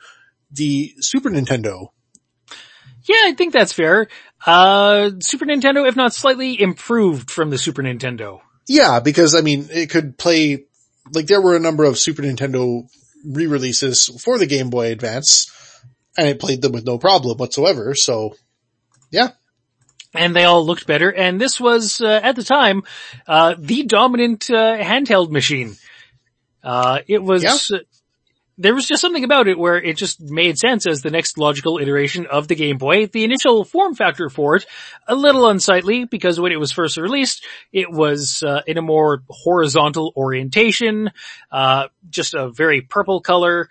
[0.51, 1.87] the Super Nintendo.
[3.05, 4.07] Yeah, I think that's fair.
[4.45, 8.41] Uh, Super Nintendo, if not slightly improved from the Super Nintendo.
[8.67, 10.65] Yeah, because I mean, it could play,
[11.13, 12.87] like there were a number of Super Nintendo
[13.25, 15.49] re-releases for the Game Boy Advance
[16.17, 17.95] and it played them with no problem whatsoever.
[17.95, 18.35] So
[19.11, 19.29] yeah,
[20.13, 21.11] and they all looked better.
[21.11, 22.83] And this was uh, at the time
[23.27, 25.75] uh, the dominant uh, handheld machine.
[26.63, 27.43] Uh, it was.
[27.43, 27.79] Yeah.
[28.57, 31.80] There was just something about it where it just made sense as the next logical
[31.80, 33.07] iteration of the Game Boy.
[33.07, 34.65] The initial form factor for it,
[35.07, 39.23] a little unsightly because when it was first released, it was uh, in a more
[39.27, 41.09] horizontal orientation,
[41.51, 43.69] uh, just a very purple color,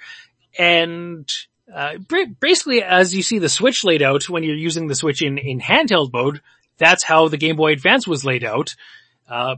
[0.59, 1.31] and
[1.73, 1.95] uh,
[2.41, 5.61] basically, as you see the Switch laid out when you're using the Switch in, in
[5.61, 6.41] handheld mode,
[6.79, 8.75] that's how the Game Boy Advance was laid out,
[9.29, 9.57] uh,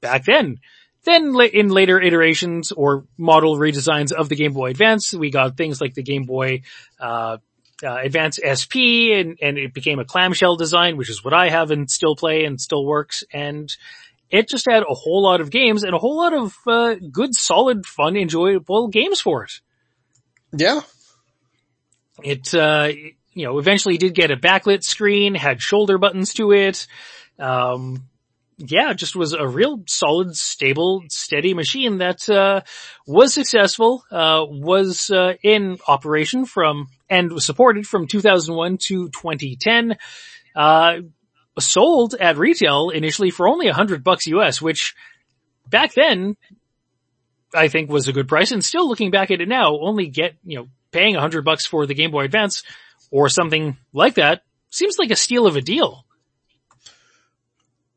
[0.00, 0.58] back then.
[1.04, 5.80] Then in later iterations or model redesigns of the Game Boy Advance, we got things
[5.80, 6.62] like the Game Boy,
[7.00, 7.38] uh,
[7.82, 11.72] uh, Advance SP and, and it became a clamshell design, which is what I have
[11.72, 13.24] and still play and still works.
[13.32, 13.68] And
[14.30, 17.34] it just had a whole lot of games and a whole lot of, uh, good,
[17.34, 19.52] solid, fun, enjoyable games for it.
[20.52, 20.82] yeah,
[22.22, 22.90] It, uh,
[23.32, 26.86] you know, eventually did get a backlit screen, had shoulder buttons to it.
[27.38, 28.08] Um,
[28.66, 32.60] yeah, just was a real solid, stable, steady machine that, uh,
[33.06, 39.96] was successful, uh, was, uh, in operation from, and was supported from 2001 to 2010.
[40.54, 40.98] Uh,
[41.58, 44.94] sold at retail initially for only a hundred bucks US, which
[45.68, 46.36] back then
[47.54, 50.34] I think was a good price and still looking back at it now, only get,
[50.44, 52.62] you know, paying a hundred bucks for the Game Boy Advance
[53.10, 56.04] or something like that seems like a steal of a deal.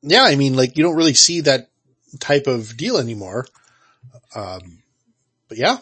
[0.06, 0.24] Yeah.
[0.24, 1.70] I mean, like you don't really see that
[2.20, 3.46] type of deal anymore.
[4.34, 4.84] Um,
[5.48, 5.78] but yeah,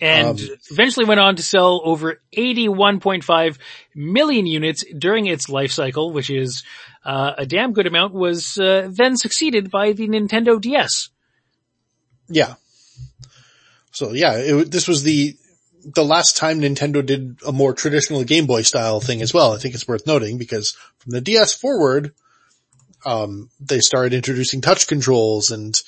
[0.00, 3.58] And Um, eventually went on to sell over 81.5
[3.94, 6.62] million units during its life cycle, which is
[7.04, 11.10] uh, a damn good amount, was uh, then succeeded by the Nintendo DS.
[12.28, 12.54] yeah.
[13.92, 15.36] So yeah, it, this was the,
[15.84, 19.52] the last time Nintendo did a more traditional Game Boy style thing as well.
[19.52, 22.12] I think it's worth noting because from the DS forward,
[23.04, 25.80] um, they started introducing touch controls and,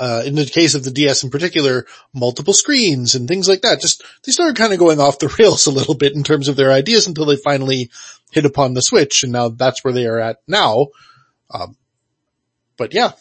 [0.00, 3.80] uh, in the case of the DS in particular, multiple screens and things like that.
[3.80, 6.56] Just, they started kind of going off the rails a little bit in terms of
[6.56, 7.90] their ideas until they finally
[8.32, 10.88] hit upon the Switch and now that's where they are at now.
[11.50, 11.76] Um,
[12.76, 13.12] but yeah,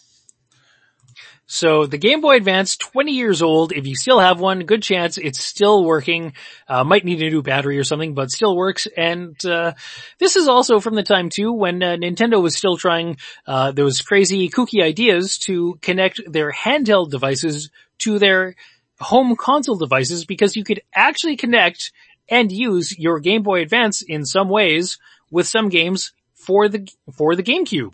[1.54, 3.74] So the Game Boy Advance, 20 years old.
[3.74, 6.34] If you still have one, good chance it's still working.
[6.68, 8.88] Uh, might need a new battery or something, but still works.
[8.98, 9.74] And, uh,
[10.18, 14.02] this is also from the time too when uh, Nintendo was still trying, uh, those
[14.02, 17.70] crazy kooky ideas to connect their handheld devices
[18.00, 18.56] to their
[19.00, 21.92] home console devices because you could actually connect
[22.30, 24.98] and use your Game Boy Advance in some ways
[25.30, 27.94] with some games for the, for the GameCube.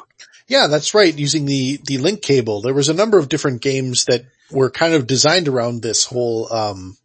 [0.50, 1.18] Yeah, that's right.
[1.18, 4.96] Using the, the link cable, there was a number of different games that were kind
[4.96, 6.98] of designed around this whole, um,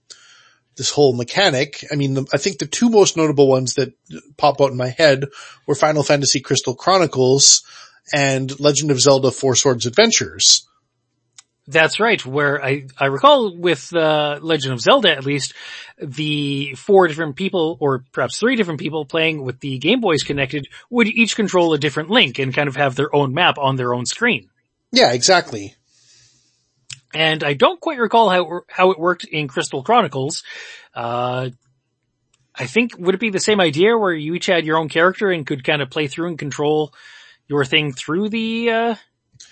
[0.77, 1.85] this whole mechanic.
[1.93, 3.93] I mean, the, I think the two most notable ones that
[4.39, 5.27] pop out in my head
[5.66, 7.62] were Final Fantasy Crystal Chronicles
[8.12, 10.66] and Legend of Zelda Four Swords Adventures.
[11.66, 12.24] That's right.
[12.27, 15.55] Where I, I recall with, uh, Legend of Zelda at least,
[15.99, 20.69] the four different people, or perhaps three different people playing with the Game Boys connected
[20.91, 23.95] would each control a different link and kind of have their own map on their
[23.95, 24.51] own screen.
[24.93, 25.74] Yeah, exactly.
[27.15, 30.43] And I don't quite recall how, how it worked in Crystal Chronicles.
[30.95, 31.51] Uh,
[32.55, 35.31] I think, would it be the same idea where you each had your own character
[35.31, 36.93] and could kind of play through and control
[37.49, 38.95] your thing through the, uh,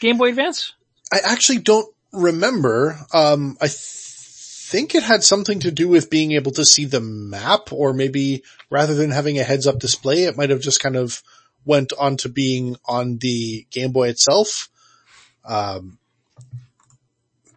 [0.01, 0.75] Game Boy Advance?
[1.13, 2.99] I actually don't remember.
[3.13, 4.03] Um, I th-
[4.73, 8.43] think it had something to do with being able to see the map or maybe
[8.71, 11.23] rather than having a heads up display, it might have just kind of
[11.67, 14.71] went on to being on the Game Boy itself.
[15.45, 15.99] Um,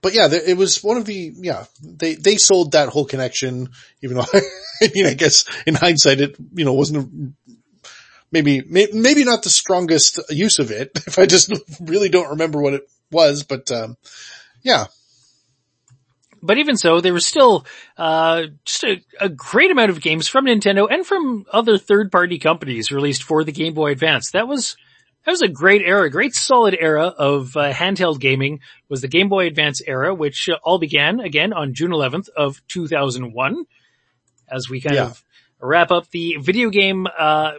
[0.01, 3.69] but yeah, it was one of the, yeah, they, they sold that whole connection,
[4.03, 4.25] even though,
[4.81, 7.33] I mean, I guess in hindsight, it, you know, wasn't
[8.29, 11.51] maybe, maybe not the strongest use of it if I just
[11.81, 13.95] really don't remember what it was, but, um,
[14.65, 14.87] yeah.
[16.41, 17.65] But even so, there was still,
[17.97, 22.37] uh, just a, a, great amount of games from Nintendo and from other third party
[22.37, 24.31] companies released for the Game Boy Advance.
[24.31, 24.75] That was,
[25.25, 28.59] that was a great era, a great solid era of uh, handheld gaming
[28.89, 32.61] was the Game Boy Advance era, which uh, all began again on June 11th of
[32.67, 33.65] 2001
[34.47, 35.05] as we kind yeah.
[35.05, 35.23] of
[35.59, 37.53] wrap up the video game, uh,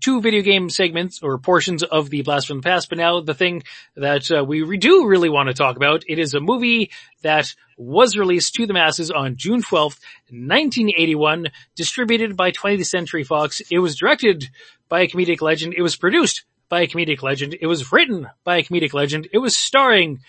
[0.00, 3.34] two video game segments or portions of the Blast from the Past, but now the
[3.34, 3.62] thing
[3.96, 6.90] that uh, we do really want to talk about, it is a movie
[7.22, 9.98] that was released to the masses on June 12th,
[10.30, 13.60] 1981, distributed by 20th Century Fox.
[13.70, 14.48] It was directed
[14.88, 15.74] by a comedic legend.
[15.76, 17.56] It was produced by a comedic legend.
[17.60, 19.28] It was written by a comedic legend.
[19.32, 20.20] It was starring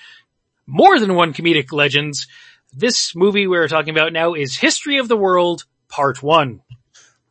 [0.67, 2.27] more than one comedic legends.
[2.73, 6.61] This movie we're talking about now is History of the World Part 1.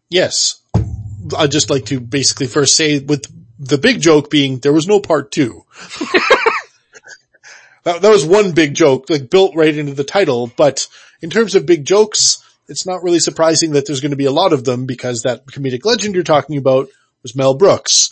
[0.09, 0.61] Yes.
[1.37, 3.25] I'd just like to basically first say with
[3.59, 5.65] the big joke being there was no part 2.
[7.85, 10.89] that, that was one big joke, like built right into the title, but
[11.23, 14.33] in terms of big jokes, it's not really surprising that there's going to be a
[14.33, 16.89] lot of them because that comedic legend you're talking about
[17.23, 18.11] was Mel Brooks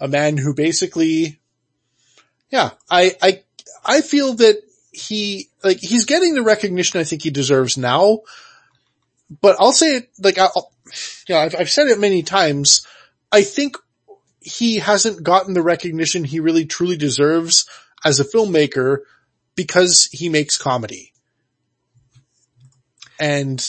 [0.00, 1.38] a man who basically,
[2.50, 3.42] yeah, I, I,
[3.84, 8.20] I feel that he, like, he's getting the recognition I think he deserves now,
[9.42, 10.72] but I'll say it, like, I'll,
[11.28, 12.86] you know, I've, I've said it many times.
[13.32, 13.76] I think
[14.40, 17.68] he hasn't gotten the recognition he really truly deserves
[18.04, 18.98] as a filmmaker
[19.54, 21.12] because he makes comedy.
[23.18, 23.62] And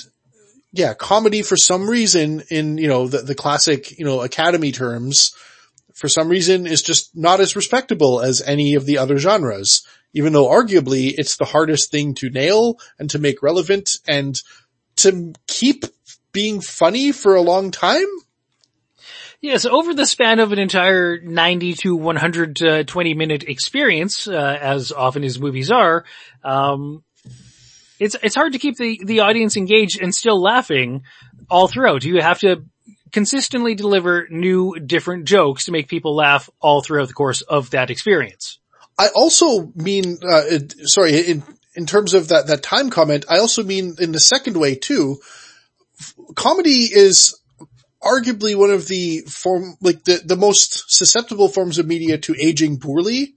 [0.72, 5.36] yeah, comedy for some reason in, you know, the, the classic, you know, academy terms,
[5.94, 10.32] for some reason is just not as respectable as any of the other genres, even
[10.32, 14.42] though arguably it's the hardest thing to nail and to make relevant and
[14.96, 15.86] to keep
[16.32, 18.06] being funny for a long time.
[19.42, 25.24] Yes, over the span of an entire 90 to 120 minute experience, uh, as often
[25.24, 26.06] as movies are,
[26.44, 27.04] um,
[28.00, 31.04] it's, it's hard to keep the, the audience engaged and still laughing
[31.50, 32.04] all throughout.
[32.04, 32.66] You have to
[33.12, 37.90] consistently deliver new, different jokes to make people laugh all throughout the course of that
[37.90, 38.60] experience.
[38.98, 40.44] I also mean, uh,
[40.84, 41.44] sorry, in,
[41.76, 45.18] in terms of that, that time comment, I also mean in the second way too,
[46.36, 47.40] comedy is
[48.02, 52.80] arguably one of the form, like the, the most susceptible forms of media to aging
[52.80, 53.36] poorly.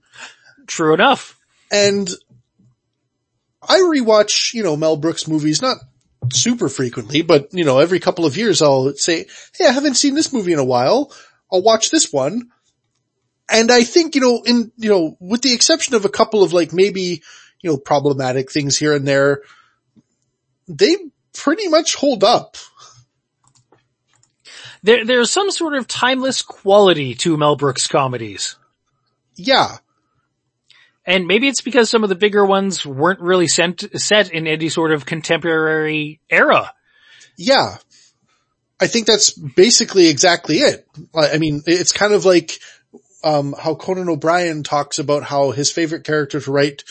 [0.67, 1.37] True enough.
[1.71, 2.09] And
[3.61, 5.77] I rewatch, you know, Mel Brooks movies, not
[6.33, 10.15] super frequently, but you know, every couple of years I'll say, Hey, I haven't seen
[10.15, 11.11] this movie in a while.
[11.51, 12.49] I'll watch this one.
[13.49, 16.51] And I think, you know, in, you know, with the exception of a couple of
[16.51, 17.21] like maybe,
[17.61, 19.41] you know, problematic things here and there,
[20.67, 20.97] they
[21.33, 22.57] pretty much hold up.
[24.85, 28.55] There, there's some sort of timeless quality to Mel Brooks comedies.
[29.35, 29.77] Yeah.
[31.07, 34.69] And maybe it's because some of the bigger ones weren't really sent, set in any
[34.69, 36.71] sort of contemporary era.
[37.35, 37.77] Yeah.
[38.79, 40.87] I think that's basically exactly it.
[41.15, 42.59] I mean, it's kind of like,
[43.23, 46.83] um, how Conan O'Brien talks about how his favorite character to write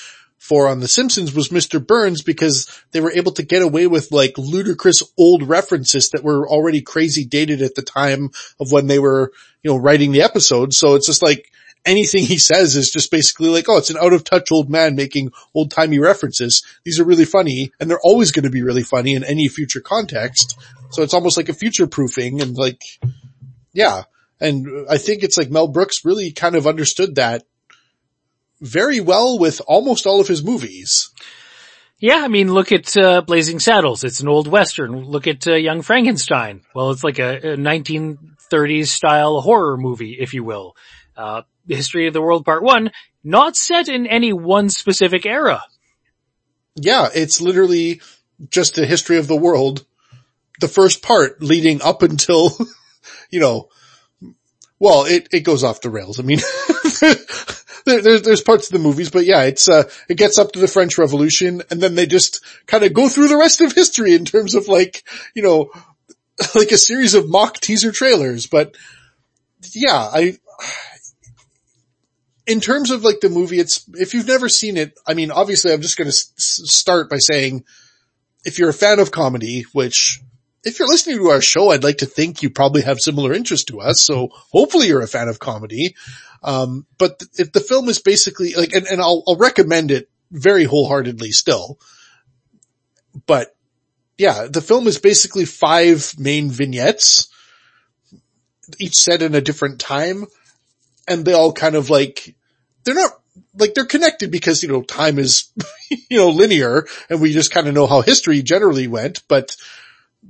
[0.44, 1.84] for on The Simpsons was Mr.
[1.84, 6.46] Burns because they were able to get away with like ludicrous old references that were
[6.46, 8.28] already crazy dated at the time
[8.60, 10.74] of when they were, you know, writing the episode.
[10.74, 11.50] So it's just like,
[11.86, 14.94] anything he says is just basically like, oh, it's an out of touch old man
[14.94, 16.62] making old timey references.
[16.84, 19.80] These are really funny and they're always going to be really funny in any future
[19.80, 20.58] context.
[20.90, 22.82] So it's almost like a future proofing and like,
[23.72, 24.02] yeah.
[24.42, 27.44] And I think it's like Mel Brooks really kind of understood that
[28.64, 31.10] very well with almost all of his movies.
[32.00, 34.04] Yeah, I mean, look at uh, Blazing Saddles.
[34.04, 35.04] It's an old western.
[35.04, 36.62] Look at uh, Young Frankenstein.
[36.74, 40.76] Well, it's like a, a 1930s style horror movie, if you will.
[41.16, 42.90] Uh, History of the World Part One,
[43.22, 45.62] not set in any one specific era.
[46.74, 48.00] Yeah, it's literally
[48.50, 49.84] just the history of the world.
[50.60, 52.56] The first part leading up until,
[53.30, 53.68] you know,
[54.78, 56.18] well, it, it goes off the rails.
[56.18, 56.40] I mean,
[57.84, 60.58] there, there's, there's parts of the movies, but yeah, it's, uh, it gets up to
[60.58, 64.14] the French Revolution and then they just kind of go through the rest of history
[64.14, 65.70] in terms of like, you know,
[66.54, 68.46] like a series of mock teaser trailers.
[68.46, 68.74] But
[69.72, 70.38] yeah, I,
[72.46, 75.72] in terms of like the movie, it's, if you've never seen it, I mean, obviously
[75.72, 77.64] I'm just going to s- start by saying,
[78.44, 80.20] if you're a fan of comedy, which
[80.64, 83.68] if you're listening to our show, I'd like to think you probably have similar interest
[83.68, 84.00] to us.
[84.02, 85.94] So hopefully you're a fan of comedy.
[86.42, 90.08] Um, but th- if the film is basically like, and, and I'll, I'll recommend it
[90.30, 91.78] very wholeheartedly still,
[93.26, 93.54] but
[94.18, 97.28] yeah, the film is basically five main vignettes,
[98.78, 100.24] each set in a different time
[101.06, 102.34] and they all kind of like,
[102.84, 103.12] they're not,
[103.58, 105.52] like they're connected because, you know, time is,
[105.90, 109.56] you know, linear and we just kind of know how history generally went, but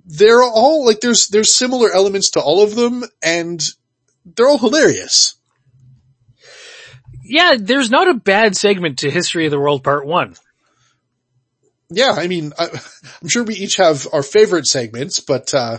[0.05, 3.63] they're all like, there's, there's similar elements to all of them and
[4.25, 5.37] they're all hilarious.
[7.25, 10.37] Yeah, there's not a bad segment to History of the World Part 1.
[11.91, 12.13] Yeah.
[12.17, 12.69] I mean, I,
[13.23, 15.79] I'm sure we each have our favorite segments, but, uh,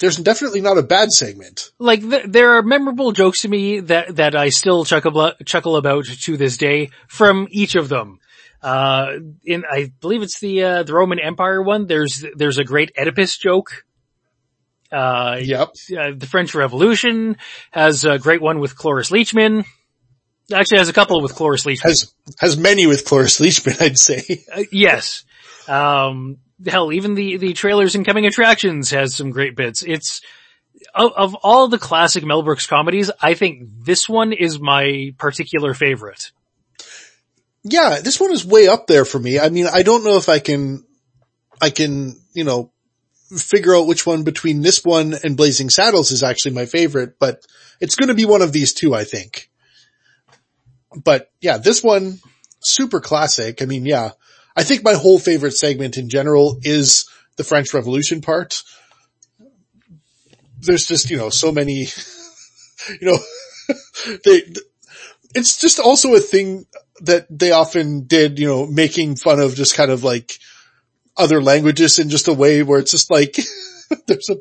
[0.00, 1.70] there's definitely not a bad segment.
[1.78, 6.06] Like th- there are memorable jokes to me that that I still chuckle chuckle about
[6.06, 8.18] to this day from each of them.
[8.62, 9.14] Uh,
[9.44, 11.86] in I believe it's the uh, the Roman Empire one.
[11.86, 13.84] There's there's a great Oedipus joke.
[14.92, 15.68] Uh, Yep.
[15.98, 17.38] uh, the French Revolution
[17.70, 19.64] has a great one with Cloris Leachman.
[20.52, 21.82] Actually, has a couple with Cloris Leachman.
[21.84, 24.44] Has, has many with Cloris Leachman, I'd say.
[24.54, 25.24] Uh, yes.
[25.66, 29.82] Um, hell, even the, the trailers and coming attractions has some great bits.
[29.82, 30.20] It's,
[30.94, 35.72] of, of all the classic Mel Brooks comedies, I think this one is my particular
[35.72, 36.32] favorite.
[37.64, 39.38] Yeah, this one is way up there for me.
[39.38, 40.84] I mean, I don't know if I can,
[41.60, 42.72] I can, you know,
[43.36, 47.46] figure out which one between this one and Blazing Saddles is actually my favorite, but
[47.80, 49.48] it's going to be one of these two, I think.
[50.94, 52.18] But yeah, this one,
[52.60, 53.62] super classic.
[53.62, 54.10] I mean, yeah,
[54.56, 58.62] I think my whole favorite segment in general is the French Revolution part.
[60.58, 61.86] There's just, you know, so many,
[63.00, 63.18] you know,
[64.24, 64.42] they,
[65.34, 66.66] it's just also a thing
[67.02, 70.38] that they often did, you know, making fun of just kind of like
[71.16, 73.36] other languages in just a way where it's just like,
[74.06, 74.36] there's a,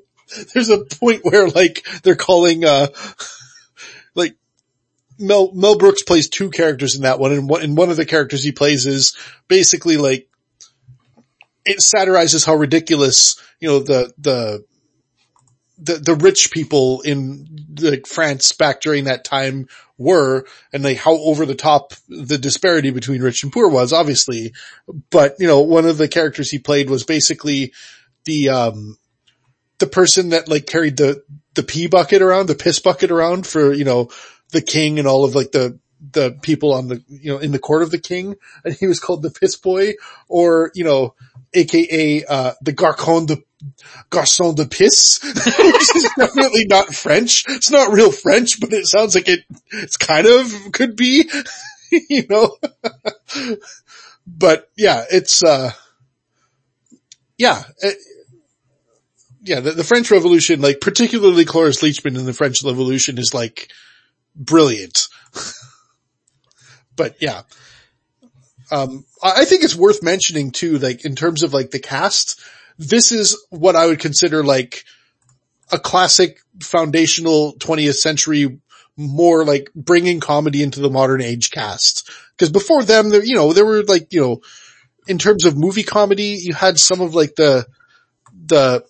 [0.54, 2.88] there's a point where like they're calling, uh,
[4.16, 4.36] like
[5.20, 8.06] Mel, Mel Brooks plays two characters in that one and one, and one of the
[8.06, 9.18] characters he plays is
[9.48, 10.28] basically like,
[11.66, 14.64] it satirizes how ridiculous, you know, the, the,
[15.82, 17.48] the, the rich people in
[18.06, 19.68] France back during that time
[19.98, 24.54] were and like how over the top the disparity between rich and poor was obviously.
[25.10, 27.74] But you know, one of the characters he played was basically
[28.26, 28.98] the, um,
[29.80, 31.24] the person that like carried the,
[31.56, 34.10] the pee bucket around, the piss bucket around for, you know,
[34.52, 35.80] the king and all of like the,
[36.12, 39.00] the people on the, you know, in the court of the king and he was
[39.00, 39.94] called the piss boy
[40.28, 41.16] or, you know,
[41.54, 43.38] aka, uh, the garcon de,
[44.10, 47.46] garçon de piss, which is definitely not French.
[47.48, 51.30] It's not real French, but it sounds like it, it's kind of could be,
[52.10, 52.58] you know,
[54.28, 55.72] but yeah, it's, uh,
[57.38, 57.98] yeah, it,
[59.44, 63.72] yeah, the, the, French Revolution, like particularly Cloris Leachman in the French Revolution is like
[64.36, 65.08] brilliant.
[66.96, 67.42] but yeah,
[68.72, 72.40] um, I think it's worth mentioning too, like in terms of like the cast,
[72.78, 74.84] this is what I would consider like
[75.72, 78.60] a classic foundational 20th century
[78.98, 82.10] more like bringing comedy into the modern age cast.
[82.38, 84.42] Cause before them, there, you know, there were like, you know,
[85.08, 87.66] in terms of movie comedy, you had some of like the,
[88.46, 88.84] the,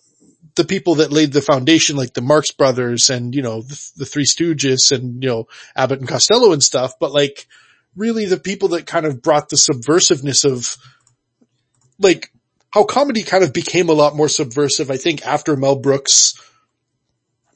[0.54, 4.04] the people that laid the foundation, like the Marx brothers and, you know, the, the
[4.04, 7.46] Three Stooges and, you know, Abbott and Costello and stuff, but like
[7.96, 10.76] really the people that kind of brought the subversiveness of
[11.98, 12.32] like
[12.72, 16.34] how comedy kind of became a lot more subversive, I think after Mel Brooks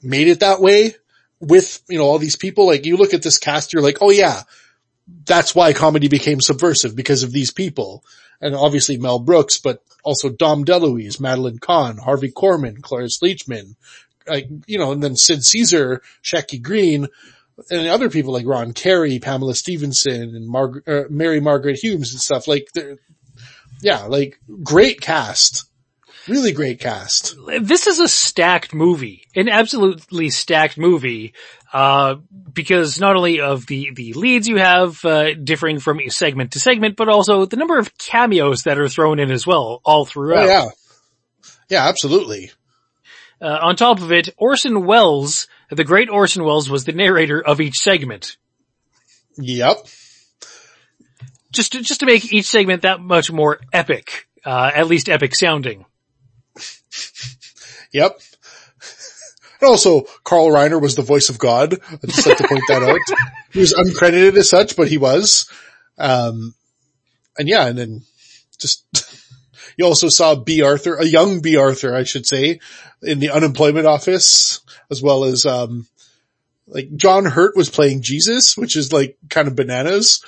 [0.01, 0.95] made it that way
[1.39, 2.67] with, you know, all these people.
[2.67, 4.41] Like you look at this cast, you're like, oh yeah,
[5.25, 8.03] that's why comedy became subversive because of these people.
[8.39, 13.75] And obviously Mel Brooks, but also Dom DeLuise, Madeline Kahn, Harvey Korman, Cloris Leachman,
[14.27, 17.07] like, you know, and then Sid Caesar, Shecky Greene,
[17.71, 22.21] and other people like Ron Carey, Pamela Stephenson, and Mar- uh, Mary Margaret Humes and
[22.21, 22.47] stuff.
[22.47, 22.67] Like,
[23.81, 25.65] Yeah, like great cast.
[26.27, 27.37] Really great cast.
[27.61, 31.33] This is a stacked movie, an absolutely stacked movie,
[31.71, 32.15] uh,
[32.51, 36.97] because not only of the, the leads you have, uh, differing from segment to segment,
[36.97, 40.43] but also the number of cameos that are thrown in as well, all throughout.
[40.43, 40.69] Oh, yeah.
[41.69, 42.51] Yeah, absolutely.
[43.41, 47.61] Uh, on top of it, Orson Welles, the great Orson Welles was the narrator of
[47.61, 48.35] each segment.
[49.37, 49.77] Yep.
[51.51, 55.35] Just to, just to make each segment that much more epic, uh, at least epic
[55.35, 55.85] sounding.
[57.93, 58.19] Yep.
[59.59, 61.73] And also, Carl Reiner was the voice of God.
[61.91, 62.99] I'd just like to point that out.
[63.51, 65.49] He was uncredited as such, but he was.
[65.97, 66.53] Um,
[67.39, 68.01] and yeah, and then
[68.59, 68.85] just,
[69.77, 72.59] you also saw Bea Arthur, a young Bea Arthur, I should say,
[73.01, 74.59] in the unemployment office,
[74.91, 75.87] as well as, um,
[76.67, 80.23] like John Hurt was playing Jesus, which is like kind of bananas.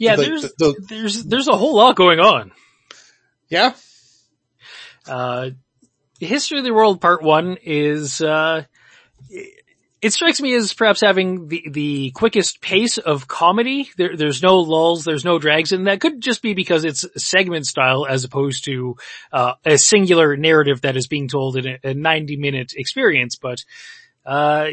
[0.00, 2.52] Yeah, Like, there's, the- the- there's, there's a whole lot going on.
[3.48, 3.74] Yeah.
[5.06, 5.50] Uh,
[6.18, 8.64] History of the World Part 1 is, uh,
[10.02, 13.90] it strikes me as perhaps having the, the quickest pace of comedy.
[13.98, 17.66] There, there's no lulls, there's no drags, and that could just be because it's segment
[17.66, 18.96] style as opposed to,
[19.32, 23.36] uh, a singular narrative that is being told in a, a 90 minute experience.
[23.36, 23.64] But,
[24.24, 24.68] uh,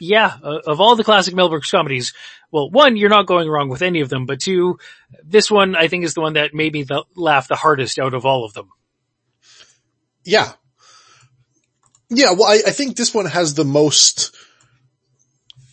[0.00, 2.14] yeah, uh, of all the classic Mel Brooks comedies,
[2.50, 4.78] well, one, you're not going wrong with any of them, but two,
[5.22, 8.14] this one I think is the one that made me the, laugh the hardest out
[8.14, 8.70] of all of them.
[10.24, 10.52] Yeah.
[12.08, 14.34] Yeah, well, I, I think this one has the most,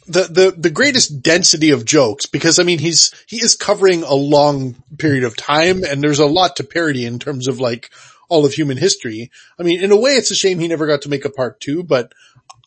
[0.08, 4.14] the, the, the greatest density of jokes because I mean, he's, he is covering a
[4.14, 7.90] long period of time and there's a lot to parody in terms of like
[8.30, 9.32] all of human history.
[9.58, 11.60] I mean, in a way, it's a shame he never got to make a part
[11.60, 12.14] two, but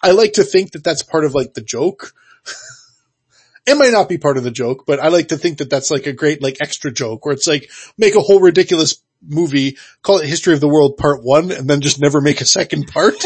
[0.02, 2.14] I like to think that that's part of like the joke.
[3.66, 5.90] it might not be part of the joke, but I like to think that that's
[5.90, 10.18] like a great like extra joke where it's like make a whole ridiculous movie, call
[10.18, 13.14] it History of the World Part One, and then just never make a second part.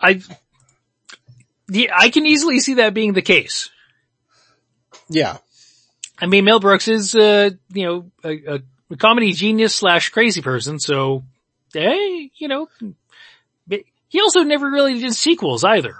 [0.00, 0.22] I,
[1.68, 3.70] yeah, I can easily see that being the case.
[5.08, 5.38] yeah.
[6.20, 8.60] I mean, Mel Brooks is, uh, you know, a,
[8.90, 11.22] a comedy genius slash crazy person, so,
[11.72, 12.68] hey, you know,
[14.08, 15.96] he also never really did sequels either.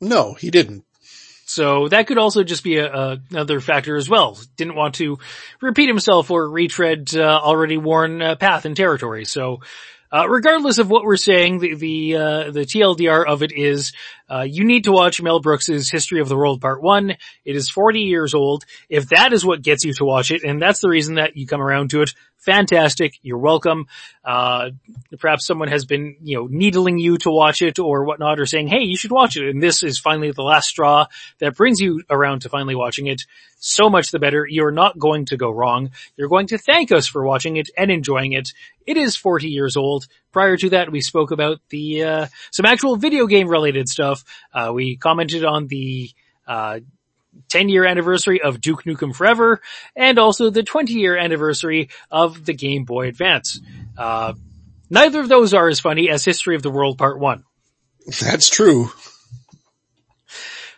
[0.00, 0.84] No, he didn't.
[1.46, 4.38] So that could also just be a, a, another factor as well.
[4.56, 5.18] Didn't want to
[5.60, 9.24] repeat himself or retread uh, already worn uh, path and territory.
[9.24, 9.60] So,
[10.10, 13.92] uh, regardless of what we're saying, the the, uh, the TLDR of it is
[14.30, 17.16] uh, you need to watch Mel Brooks's History of the World Part One.
[17.44, 18.64] It is 40 years old.
[18.88, 21.46] If that is what gets you to watch it, and that's the reason that you
[21.46, 23.18] come around to it, fantastic.
[23.22, 23.86] You're welcome.
[24.24, 24.70] Uh,
[25.18, 28.68] perhaps someone has been, you know, needling you to watch it or whatnot or saying,
[28.68, 29.48] hey, you should watch it.
[29.48, 31.06] And this is finally the last straw
[31.38, 33.22] that brings you around to finally watching it.
[33.58, 34.46] So much the better.
[34.48, 35.90] You're not going to go wrong.
[36.16, 38.52] You're going to thank us for watching it and enjoying it.
[38.86, 40.06] It is 40 years old.
[40.32, 44.22] Prior to that, we spoke about the, uh, some actual video game related stuff.
[44.52, 46.10] Uh, we commented on the,
[46.46, 46.80] uh,
[47.48, 49.60] 10 year anniversary of Duke Nukem Forever
[49.94, 53.60] and also the 20 year anniversary of the Game Boy Advance.
[53.96, 54.34] Uh,
[54.90, 57.44] neither of those are as funny as History of the World Part 1.
[58.20, 58.90] That's true.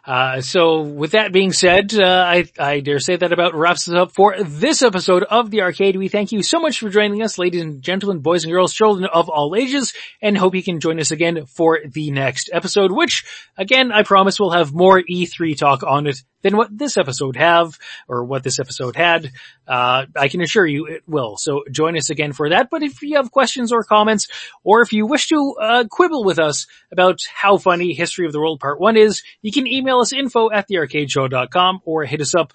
[0.06, 3.94] Uh, so with that being said, uh, I, I dare say that about wraps us
[3.94, 5.96] up for this episode of the arcade.
[5.96, 9.08] We thank you so much for joining us, ladies and gentlemen, boys and girls, children
[9.12, 13.24] of all ages, and hope you can join us again for the next episode, which
[13.58, 17.76] again, I promise will have more E3 talk on it than what this episode have,
[18.08, 19.32] or what this episode had.
[19.66, 21.36] Uh, I can assure you it will.
[21.36, 22.68] So join us again for that.
[22.70, 24.28] But if you have questions or comments,
[24.62, 28.40] or if you wish to, uh, quibble with us about how funny History of the
[28.40, 32.52] World Part 1 is, you can email us info at thearcadeshow.com or hit us up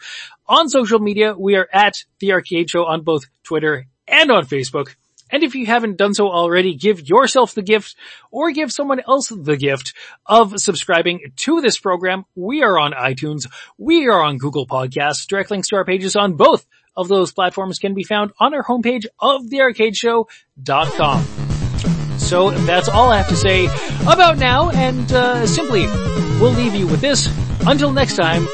[0.47, 1.35] on social media.
[1.37, 4.95] We are at The Arcade Show on both Twitter and on Facebook.
[5.31, 7.95] And if you haven't done so already, give yourself the gift
[8.31, 9.93] or give someone else the gift
[10.25, 12.25] of subscribing to this program.
[12.35, 13.47] We are on iTunes.
[13.77, 15.25] We are on Google Podcasts.
[15.25, 16.65] Direct links to our pages on both
[16.95, 21.25] of those platforms can be found on our homepage of thearcadeshow.com.
[22.17, 23.65] So that's all I have to say
[24.03, 25.87] about now and uh, simply
[26.39, 27.27] we'll leave you with this.
[27.65, 28.45] Until next time,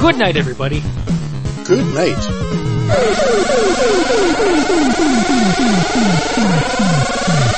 [0.00, 0.82] good night everybody.
[1.64, 2.18] Good night.